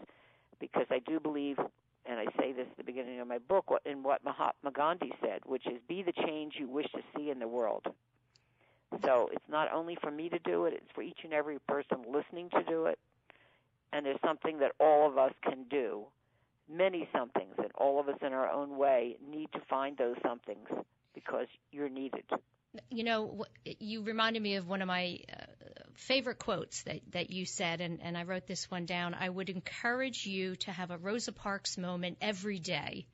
Because 0.59 0.85
I 0.91 0.99
do 0.99 1.19
believe, 1.19 1.57
and 2.05 2.19
I 2.19 2.25
say 2.39 2.53
this 2.53 2.67
at 2.69 2.77
the 2.77 2.83
beginning 2.83 3.19
of 3.19 3.27
my 3.27 3.39
book, 3.39 3.71
in 3.85 4.03
what 4.03 4.23
Mahatma 4.23 4.71
Gandhi 4.71 5.11
said, 5.21 5.41
which 5.45 5.65
is 5.65 5.79
be 5.87 6.03
the 6.03 6.13
change 6.25 6.53
you 6.57 6.67
wish 6.67 6.87
to 6.93 7.01
see 7.15 7.29
in 7.29 7.39
the 7.39 7.47
world. 7.47 7.83
So 9.03 9.29
it's 9.31 9.49
not 9.49 9.73
only 9.73 9.97
for 10.01 10.11
me 10.11 10.29
to 10.29 10.39
do 10.39 10.65
it, 10.65 10.73
it's 10.73 10.91
for 10.93 11.01
each 11.01 11.19
and 11.23 11.33
every 11.33 11.57
person 11.67 12.03
listening 12.07 12.49
to 12.51 12.63
do 12.63 12.85
it 12.85 12.99
and 13.93 14.05
there's 14.05 14.19
something 14.25 14.59
that 14.59 14.71
all 14.79 15.07
of 15.07 15.17
us 15.17 15.31
can 15.43 15.65
do. 15.69 16.05
Many 16.69 17.07
somethings, 17.15 17.53
and 17.57 17.71
all 17.75 17.99
of 17.99 18.09
us 18.09 18.17
in 18.25 18.33
our 18.33 18.49
own 18.49 18.77
way 18.77 19.17
need 19.29 19.51
to 19.53 19.59
find 19.69 19.97
those 19.97 20.15
somethings 20.25 20.67
because 21.13 21.47
you're 21.71 21.89
needed. 21.89 22.23
You 22.89 23.03
know, 23.03 23.45
you 23.65 24.01
reminded 24.01 24.41
me 24.41 24.55
of 24.55 24.67
one 24.67 24.81
of 24.81 24.87
my 24.87 25.19
uh, 25.31 25.43
favorite 25.93 26.39
quotes 26.39 26.81
that, 26.83 27.01
that 27.11 27.29
you 27.29 27.45
said, 27.45 27.81
and, 27.81 28.01
and 28.01 28.17
I 28.17 28.23
wrote 28.23 28.47
this 28.47 28.71
one 28.71 28.85
down. 28.85 29.13
I 29.13 29.29
would 29.29 29.49
encourage 29.49 30.25
you 30.25 30.55
to 30.57 30.71
have 30.71 30.89
a 30.89 30.97
Rosa 30.97 31.31
Parks 31.31 31.77
moment 31.77 32.17
every 32.19 32.57
day. 32.57 33.05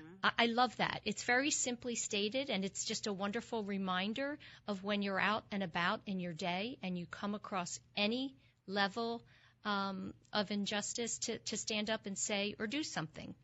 Mm-hmm. 0.00 0.26
I, 0.38 0.44
I 0.44 0.46
love 0.46 0.76
that. 0.76 1.00
It's 1.04 1.24
very 1.24 1.50
simply 1.50 1.96
stated, 1.96 2.50
and 2.50 2.64
it's 2.64 2.84
just 2.84 3.08
a 3.08 3.12
wonderful 3.12 3.64
reminder 3.64 4.38
of 4.68 4.84
when 4.84 5.02
you're 5.02 5.20
out 5.20 5.42
and 5.50 5.64
about 5.64 6.02
in 6.06 6.20
your 6.20 6.34
day 6.34 6.78
and 6.82 6.96
you 6.96 7.06
come 7.06 7.34
across 7.34 7.80
any 7.96 8.36
level 8.68 9.22
um, 9.64 10.14
of 10.32 10.50
injustice 10.50 11.18
to, 11.18 11.38
to 11.38 11.56
stand 11.56 11.90
up 11.90 12.06
and 12.06 12.16
say 12.16 12.54
or 12.58 12.66
do 12.66 12.82
something. 12.82 13.34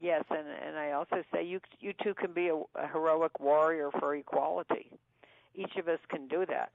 Yes, 0.00 0.24
and 0.30 0.46
and 0.66 0.78
I 0.78 0.92
also 0.92 1.22
say 1.32 1.44
you 1.44 1.60
you 1.78 1.92
too 2.02 2.14
can 2.14 2.32
be 2.32 2.48
a, 2.48 2.56
a 2.56 2.88
heroic 2.90 3.38
warrior 3.38 3.90
for 3.98 4.14
equality. 4.14 4.90
Each 5.54 5.76
of 5.76 5.88
us 5.88 5.98
can 6.08 6.26
do 6.26 6.46
that. 6.46 6.74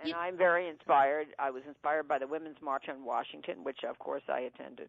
And 0.00 0.10
yeah. 0.10 0.18
I'm 0.18 0.36
very 0.36 0.68
inspired. 0.68 1.28
I 1.38 1.50
was 1.50 1.62
inspired 1.66 2.06
by 2.06 2.18
the 2.18 2.26
Women's 2.26 2.60
March 2.62 2.84
on 2.88 3.04
Washington, 3.04 3.64
which 3.64 3.80
of 3.88 3.98
course 3.98 4.22
I 4.28 4.40
attended. 4.40 4.88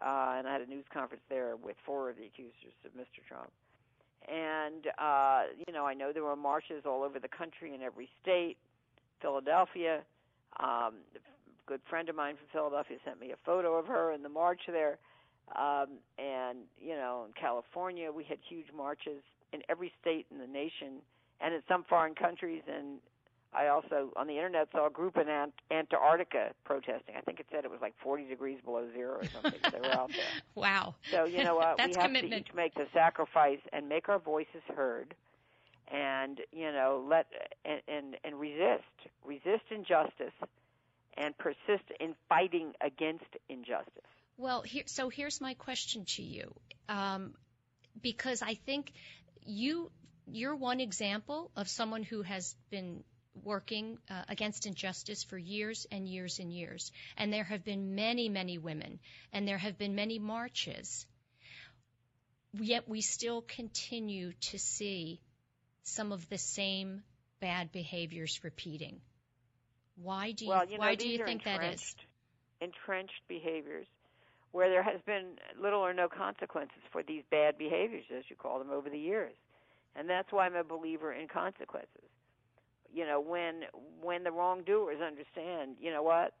Uh, 0.00 0.34
and 0.38 0.48
I 0.48 0.52
had 0.52 0.62
a 0.62 0.66
news 0.66 0.84
conference 0.92 1.22
there 1.28 1.56
with 1.56 1.76
four 1.84 2.10
of 2.10 2.16
the 2.16 2.24
accusers 2.24 2.74
of 2.84 2.92
Mr. 2.92 3.24
Trump. 3.28 3.50
And, 4.28 4.86
uh, 4.98 5.42
you 5.66 5.72
know, 5.72 5.84
I 5.84 5.94
know 5.94 6.12
there 6.12 6.24
were 6.24 6.36
marches 6.36 6.84
all 6.86 7.02
over 7.02 7.18
the 7.18 7.28
country 7.28 7.74
in 7.74 7.82
every 7.82 8.08
state. 8.20 8.56
Philadelphia, 9.20 10.00
um, 10.58 10.94
good 11.66 11.80
friend 11.88 12.08
of 12.08 12.16
mine 12.16 12.36
from 12.36 12.46
Philadelphia 12.52 12.96
sent 13.04 13.20
me 13.20 13.32
a 13.32 13.36
photo 13.44 13.74
of 13.78 13.86
her 13.86 14.12
in 14.12 14.22
the 14.22 14.28
march 14.28 14.60
there. 14.66 14.98
Um, 15.56 15.98
and, 16.18 16.58
you 16.80 16.94
know, 16.94 17.24
in 17.26 17.32
California, 17.34 18.10
we 18.10 18.24
had 18.24 18.38
huge 18.48 18.66
marches 18.76 19.22
in 19.52 19.60
every 19.68 19.92
state 20.00 20.26
in 20.30 20.38
the 20.38 20.46
nation 20.46 21.02
and 21.40 21.54
in 21.54 21.60
some 21.68 21.84
foreign 21.88 22.14
countries. 22.14 22.62
And 22.72 22.98
I 23.52 23.68
also, 23.68 24.10
on 24.16 24.26
the 24.26 24.34
internet, 24.34 24.68
saw 24.72 24.86
a 24.86 24.90
group 24.90 25.18
in 25.18 25.28
Ant- 25.28 25.52
Antarctica 25.70 26.52
protesting. 26.64 27.16
I 27.18 27.20
think 27.20 27.38
it 27.38 27.46
said 27.50 27.64
it 27.64 27.70
was 27.70 27.80
like 27.82 27.94
40 28.02 28.28
degrees 28.28 28.58
below 28.64 28.88
zero 28.94 29.16
or 29.16 29.24
something. 29.26 29.60
they 29.70 29.80
were 29.80 29.94
out 29.94 30.08
there. 30.08 30.24
Wow. 30.54 30.94
So, 31.10 31.24
you 31.24 31.44
know 31.44 31.56
what? 31.56 31.78
we 31.84 31.92
have 31.94 32.04
commitment. 32.04 32.32
to 32.32 32.50
each 32.50 32.54
make 32.54 32.74
the 32.74 32.86
sacrifice 32.94 33.60
and 33.72 33.88
make 33.88 34.08
our 34.08 34.18
voices 34.18 34.62
heard 34.74 35.14
and, 35.92 36.40
you 36.52 36.72
know, 36.72 37.04
let, 37.08 37.26
and, 37.64 37.80
and, 37.88 38.16
and 38.24 38.40
resist. 38.40 38.84
Resist 39.24 39.64
injustice 39.70 40.32
and 41.16 41.36
persist 41.38 41.84
in 42.00 42.14
fighting 42.28 42.72
against 42.80 43.24
injustice? 43.48 44.02
Well, 44.36 44.62
here, 44.62 44.84
so 44.86 45.08
here's 45.08 45.40
my 45.40 45.54
question 45.54 46.04
to 46.16 46.22
you, 46.22 46.54
um, 46.88 47.34
because 48.00 48.42
I 48.42 48.54
think 48.54 48.92
you 49.44 49.90
you're 50.26 50.56
one 50.56 50.80
example 50.80 51.50
of 51.56 51.68
someone 51.68 52.02
who 52.02 52.22
has 52.22 52.54
been 52.70 53.02
working 53.44 53.98
uh, 54.10 54.22
against 54.28 54.66
injustice 54.66 55.24
for 55.24 55.38
years 55.38 55.86
and 55.90 56.06
years 56.06 56.38
and 56.38 56.52
years, 56.52 56.92
and 57.16 57.32
there 57.32 57.44
have 57.44 57.64
been 57.64 57.94
many, 57.94 58.28
many 58.28 58.58
women, 58.58 58.98
and 59.32 59.46
there 59.46 59.58
have 59.58 59.78
been 59.78 59.94
many 59.94 60.18
marches. 60.18 61.06
Yet 62.54 62.88
we 62.88 63.00
still 63.00 63.42
continue 63.42 64.32
to 64.50 64.58
see 64.58 65.20
some 65.84 66.12
of 66.12 66.28
the 66.28 66.38
same 66.38 67.02
bad 67.40 67.72
behaviors 67.72 68.40
repeating. 68.44 69.00
Why 70.02 70.32
do 70.32 70.44
you, 70.44 70.50
well, 70.50 70.64
you 70.64 70.78
know, 70.78 70.80
why 70.80 70.94
do 70.94 71.08
you 71.08 71.24
think 71.24 71.44
that 71.44 71.62
is? 71.62 71.94
Entrenched 72.60 73.22
behaviors 73.28 73.86
where 74.52 74.68
there 74.68 74.82
has 74.82 75.00
been 75.06 75.38
little 75.60 75.80
or 75.80 75.92
no 75.94 76.08
consequences 76.08 76.82
for 76.92 77.02
these 77.02 77.22
bad 77.30 77.56
behaviors, 77.58 78.04
as 78.16 78.24
you 78.28 78.36
call 78.36 78.58
them, 78.58 78.70
over 78.70 78.88
the 78.90 78.98
years. 78.98 79.32
And 79.96 80.08
that's 80.08 80.30
why 80.30 80.46
I'm 80.46 80.54
a 80.54 80.64
believer 80.64 81.12
in 81.12 81.26
consequences. 81.28 82.08
You 82.94 83.06
know, 83.06 83.20
when 83.20 83.62
when 84.02 84.22
the 84.22 84.30
wrongdoers 84.30 85.00
understand, 85.00 85.76
you 85.80 85.90
know 85.90 86.02
what, 86.02 86.34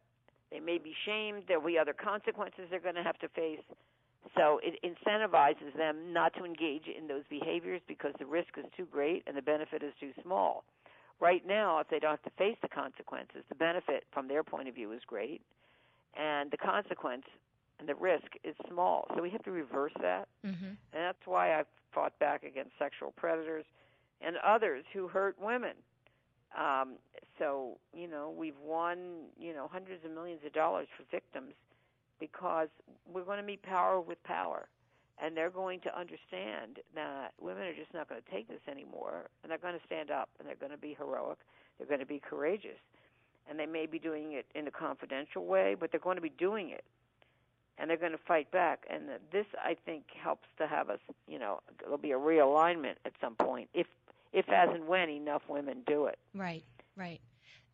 they 0.50 0.60
may 0.60 0.78
be 0.78 0.94
shamed, 1.06 1.44
there'll 1.48 1.64
be 1.64 1.78
other 1.78 1.94
consequences 1.94 2.64
they're 2.70 2.80
going 2.80 2.94
to 2.94 3.02
have 3.02 3.18
to 3.20 3.28
face. 3.28 3.64
So 4.36 4.60
it 4.62 4.78
incentivizes 4.84 5.76
them 5.76 6.12
not 6.12 6.34
to 6.34 6.44
engage 6.44 6.84
in 6.86 7.08
those 7.08 7.24
behaviors 7.28 7.80
because 7.88 8.12
the 8.18 8.26
risk 8.26 8.56
is 8.58 8.64
too 8.76 8.86
great 8.90 9.24
and 9.26 9.36
the 9.36 9.42
benefit 9.42 9.82
is 9.82 9.92
too 9.98 10.12
small. 10.22 10.64
Right 11.22 11.46
now, 11.46 11.78
if 11.78 11.88
they 11.88 12.00
don't 12.00 12.10
have 12.10 12.22
to 12.24 12.36
face 12.36 12.56
the 12.62 12.68
consequences, 12.68 13.44
the 13.48 13.54
benefit 13.54 14.02
from 14.12 14.26
their 14.26 14.42
point 14.42 14.66
of 14.66 14.74
view 14.74 14.90
is 14.90 15.02
great, 15.06 15.40
and 16.18 16.50
the 16.50 16.56
consequence 16.56 17.22
and 17.78 17.88
the 17.88 17.94
risk 17.94 18.26
is 18.42 18.56
small. 18.68 19.06
So 19.14 19.22
we 19.22 19.30
have 19.30 19.44
to 19.44 19.52
reverse 19.52 19.92
that, 20.00 20.26
mm-hmm. 20.44 20.64
and 20.64 20.76
that's 20.92 21.24
why 21.24 21.56
I've 21.56 21.68
fought 21.94 22.18
back 22.18 22.42
against 22.42 22.72
sexual 22.76 23.12
predators 23.12 23.64
and 24.20 24.34
others 24.38 24.84
who 24.92 25.06
hurt 25.06 25.36
women. 25.40 25.74
Um, 26.58 26.94
so, 27.38 27.78
you 27.94 28.08
know, 28.08 28.34
we've 28.36 28.58
won, 28.60 29.26
you 29.38 29.54
know, 29.54 29.68
hundreds 29.72 30.04
of 30.04 30.10
millions 30.10 30.40
of 30.44 30.52
dollars 30.52 30.88
for 30.96 31.04
victims 31.12 31.54
because 32.18 32.66
we're 33.12 33.24
going 33.24 33.38
to 33.38 33.46
meet 33.46 33.62
power 33.62 34.00
with 34.00 34.20
power. 34.24 34.66
And 35.20 35.36
they're 35.36 35.50
going 35.50 35.80
to 35.80 35.98
understand 35.98 36.80
that 36.94 37.32
women 37.40 37.64
are 37.64 37.74
just 37.74 37.92
not 37.94 38.08
going 38.08 38.20
to 38.20 38.30
take 38.30 38.48
this 38.48 38.60
anymore. 38.68 39.28
And 39.42 39.50
they're 39.50 39.58
going 39.58 39.78
to 39.78 39.86
stand 39.86 40.10
up 40.10 40.28
and 40.38 40.48
they're 40.48 40.56
going 40.56 40.72
to 40.72 40.78
be 40.78 40.94
heroic. 40.98 41.38
They're 41.78 41.86
going 41.86 42.00
to 42.00 42.06
be 42.06 42.18
courageous. 42.18 42.78
And 43.48 43.58
they 43.58 43.66
may 43.66 43.86
be 43.86 43.98
doing 43.98 44.32
it 44.32 44.46
in 44.54 44.66
a 44.66 44.70
confidential 44.70 45.44
way, 45.46 45.76
but 45.78 45.90
they're 45.90 46.00
going 46.00 46.16
to 46.16 46.22
be 46.22 46.30
doing 46.30 46.70
it. 46.70 46.84
And 47.78 47.88
they're 47.88 47.96
going 47.96 48.12
to 48.12 48.18
fight 48.18 48.50
back. 48.50 48.84
And 48.88 49.04
this, 49.32 49.46
I 49.62 49.76
think, 49.84 50.04
helps 50.14 50.46
to 50.58 50.66
have 50.66 50.90
us, 50.90 51.00
you 51.26 51.38
know, 51.38 51.60
there'll 51.80 51.98
be 51.98 52.12
a 52.12 52.18
realignment 52.18 52.96
at 53.04 53.12
some 53.20 53.34
point 53.34 53.68
if, 53.74 53.86
if 54.32 54.48
as 54.48 54.68
and 54.72 54.86
when 54.86 55.08
enough 55.08 55.42
women 55.48 55.82
do 55.86 56.06
it. 56.06 56.18
Right, 56.34 56.64
right. 56.96 57.20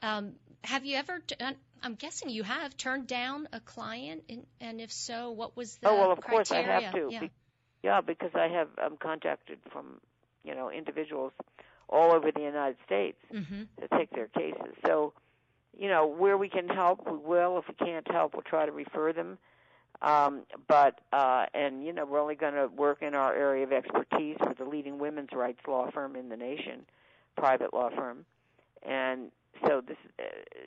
Um, 0.03 0.33
have 0.65 0.85
you 0.85 0.97
ever? 0.97 1.19
T- 1.21 1.37
I'm 1.83 1.95
guessing 1.95 2.29
you 2.31 2.43
have 2.43 2.77
turned 2.77 3.07
down 3.07 3.49
a 3.53 3.61
client, 3.61 4.25
and, 4.29 4.47
and 4.61 4.81
if 4.81 4.93
so, 4.93 5.31
what 5.31 5.57
was 5.57 5.77
the 5.77 5.89
Oh 5.89 5.95
well, 5.97 6.13
of 6.13 6.21
criteria? 6.21 6.37
course 6.39 6.53
I 6.53 6.63
have 6.63 6.93
to. 6.95 7.09
Yeah. 7.13 7.21
Be- 7.21 7.31
yeah, 7.83 8.01
because 8.01 8.31
I 8.35 8.49
have 8.49 8.69
I'm 8.79 8.97
contacted 8.97 9.59
from 9.73 10.01
you 10.45 10.55
know 10.55 10.71
individuals 10.71 11.33
all 11.89 12.13
over 12.13 12.31
the 12.33 12.41
United 12.43 12.77
States 12.85 13.19
hmm 13.31 13.63
to 13.81 13.89
take 13.97 14.11
their 14.11 14.27
cases. 14.27 14.75
So, 14.85 15.13
you 15.79 15.89
know, 15.89 16.07
where 16.07 16.37
we 16.37 16.49
can 16.49 16.69
help, 16.69 17.09
we 17.09 17.17
will. 17.17 17.59
If 17.59 17.69
we 17.69 17.75
can't 17.87 18.11
help, 18.11 18.35
we'll 18.35 18.43
try 18.43 18.67
to 18.67 18.73
refer 18.73 19.13
them. 19.13 19.39
Um, 20.03 20.43
but 20.69 21.01
uh, 21.13 21.47
and 21.55 21.85
you 21.85 21.93
know, 21.93 22.05
we're 22.05 22.21
only 22.21 22.35
going 22.35 22.55
to 22.55 22.67
work 22.69 23.03
in 23.03 23.15
our 23.15 23.35
area 23.35 23.65
of 23.65 23.73
expertise 23.73 24.37
with 24.47 24.59
the 24.59 24.65
leading 24.65 24.99
women's 24.99 25.31
rights 25.33 25.61
law 25.67 25.91
firm 25.93 26.15
in 26.17 26.29
the 26.29 26.37
nation, 26.37 26.85
private 27.37 27.73
law 27.73 27.91
firm, 27.91 28.25
and 28.83 29.31
so 29.66 29.81
this, 29.87 29.97
uh, 30.18 30.22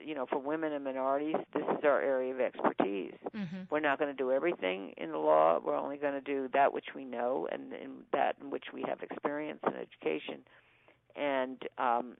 you 0.05 0.16
know, 0.16 0.26
for 0.26 0.38
women 0.39 0.74
and 0.74 0.84
minorities, 0.84 1.36
this 1.53 1.64
is 1.64 1.84
our 1.84 2.01
area 2.01 2.34
of 2.34 2.39
expertise. 2.41 3.14
hmm 3.34 3.62
We're 3.70 3.80
not 3.80 3.99
going 3.99 4.12
to 4.12 4.18
do 4.18 4.32
everything 4.32 4.93
in 4.97 5.12
the 5.12 5.18
law. 5.18 5.59
We're 5.64 5.78
only 5.78 5.97
going 5.97 6.14
to 6.14 6.22
do 6.22 6.49
that 6.53 6.74
which 6.74 6.88
we 6.95 7.05
know 7.05 7.47
and, 7.51 7.72
and 7.74 7.91
that 8.12 8.36
in 8.41 8.49
which 8.49 8.66
we 8.74 8.84
have 8.88 9.01
experience 9.01 9.59
and 9.64 9.76
education. 9.76 10.41
And 11.16 11.62
um, 11.78 12.18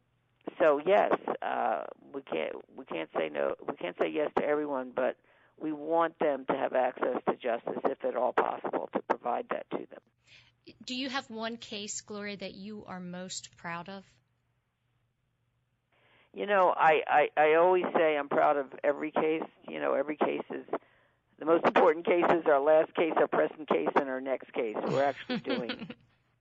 so, 0.60 0.80
yes, 0.86 1.12
uh, 1.42 1.84
we 2.14 2.22
can't 2.22 2.54
we 2.76 2.86
can't 2.86 3.10
say 3.18 3.30
no. 3.30 3.56
We 3.68 3.76
can't 3.76 3.98
say 3.98 4.10
yes 4.10 4.30
to 4.38 4.46
everyone, 4.46 4.92
but 4.96 5.18
we 5.62 5.72
want 5.72 6.18
them 6.20 6.46
to 6.50 6.54
have 6.56 6.74
access 6.74 7.18
to 7.30 7.36
justice, 7.36 7.82
if 7.86 8.04
at 8.04 8.16
all 8.16 8.34
possible, 8.34 8.90
to 8.94 9.00
provide 9.10 9.46
that 9.50 9.70
to 9.72 9.78
them. 9.78 10.76
Do 10.86 10.96
you 10.96 11.10
have 11.10 11.30
one 11.30 11.58
case, 11.58 12.02
Gloria, 12.02 12.38
that 12.38 12.54
you 12.54 12.84
are 12.88 13.00
most 13.00 13.50
proud 13.58 13.90
of? 13.90 14.04
You 16.34 16.46
know, 16.46 16.74
I, 16.78 17.02
I 17.08 17.30
I 17.38 17.54
always 17.56 17.84
say 17.96 18.18
I'm 18.18 18.30
proud 18.30 18.58
of 18.58 18.68
every 18.84 19.12
case. 19.12 19.44
You 19.70 19.80
know, 19.80 19.94
every 19.94 20.16
case 20.16 20.44
is 20.50 20.66
the 21.40 21.46
most 21.46 21.66
important 21.66 22.06
case 22.06 22.24
is 22.30 22.46
our 22.46 22.60
last 22.62 22.94
case, 22.96 23.14
our 23.18 23.28
present 23.28 23.68
case, 23.68 23.90
and 23.96 24.08
our 24.08 24.22
next 24.22 24.54
case. 24.54 24.76
We're 24.88 25.04
actually 25.04 25.38
doing 25.56 25.90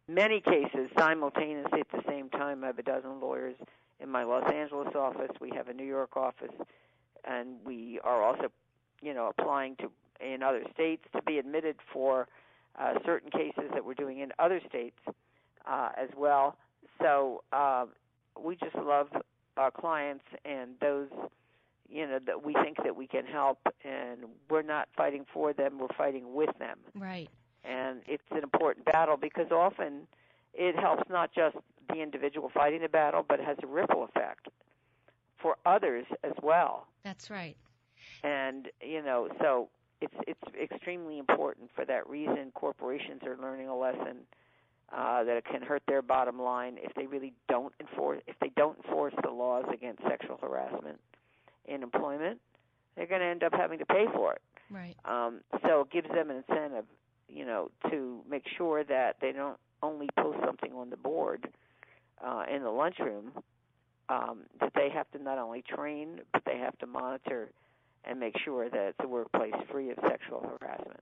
many 0.06 0.40
cases 0.40 0.90
simultaneously 0.96 1.80
at 1.80 1.90
the 1.90 2.02
same 2.06 2.28
time. 2.28 2.62
I 2.62 2.68
have 2.68 2.78
a 2.78 2.82
dozen 2.82 3.20
lawyers 3.20 3.56
in 3.98 4.08
my 4.08 4.22
Los 4.22 4.50
Angeles 4.52 4.94
office. 4.94 5.30
We 5.40 5.50
have 5.56 5.68
a 5.68 5.74
New 5.74 5.86
York 5.86 6.16
office, 6.16 6.54
and 7.24 7.56
we 7.64 7.98
are 8.04 8.22
also, 8.22 8.52
you 9.02 9.12
know, 9.12 9.32
applying 9.36 9.76
to 9.76 9.90
in 10.20 10.42
other 10.42 10.62
states 10.72 11.02
to 11.16 11.22
be 11.22 11.38
admitted 11.38 11.76
for 11.92 12.28
uh, 12.78 12.94
certain 13.04 13.30
cases 13.30 13.64
that 13.72 13.84
we're 13.84 13.94
doing 13.94 14.18
in 14.20 14.32
other 14.38 14.60
states 14.68 14.98
uh, 15.66 15.88
as 15.96 16.10
well. 16.16 16.56
So 17.00 17.42
uh, 17.52 17.86
we 18.38 18.56
just 18.56 18.76
love 18.76 19.08
our 19.60 19.70
clients 19.70 20.24
and 20.46 20.70
those 20.80 21.08
you 21.88 22.06
know 22.06 22.18
that 22.24 22.42
we 22.44 22.54
think 22.54 22.78
that 22.82 22.96
we 22.96 23.06
can 23.06 23.26
help 23.26 23.58
and 23.84 24.20
we're 24.48 24.62
not 24.62 24.88
fighting 24.96 25.26
for 25.32 25.52
them 25.52 25.78
we're 25.78 25.96
fighting 25.98 26.32
with 26.34 26.50
them 26.58 26.78
Right. 26.94 27.28
and 27.62 28.00
it's 28.06 28.22
an 28.30 28.38
important 28.42 28.86
battle 28.86 29.18
because 29.18 29.50
often 29.52 30.06
it 30.54 30.76
helps 30.76 31.02
not 31.10 31.30
just 31.34 31.56
the 31.90 32.00
individual 32.00 32.50
fighting 32.54 32.80
the 32.80 32.88
battle 32.88 33.22
but 33.28 33.38
it 33.38 33.44
has 33.44 33.58
a 33.62 33.66
ripple 33.66 34.02
effect 34.04 34.48
for 35.36 35.56
others 35.66 36.06
as 36.24 36.32
well 36.42 36.86
That's 37.04 37.28
right. 37.28 37.56
and 38.24 38.68
you 38.82 39.02
know 39.02 39.28
so 39.40 39.68
it's 40.00 40.14
it's 40.26 40.72
extremely 40.72 41.18
important 41.18 41.70
for 41.74 41.84
that 41.84 42.08
reason 42.08 42.50
corporations 42.54 43.22
are 43.26 43.36
learning 43.36 43.68
a 43.68 43.76
lesson 43.76 44.18
uh, 44.96 45.22
that 45.24 45.36
it 45.36 45.44
can 45.44 45.62
hurt 45.62 45.82
their 45.86 46.02
bottom 46.02 46.40
line 46.40 46.76
if 46.78 46.92
they 46.94 47.06
really 47.06 47.32
don't 47.48 47.72
enforce 47.80 48.20
if 48.26 48.36
they 48.40 48.50
don't 48.56 48.76
enforce 48.84 49.14
the 49.22 49.30
laws 49.30 49.64
against 49.72 50.02
sexual 50.02 50.38
harassment 50.42 50.98
in 51.66 51.82
employment 51.82 52.38
they're 52.96 53.06
going 53.06 53.20
to 53.20 53.26
end 53.26 53.42
up 53.42 53.52
having 53.54 53.78
to 53.78 53.86
pay 53.86 54.06
for 54.14 54.32
it 54.34 54.42
Right. 54.70 54.96
um, 55.04 55.40
so 55.62 55.80
it 55.82 55.90
gives 55.90 56.08
them 56.08 56.30
an 56.30 56.42
incentive 56.48 56.84
you 57.28 57.44
know 57.44 57.70
to 57.90 58.20
make 58.28 58.44
sure 58.56 58.82
that 58.84 59.16
they 59.20 59.32
don't 59.32 59.58
only 59.82 60.08
post 60.18 60.38
something 60.44 60.72
on 60.74 60.90
the 60.90 60.96
board 60.96 61.48
uh, 62.24 62.44
in 62.54 62.62
the 62.62 62.70
lunchroom 62.70 63.32
um, 64.08 64.40
that 64.60 64.72
they 64.74 64.88
have 64.92 65.10
to 65.12 65.22
not 65.22 65.38
only 65.38 65.62
train 65.62 66.20
but 66.32 66.42
they 66.44 66.58
have 66.58 66.76
to 66.78 66.86
monitor 66.86 67.50
and 68.04 68.18
make 68.18 68.34
sure 68.44 68.68
that 68.68 68.88
it's 68.88 68.98
a 69.02 69.08
workplace 69.08 69.54
free 69.70 69.90
of 69.90 69.98
sexual 70.08 70.40
harassment. 70.60 71.00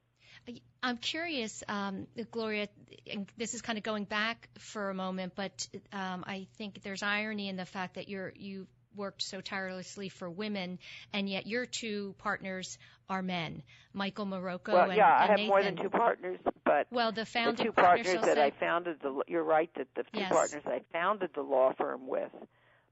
I'm 0.82 0.96
curious, 0.98 1.62
um, 1.68 2.06
Gloria, 2.30 2.68
and 3.10 3.30
this 3.36 3.54
is 3.54 3.62
kind 3.62 3.76
of 3.76 3.84
going 3.84 4.04
back 4.04 4.48
for 4.58 4.90
a 4.90 4.94
moment, 4.94 5.32
but 5.34 5.66
um, 5.92 6.24
I 6.26 6.46
think 6.56 6.82
there's 6.82 7.02
irony 7.02 7.48
in 7.48 7.56
the 7.56 7.66
fact 7.66 7.96
that 7.96 8.08
you're 8.08 8.32
you 8.36 8.66
worked 8.96 9.22
so 9.22 9.40
tirelessly 9.40 10.08
for 10.08 10.30
women, 10.30 10.78
and 11.12 11.28
yet 11.28 11.46
your 11.46 11.66
two 11.66 12.14
partners 12.18 12.78
are 13.08 13.22
men, 13.22 13.62
Michael 13.92 14.26
Maroko 14.26 14.72
well, 14.72 14.84
and, 14.90 14.96
yeah, 14.96 15.06
I 15.06 15.22
and 15.22 15.30
have 15.30 15.38
Nathan. 15.38 15.48
more 15.48 15.62
than 15.62 15.76
two 15.76 15.90
partners, 15.90 16.38
but 16.64 16.86
Well, 16.90 17.12
the 17.12 17.24
the 17.24 17.64
two 17.64 17.72
partners, 17.72 18.20
that 18.22 18.38
I 18.38 18.50
founded 18.50 18.98
the 19.02 19.22
you're 19.26 19.44
right 19.44 19.70
that 19.76 19.88
the 19.94 20.02
two 20.04 20.20
Yes. 20.20 20.32
partners 20.32 20.62
I 20.66 20.80
founded 20.92 21.30
the 21.34 21.42
law 21.42 21.72
firm 21.76 22.06
with 22.06 22.30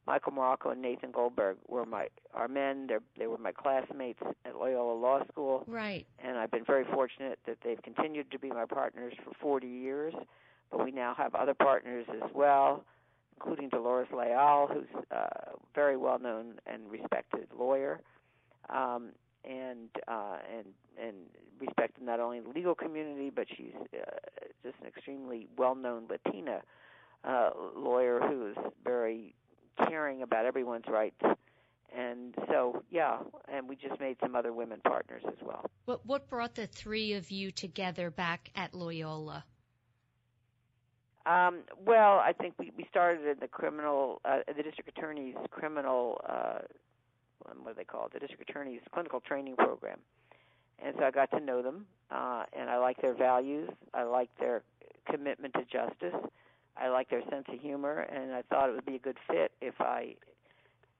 Michael 0.07 0.33
Maroko 0.33 0.71
and 0.73 0.81
Nathan 0.81 1.11
Goldberg 1.11 1.57
were 1.67 1.85
my 1.85 2.09
are 2.35 2.49
men. 2.49 2.87
They 2.87 2.97
they 3.19 3.27
were 3.27 3.39
my 3.39 3.53
classmates 3.53 4.21
at 4.45 4.57
Loyola 4.57 4.99
Law 4.99 5.21
School. 5.31 5.65
Right. 5.67 6.07
and 6.19 6.39
I've 6.39 6.51
been 6.51 6.65
very 6.65 6.85
fortunate 6.85 7.39
that 7.47 7.59
they've 7.65 7.83
continued 7.83 8.31
to 8.31 8.39
be 8.39 8.49
my 8.51 8.67
partners 8.67 9.15
for 9.25 9.33
40 9.41 9.67
years. 9.67 10.15
But 10.71 10.85
we 10.85 10.91
now 10.91 11.15
have 11.17 11.35
other 11.35 11.55
partners 11.55 12.07
as 12.11 12.31
well 12.35 12.85
including 13.37 13.69
Dolores 13.69 14.09
Leal 14.13 14.69
who's 14.73 15.05
a 15.11 15.29
very 15.75 15.97
well 15.97 16.19
known 16.19 16.55
and 16.67 16.91
respected 16.91 17.49
lawyer. 17.59 18.01
Um 18.69 19.11
and 19.45 19.89
uh 20.09 20.39
and 20.57 20.67
and 21.01 21.17
respected 21.61 22.03
not 22.05 22.21
only 22.21 22.39
in 22.39 22.45
the 22.45 22.51
legal 22.51 22.75
community 22.75 23.31
but 23.31 23.47
she's 23.57 23.75
uh, 23.95 24.11
just 24.63 24.77
an 24.81 24.87
extremely 24.87 25.47
well 25.57 25.75
known 25.75 26.05
Latina 26.09 26.61
uh 27.25 27.51
lawyer 27.77 28.21
who 28.21 28.49
is 28.49 28.57
very 28.85 29.35
caring 29.89 30.23
about 30.23 30.47
everyone's 30.47 30.87
rights. 30.89 31.21
And 31.97 32.35
so 32.49 32.83
yeah 32.91 33.19
and 33.53 33.69
we 33.69 33.77
just 33.77 34.01
made 34.01 34.17
some 34.21 34.35
other 34.35 34.53
women 34.53 34.81
partners 34.85 35.23
as 35.27 35.39
well. 35.43 35.71
What 35.85 36.05
what 36.07 36.29
brought 36.29 36.55
the 36.55 36.67
three 36.67 37.13
of 37.15 37.31
you 37.31 37.51
together 37.51 38.11
back 38.11 38.51
at 38.55 38.75
Loyola? 38.75 39.45
um 41.27 41.63
well 41.85 42.21
i 42.21 42.33
think 42.33 42.55
we 42.59 42.71
we 42.77 42.87
started 42.89 43.27
in 43.27 43.37
the 43.41 43.49
criminal 43.49 44.21
uh 44.25 44.39
the 44.57 44.63
district 44.63 44.89
attorney's 44.97 45.35
criminal 45.51 46.21
uh 46.29 46.59
what 47.63 47.75
do 47.75 47.79
they 47.79 47.85
call 47.85 48.07
it? 48.07 48.13
The 48.13 48.19
district 48.19 48.49
attorney's 48.51 48.81
clinical 48.93 49.21
training 49.21 49.57
program. 49.57 49.99
And 50.79 50.95
so 50.99 51.05
i 51.05 51.11
got 51.11 51.31
to 51.33 51.41
know 51.41 51.63
them 51.63 51.87
uh 52.11 52.45
and 52.53 52.71
i 52.71 52.79
like 52.79 53.01
their 53.03 53.15
values. 53.15 53.69
I 53.95 54.05
like 54.05 54.31
their 54.39 54.63
commitment 55.11 55.55
to 55.55 55.65
justice 55.65 56.15
i 56.79 56.89
like 56.89 57.09
their 57.11 57.23
sense 57.31 57.45
of 57.49 57.61
humor 57.61 58.01
and 58.01 58.33
i 58.33 58.43
thought 58.43 58.69
it 58.69 58.75
would 58.75 58.87
be 58.87 58.97
a 58.97 59.01
good 59.01 59.19
fit 59.29 59.53
if 59.61 59.81
i 59.81 60.15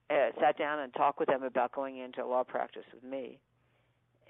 uh, 0.09 0.29
sat 0.39 0.57
down 0.57 0.79
and 0.79 0.93
talked 0.93 1.19
with 1.19 1.27
them 1.27 1.43
about 1.43 1.71
going 1.71 1.97
into 1.97 2.25
law 2.25 2.43
practice 2.43 2.85
with 2.93 3.03
me. 3.03 3.39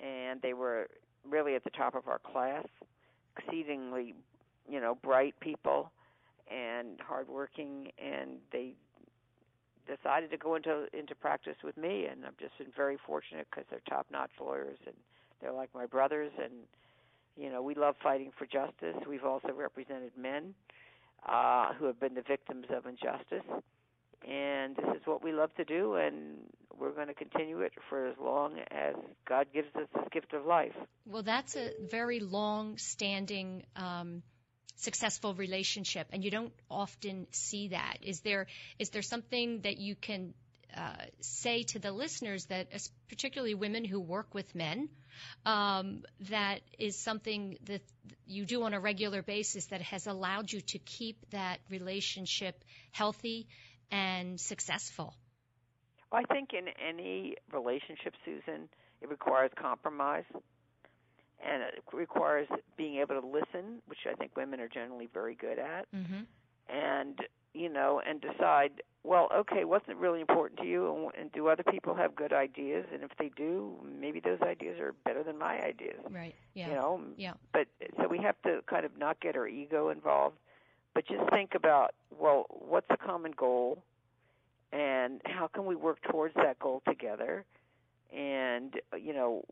And 0.03 0.41
they 0.41 0.53
were 0.53 0.87
really 1.27 1.55
at 1.55 1.63
the 1.63 1.69
top 1.71 1.95
of 1.95 2.07
our 2.07 2.19
class 2.19 2.65
exceedingly 3.37 4.15
you 4.69 4.79
know 4.79 4.95
bright 5.03 5.35
people 5.41 5.91
and 6.49 6.99
hardworking 7.01 7.91
and 8.03 8.37
they 8.51 8.73
decided 9.85 10.31
to 10.31 10.37
go 10.37 10.55
into 10.55 10.85
into 10.97 11.13
practice 11.15 11.55
with 11.63 11.77
me. 11.77 12.05
And 12.05 12.25
I've 12.25 12.37
just 12.37 12.57
been 12.57 12.71
very 12.75 12.97
fortunate 13.05 13.47
because 13.49 13.65
they're 13.69 13.81
top 13.87 14.07
notch 14.11 14.31
lawyers 14.39 14.77
and 14.85 14.95
they're 15.41 15.51
like 15.51 15.69
my 15.75 15.85
brothers. 15.85 16.31
And 16.41 16.53
you 17.35 17.51
know 17.51 17.61
we 17.61 17.75
love 17.75 17.95
fighting 18.01 18.31
for 18.37 18.45
justice. 18.45 18.95
We've 19.07 19.25
also 19.25 19.49
represented 19.55 20.11
men 20.17 20.53
who 21.77 21.85
have 21.85 21.99
been 21.99 22.13
the 22.15 22.23
victims 22.27 22.65
of 22.69 22.85
injustice 22.85 23.45
and 24.27 24.75
this 24.75 24.95
is 24.95 25.01
what 25.05 25.23
we 25.23 25.31
love 25.31 25.53
to 25.55 25.63
do 25.63 25.95
and 25.95 26.37
we're 26.79 26.91
going 26.91 27.07
to 27.07 27.13
continue 27.13 27.61
it 27.61 27.71
for 27.89 28.07
as 28.07 28.15
long 28.21 28.59
as 28.71 28.95
God 29.27 29.47
gives 29.53 29.67
us 29.75 29.87
this 29.93 30.03
gift 30.11 30.33
of 30.33 30.45
life 30.45 30.75
Well, 31.05 31.23
that's 31.23 31.55
a 31.55 31.71
very 31.89 32.19
long-standing, 32.19 33.63
um, 33.75 34.23
successful 34.75 35.33
relationship, 35.33 36.07
and 36.11 36.23
you 36.23 36.31
don't 36.31 36.53
often 36.69 37.27
see 37.31 37.69
that. 37.69 37.97
Is 38.01 38.21
there 38.21 38.47
is 38.77 38.89
there 38.91 39.01
something 39.01 39.61
that 39.61 39.77
you 39.77 39.95
can 39.95 40.33
uh, 40.75 41.05
say 41.21 41.63
to 41.63 41.79
the 41.79 41.91
listeners 41.91 42.45
that, 42.45 42.67
particularly 43.09 43.55
women 43.55 43.85
who 43.85 43.99
work 43.99 44.33
with 44.33 44.53
men, 44.55 44.89
um, 45.45 46.03
that 46.29 46.61
is 46.77 46.97
something 46.97 47.57
that 47.65 47.81
you 48.25 48.45
do 48.45 48.63
on 48.63 48.73
a 48.73 48.79
regular 48.79 49.21
basis 49.21 49.65
that 49.67 49.81
has 49.81 50.07
allowed 50.07 50.51
you 50.51 50.61
to 50.61 50.79
keep 50.79 51.17
that 51.31 51.59
relationship 51.69 52.63
healthy 52.91 53.47
and 53.91 54.39
successful? 54.39 55.15
Well, 56.11 56.21
I 56.27 56.33
think 56.33 56.49
in 56.53 56.67
any 56.85 57.35
relationship, 57.51 58.13
Susan, 58.23 58.69
it 59.01 59.09
requires 59.09 59.51
compromise 59.59 60.25
and 61.45 61.63
it 61.63 61.83
requires 61.93 62.47
being 62.77 62.97
able 62.97 63.19
to 63.21 63.27
listen, 63.27 63.81
which 63.85 63.99
I 64.09 64.15
think 64.15 64.35
women 64.35 64.59
are 64.59 64.67
generally 64.67 65.07
very 65.13 65.35
good 65.35 65.59
at, 65.59 65.85
mm-hmm. 65.93 66.21
and 66.69 67.19
you 67.53 67.69
know, 67.69 68.01
and 68.07 68.21
decide, 68.21 68.81
well, 69.07 69.29
okay, 69.33 69.63
what's 69.63 69.87
it 69.87 69.95
really 69.95 70.19
important 70.19 70.59
to 70.59 70.65
you, 70.65 70.93
and, 70.93 71.21
and 71.21 71.31
do 71.31 71.47
other 71.47 71.63
people 71.63 71.95
have 71.95 72.13
good 72.13 72.33
ideas? 72.33 72.85
And 72.93 73.03
if 73.03 73.11
they 73.17 73.31
do, 73.37 73.73
maybe 73.99 74.19
those 74.19 74.41
ideas 74.41 74.79
are 74.79 74.93
better 75.05 75.23
than 75.23 75.37
my 75.37 75.61
ideas. 75.61 75.99
Right. 76.09 76.35
Yeah. 76.53 76.67
You 76.67 76.73
know. 76.73 77.01
Yeah. 77.15 77.33
But 77.53 77.67
so 77.97 78.07
we 78.09 78.17
have 78.19 78.35
to 78.43 78.59
kind 78.69 78.85
of 78.85 78.91
not 78.97 79.19
get 79.21 79.37
our 79.37 79.47
ego 79.47 79.89
involved, 79.89 80.35
but 80.93 81.07
just 81.07 81.29
think 81.29 81.55
about, 81.55 81.95
well, 82.19 82.47
what's 82.49 82.87
the 82.89 82.97
common 82.97 83.31
goal, 83.31 83.81
and 84.73 85.21
how 85.23 85.47
can 85.47 85.65
we 85.65 85.75
work 85.75 85.99
towards 86.11 86.35
that 86.35 86.59
goal 86.59 86.81
together? 86.85 87.45
And 88.13 88.73
you 88.99 89.13
know 89.13 89.43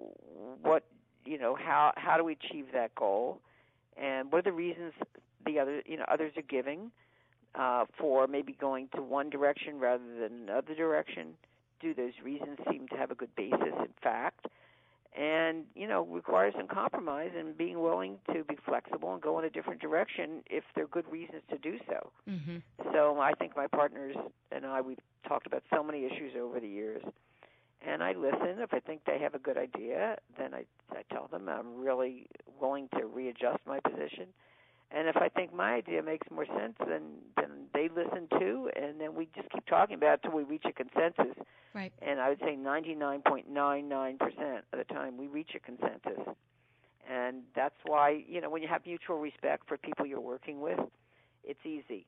what 0.61 0.83
you 1.25 1.37
know 1.37 1.55
how 1.55 1.93
how 1.95 2.17
do 2.17 2.23
we 2.23 2.33
achieve 2.33 2.67
that 2.73 2.93
goal 2.95 3.39
and 3.97 4.31
what 4.31 4.39
are 4.39 4.51
the 4.51 4.51
reasons 4.51 4.93
the 5.45 5.59
other 5.59 5.81
you 5.85 5.97
know 5.97 6.05
others 6.07 6.31
are 6.37 6.41
giving 6.41 6.91
uh, 7.57 7.85
for 7.97 8.27
maybe 8.27 8.55
going 8.59 8.89
to 8.95 9.01
one 9.01 9.29
direction 9.29 9.79
rather 9.79 10.03
than 10.19 10.41
another 10.43 10.75
direction 10.75 11.33
do 11.81 11.93
those 11.93 12.13
reasons 12.23 12.57
seem 12.69 12.87
to 12.87 12.95
have 12.95 13.11
a 13.11 13.15
good 13.15 13.33
basis 13.35 13.73
in 13.79 13.93
fact 14.01 14.47
and 15.17 15.63
you 15.75 15.87
know 15.87 16.03
requires 16.03 16.53
some 16.57 16.67
compromise 16.67 17.31
and 17.37 17.57
being 17.57 17.81
willing 17.81 18.17
to 18.33 18.43
be 18.45 18.57
flexible 18.65 19.13
and 19.13 19.21
go 19.21 19.39
in 19.39 19.45
a 19.45 19.49
different 19.49 19.81
direction 19.81 20.41
if 20.47 20.63
there 20.75 20.83
are 20.83 20.87
good 20.87 21.09
reasons 21.11 21.41
to 21.49 21.57
do 21.57 21.77
so 21.87 22.11
mm-hmm. 22.29 22.57
so 22.93 23.19
i 23.19 23.31
think 23.33 23.55
my 23.55 23.67
partners 23.67 24.15
and 24.51 24.65
i 24.65 24.81
we've 24.81 24.99
talked 25.27 25.47
about 25.47 25.63
so 25.73 25.83
many 25.83 26.05
issues 26.05 26.33
over 26.39 26.59
the 26.59 26.67
years 26.67 27.01
and 27.87 28.03
I 28.03 28.13
listen. 28.13 28.59
If 28.59 28.73
I 28.73 28.79
think 28.79 29.01
they 29.05 29.19
have 29.19 29.35
a 29.35 29.39
good 29.39 29.57
idea, 29.57 30.17
then 30.37 30.53
I 30.53 30.65
I 30.91 31.03
tell 31.11 31.27
them 31.27 31.47
I'm 31.47 31.77
really 31.77 32.27
willing 32.59 32.89
to 32.97 33.05
readjust 33.05 33.59
my 33.65 33.79
position. 33.79 34.27
And 34.95 35.09
if 35.09 35.17
I 35.17 35.27
think 35.27 35.53
my 35.53 35.73
idea 35.73 36.01
makes 36.01 36.25
more 36.31 36.45
sense, 36.45 36.75
then 36.87 37.01
then 37.35 37.67
they 37.73 37.89
listen 37.89 38.29
too, 38.39 38.69
and 38.77 38.99
then 38.99 39.13
we 39.13 39.27
just 39.35 39.49
keep 39.49 39.65
talking 39.65 39.95
about 39.95 40.13
it 40.13 40.21
until 40.23 40.37
we 40.37 40.43
reach 40.43 40.63
a 40.65 40.71
consensus. 40.71 41.35
Right. 41.73 41.91
And 42.01 42.21
I 42.21 42.29
would 42.29 42.39
say 42.39 42.55
99.99% 42.55 44.61
of 44.71 44.77
the 44.77 44.85
time 44.85 45.17
we 45.17 45.27
reach 45.27 45.49
a 45.53 45.59
consensus. 45.59 46.21
And 47.11 47.43
that's 47.53 47.75
why, 47.85 48.23
you 48.25 48.39
know, 48.39 48.49
when 48.49 48.61
you 48.61 48.69
have 48.69 48.85
mutual 48.85 49.19
respect 49.19 49.67
for 49.67 49.77
people 49.77 50.05
you're 50.05 50.21
working 50.21 50.61
with, 50.61 50.79
it's 51.43 51.59
easy. 51.65 52.05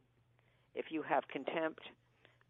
If 0.73 0.89
you 0.89 1.03
have 1.03 1.27
contempt, 1.27 1.81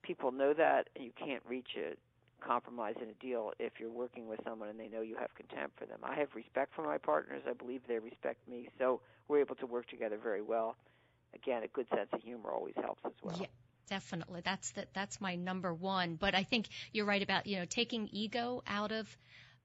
people 0.03 0.31
know 0.31 0.53
that, 0.53 0.89
and 0.95 1.03
you 1.03 1.11
can't 1.17 1.41
reach 1.49 1.75
it 1.75 1.97
compromise 2.41 2.95
in 3.01 3.09
a 3.09 3.13
deal 3.13 3.51
if 3.59 3.73
you're 3.79 3.91
working 3.91 4.27
with 4.27 4.39
someone 4.43 4.69
and 4.69 4.79
they 4.79 4.87
know 4.87 5.01
you 5.01 5.15
have 5.15 5.33
contempt 5.35 5.77
for 5.77 5.85
them. 5.85 5.99
I 6.03 6.15
have 6.15 6.29
respect 6.35 6.73
for 6.75 6.83
my 6.83 6.97
partners. 6.97 7.43
I 7.49 7.53
believe 7.53 7.81
they 7.87 7.99
respect 7.99 8.47
me. 8.47 8.69
So 8.79 9.01
we're 9.27 9.41
able 9.41 9.55
to 9.55 9.65
work 9.65 9.87
together 9.87 10.17
very 10.21 10.41
well. 10.41 10.75
Again, 11.33 11.63
a 11.63 11.67
good 11.67 11.87
sense 11.89 12.09
of 12.13 12.21
humor 12.21 12.51
always 12.51 12.75
helps 12.75 13.01
as 13.05 13.13
well. 13.23 13.37
Yeah. 13.39 13.47
Definitely, 13.89 14.41
that's 14.43 14.71
the, 14.71 14.85
that's 14.93 15.21
my 15.21 15.35
number 15.35 15.73
one. 15.73 16.15
But 16.15 16.35
I 16.35 16.43
think 16.43 16.67
you're 16.91 17.05
right 17.05 17.23
about 17.23 17.47
you 17.47 17.59
know 17.59 17.63
taking 17.63 18.09
ego 18.11 18.61
out 18.67 18.91
of 18.91 19.07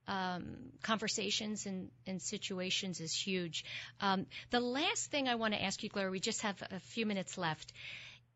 um, 0.06 0.56
conversations 0.82 1.66
and, 1.66 1.90
and, 2.06 2.20
situations 2.20 3.00
is 3.00 3.12
huge. 3.12 3.64
Um, 4.00 4.26
the 4.50 4.60
last 4.60 5.10
thing 5.10 5.28
I 5.28 5.36
want 5.36 5.54
to 5.54 5.62
ask 5.62 5.82
you, 5.82 5.88
Gloria, 5.88 6.10
we 6.10 6.20
just 6.20 6.42
have 6.42 6.60
a 6.70 6.80
few 6.80 7.06
minutes 7.06 7.38
left 7.38 7.72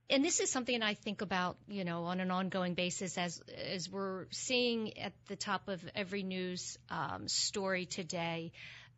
and 0.09 0.24
this 0.24 0.40
is 0.40 0.50
something 0.50 0.82
I 0.82 0.94
think 0.94 1.20
about, 1.20 1.57
you 1.68 1.84
know, 1.84 2.04
on 2.04 2.20
an 2.20 2.30
ongoing 2.30 2.74
basis 2.74 3.18
as 3.18 3.40
as 3.72 3.90
we're 3.90 4.26
seeing 4.30 4.98
at 4.98 5.12
the 5.26 5.36
top 5.36 5.68
of 5.68 5.82
every 5.94 6.22
news 6.22 6.78
um, 6.90 7.26
story 7.26 7.86
today, 7.86 8.52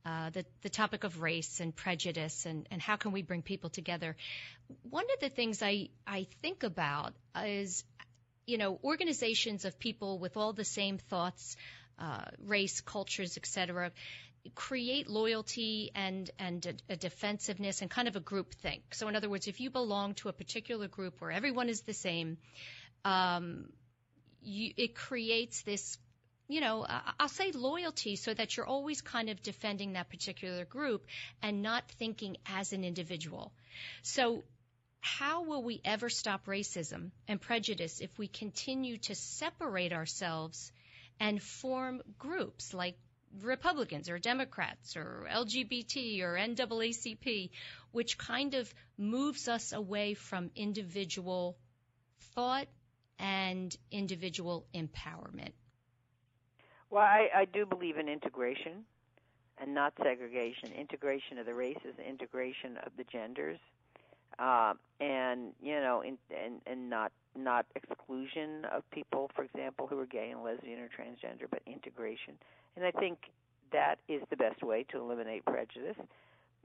uh, 0.05 0.31
the 0.31 0.45
the 0.63 0.69
topic 0.69 1.05
of 1.05 1.23
race 1.23 1.61
and 1.61 1.75
prejudice 1.75 2.45
and 2.45 2.67
and 2.71 2.83
how 2.83 2.97
can 2.97 3.13
we 3.13 3.23
bring 3.23 3.43
people 3.43 3.71
together. 3.71 4.17
One 4.91 5.07
of 5.15 5.21
the 5.21 5.31
things 5.31 5.63
I 5.63 5.89
I 6.07 6.27
think 6.43 6.63
about 6.63 7.15
is, 7.43 7.85
you 8.47 8.59
know, 8.59 8.79
organizations 8.85 9.65
of 9.65 9.79
people 9.79 10.19
with 10.19 10.37
all 10.37 10.53
the 10.53 10.65
same 10.65 10.99
thoughts, 10.99 11.57
uh, 11.99 12.25
race, 12.45 12.83
cultures, 12.83 13.39
etc 13.39 13.93
create 14.55 15.09
loyalty 15.09 15.91
and 15.95 16.31
and 16.39 16.67
a, 16.67 16.93
a, 16.93 16.97
defensiveness 16.97 17.83
and 17.83 17.91
kind 17.91 18.09
of 18.09 18.17
a 18.17 18.21
group 18.21 18.55
think. 18.55 18.95
So 18.95 19.09
in 19.09 19.17
other 19.17 19.29
words, 19.29 19.49
if 19.49 19.61
you 19.61 19.71
belong 19.71 20.15
to 20.15 20.29
a 20.29 20.33
particular 20.33 20.89
group 20.89 21.21
where 21.21 21.31
everyone 21.31 21.69
is 21.69 21.83
the 21.83 21.95
same, 21.95 22.39
um, 23.05 23.71
you, 24.43 24.73
it 24.77 24.95
creates 24.95 25.63
this. 25.63 25.99
You 26.51 26.63
know, 26.63 26.87
I'll 27.21 27.29
say 27.29 27.53
loyalty 27.53 28.17
so 28.17 28.33
that 28.33 28.57
you're 28.57 28.65
always 28.67 29.03
kind 29.03 29.29
of 29.29 29.43
defending 29.43 29.93
that 29.93 30.09
particular 30.09 30.65
group 30.65 31.05
and 31.43 31.61
not 31.61 31.87
thinking 31.99 32.39
as 32.47 32.73
an 32.73 32.85
individual. 32.85 33.53
So 34.03 34.45
how 35.01 35.43
will 35.43 35.63
we 35.63 35.81
ever 35.85 36.09
stop 36.09 36.47
racism 36.47 37.11
and 37.29 37.41
prejudice 37.41 38.01
if 38.01 38.19
we 38.19 38.29
continue 38.29 38.97
to 38.99 39.15
separate 39.15 39.93
ourselves 39.93 40.73
and 41.21 41.43
form 41.43 42.03
groups 42.19 42.75
like 42.75 42.97
Republicans 43.43 44.09
or 44.09 44.19
Democrats 44.19 44.97
or 44.97 45.27
LGBT 45.31 46.23
or 46.23 46.37
NAACP, 46.37 47.51
which 47.93 48.19
kind 48.19 48.55
of 48.55 48.73
moves 48.97 49.49
us 49.49 49.73
away 49.73 50.15
from 50.15 50.51
individual 50.55 51.57
thought 52.35 52.69
and 53.19 53.77
individual 53.91 54.67
empowerment. 54.75 55.53
Well, 56.91 57.03
I, 57.03 57.29
I 57.35 57.45
do 57.45 57.67
believe 57.67 57.99
in 57.99 58.09
integration 58.09 58.85
and 59.61 59.75
not 59.75 59.93
segregation. 60.03 60.73
Integration 60.73 61.39
of 61.39 61.47
the 61.47 61.55
races, 61.55 61.95
integration 62.07 62.79
of 62.85 62.93
the 62.97 63.05
genders, 63.05 63.59
uh, 64.39 64.75
and 65.01 65.53
you 65.61 65.75
know, 65.81 66.03
in, 66.03 66.19
and 66.31 66.61
and 66.67 66.89
not 66.89 67.13
not 67.39 67.67
exclusion 67.75 68.65
of 68.73 68.89
people, 68.91 69.31
for 69.35 69.45
example, 69.45 69.87
who 69.87 69.99
are 69.99 70.07
gay 70.07 70.31
and 70.31 70.43
lesbian 70.43 70.81
or 70.81 70.89
transgender, 70.89 71.49
but 71.51 71.61
integration. 71.67 72.35
And 72.77 72.85
I 72.85 72.91
think 72.91 73.19
that 73.73 73.97
is 74.09 74.23
the 74.31 74.37
best 74.37 74.63
way 74.63 74.85
to 74.91 74.99
eliminate 74.99 75.45
prejudice. 75.45 75.97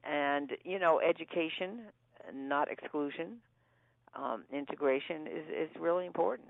And, 0.03 0.51
you 0.63 0.79
know, 0.79 0.99
education, 0.99 1.81
not 2.33 2.69
exclusion, 2.69 3.37
um, 4.15 4.43
integration 4.51 5.27
is, 5.27 5.45
is 5.49 5.69
really 5.79 6.05
important. 6.05 6.49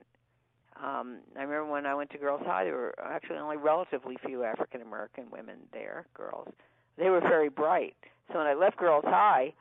Um, 0.84 1.20
I 1.38 1.44
remember 1.44 1.72
when 1.72 1.86
I 1.86 1.94
went 1.94 2.10
to 2.12 2.18
Girls 2.18 2.42
High, 2.46 2.64
there 2.64 2.74
were 2.74 2.96
actually 3.04 3.38
only 3.38 3.58
relatively 3.58 4.18
few 4.26 4.44
African 4.44 4.82
American 4.82 5.26
women 5.32 5.58
there, 5.72 6.06
girls. 6.14 6.50
They 6.98 7.10
were 7.10 7.22
very 7.22 7.50
bright. 7.50 7.96
So 8.32 8.40
when 8.40 8.48
I 8.48 8.54
left 8.54 8.78
Girls 8.78 9.04
High, 9.06 9.54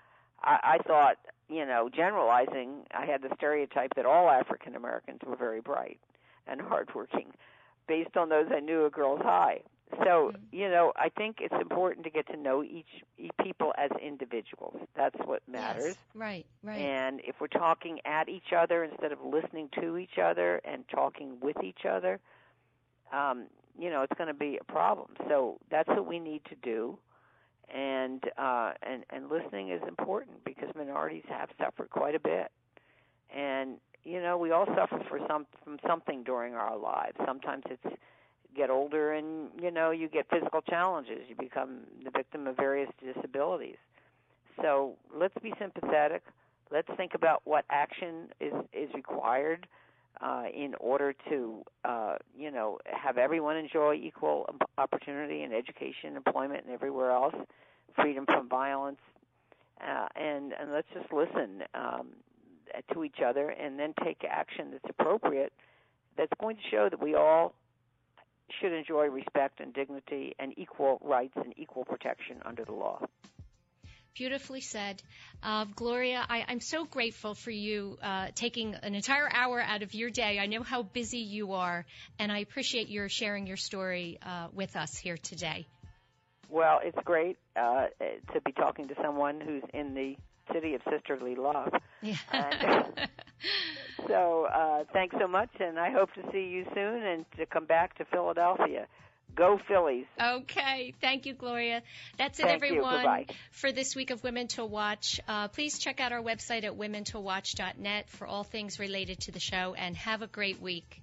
I, 0.43 0.59
I 0.63 0.79
thought, 0.87 1.17
you 1.53 1.66
know, 1.66 1.88
generalizing, 1.94 2.86
I 2.92 3.07
had 3.07 3.22
the 3.22 3.30
stereotype 3.36 3.94
that 3.96 4.07
all 4.07 4.30
African 4.30 4.74
Americans 4.74 5.20
were 5.26 5.36
very 5.36 5.61
bright 5.61 6.00
and 6.46 6.61
hardworking, 6.61 7.32
based 7.86 8.16
on 8.16 8.28
those 8.28 8.46
I 8.55 8.61
knew 8.61 8.86
at 8.86 8.92
Girls 8.92 9.20
High. 9.22 9.61
So, 9.98 10.32
mm-hmm. 10.32 10.36
you 10.53 10.70
know, 10.70 10.92
I 10.96 11.11
think 11.11 11.36
it's 11.40 11.55
important 11.61 12.05
to 12.05 12.11
get 12.11 12.26
to 12.28 12.36
know 12.36 12.62
each, 12.62 13.05
each 13.18 13.30
people 13.42 13.74
as 13.76 13.90
individuals. 14.03 14.76
That's 14.96 15.16
what 15.26 15.42
matters. 15.46 15.84
Yes, 15.84 15.96
right, 16.14 16.46
right. 16.62 16.80
And 16.80 17.20
if 17.24 17.36
we're 17.40 17.48
talking 17.48 18.00
at 18.07 18.28
each 18.28 18.53
other 18.57 18.84
instead 18.84 19.12
of 19.12 19.18
listening 19.22 19.68
to 19.80 19.98
each 19.98 20.18
other 20.22 20.62
and 20.64 20.84
talking 20.88 21.38
with 21.40 21.62
each 21.62 21.84
other, 21.88 22.20
um, 23.12 23.48
you 23.78 23.90
know, 23.90 24.03
it's 24.03 24.14
going 24.16 24.28
to 24.28 24.34
be 24.34 24.59
a 24.59 24.64
problem. 24.64 25.11
So 25.28 25.59
that's 25.70 25.88
what 25.88 26.07
we 26.07 26.18
need 26.18 26.42
to 26.46 26.55
do. 26.62 26.98
And 27.75 28.23
uh, 28.37 28.73
and 28.83 29.05
and 29.11 29.31
listening 29.31 29.71
is 29.71 29.81
important 29.89 30.45
because 30.45 30.69
minorities 30.77 31.25
have 31.29 31.49
suffered 31.59 31.91
quite 31.91 32.15
a 32.15 32.21
bit. 32.21 32.51
And 33.35 33.79
you 34.05 34.21
know, 34.21 34.37
we 34.37 34.51
all 34.51 34.67
suffer 34.77 35.03
for 35.09 35.21
some 35.29 35.47
from 35.65 35.79
something 35.87 36.23
during 36.23 36.55
our 36.55 36.77
lives. 36.77 37.17
Sometimes 37.25 37.65
it's 37.71 37.97
get 38.57 38.71
older 38.71 39.13
and 39.13 39.49
you 39.61 39.71
know 39.71 39.91
you 39.91 40.09
get 40.09 40.27
physical 40.29 40.61
challenges 40.63 41.21
you 41.29 41.35
become 41.35 41.81
the 42.05 42.11
victim 42.11 42.47
of 42.47 42.57
various 42.57 42.91
disabilities 43.03 43.77
so 44.61 44.95
let's 45.15 45.35
be 45.43 45.53
sympathetic 45.59 46.23
let's 46.71 46.89
think 46.97 47.15
about 47.15 47.41
what 47.45 47.65
action 47.71 48.29
is 48.41 48.53
is 48.73 48.91
required 48.95 49.67
uh, 50.21 50.45
in 50.55 50.75
order 50.81 51.15
to 51.29 51.63
uh, 51.85 52.17
you 52.37 52.51
know 52.51 52.79
have 52.85 53.19
everyone 53.19 53.57
enjoy 53.57 53.95
equal 53.95 54.49
opportunity 54.79 55.43
in 55.43 55.53
education 55.53 56.17
employment 56.17 56.65
and 56.65 56.73
everywhere 56.73 57.11
else 57.11 57.35
freedom 57.97 58.25
from 58.27 58.49
violence 58.49 59.01
uh, 59.81 60.09
and 60.17 60.53
and 60.59 60.73
let's 60.73 60.89
just 60.95 61.13
listen 61.13 61.63
um, 61.75 62.09
to 62.93 63.05
each 63.05 63.21
other 63.25 63.51
and 63.51 63.79
then 63.79 63.93
take 64.05 64.23
action 64.29 64.71
that's 64.71 64.85
appropriate 64.89 65.53
that's 66.17 66.33
going 66.41 66.57
to 66.57 66.63
show 66.71 66.89
that 66.89 67.03
we 67.03 67.15
all 67.15 67.55
should 68.61 68.73
enjoy 68.73 69.07
respect 69.07 69.61
and 69.61 69.73
dignity 69.73 70.35
and 70.39 70.53
equal 70.59 71.01
rights 71.03 71.35
and 71.37 71.55
equal 71.57 71.85
protection 71.85 72.37
under 72.45 72.65
the 72.65 72.73
law. 72.73 73.01
Beautifully 74.15 74.61
said. 74.61 75.03
Uh, 75.43 75.65
Gloria, 75.75 76.25
I, 76.29 76.45
am 76.53 76.61
so 76.61 76.85
grateful 76.85 77.35
for 77.35 77.51
you 77.51 77.97
uh, 78.03 78.29
taking 78.35 78.75
an 78.75 78.95
entire 78.95 79.29
hour 79.33 79.61
out 79.61 79.83
of 79.83 79.95
your 79.95 80.11
day. 80.11 80.39
I 80.39 80.47
know 80.47 80.63
how 80.63 80.83
busy 80.83 81.21
you 81.21 81.55
are, 81.55 81.87
and 82.19 82.31
I 82.31 82.41
appreciate 82.41 82.89
your 82.89 83.09
sharing 83.09 83.47
your 83.47 83.57
story 83.57 84.19
uh, 84.25 84.49
with 84.53 84.77
us 84.77 84.99
here 84.99 85.17
today. 85.17 85.67
Well, 86.51 86.81
it's 86.85 86.99
great 87.05 87.39
uh, 87.57 87.87
to 88.35 88.41
be 88.45 88.53
talking 88.53 88.89
to 88.89 88.95
someone 89.03 89.41
who's 89.41 89.63
in 89.73 89.95
the 89.95 90.17
city 90.53 90.75
of 90.75 90.83
sisterly 90.91 91.35
love. 91.35 91.73
Yeah. 92.03 92.17
so 94.07 94.45
uh, 94.53 94.85
thanks 94.93 95.17
so 95.19 95.27
much, 95.27 95.51
and 95.59 95.79
I 95.79 95.91
hope 95.91 96.13
to 96.15 96.23
see 96.31 96.49
you 96.49 96.67
soon 96.75 97.03
and 97.03 97.25
to 97.39 97.47
come 97.47 97.65
back 97.65 97.97
to 97.99 98.05
Philadelphia. 98.05 98.87
Go 99.35 99.59
Phillies. 99.66 100.07
Okay. 100.20 100.95
Thank 101.01 101.26
you, 101.26 101.35
Gloria. 101.35 101.83
That's 102.18 102.39
it, 102.39 102.45
Thank 102.45 102.62
everyone, 102.62 103.26
for 103.51 103.72
this 103.72 103.97
week 103.97 104.11
of 104.11 104.22
Women 104.22 104.49
to 104.49 104.64
Watch. 104.64 105.20
Uh, 105.26 105.49
please 105.49 105.78
check 105.78 106.01
out 106.01 106.12
our 106.12 106.22
website 106.22 106.64
at 106.64 106.72
womentowatch.net 106.72 108.11
for 108.11 108.26
all 108.26 108.45
things 108.45 108.78
related 108.78 109.20
to 109.20 109.33
the 109.33 109.41
show, 109.41 109.74
and 109.74 109.97
have 109.97 110.22
a 110.22 110.26
great 110.26 110.61
week. 110.61 111.03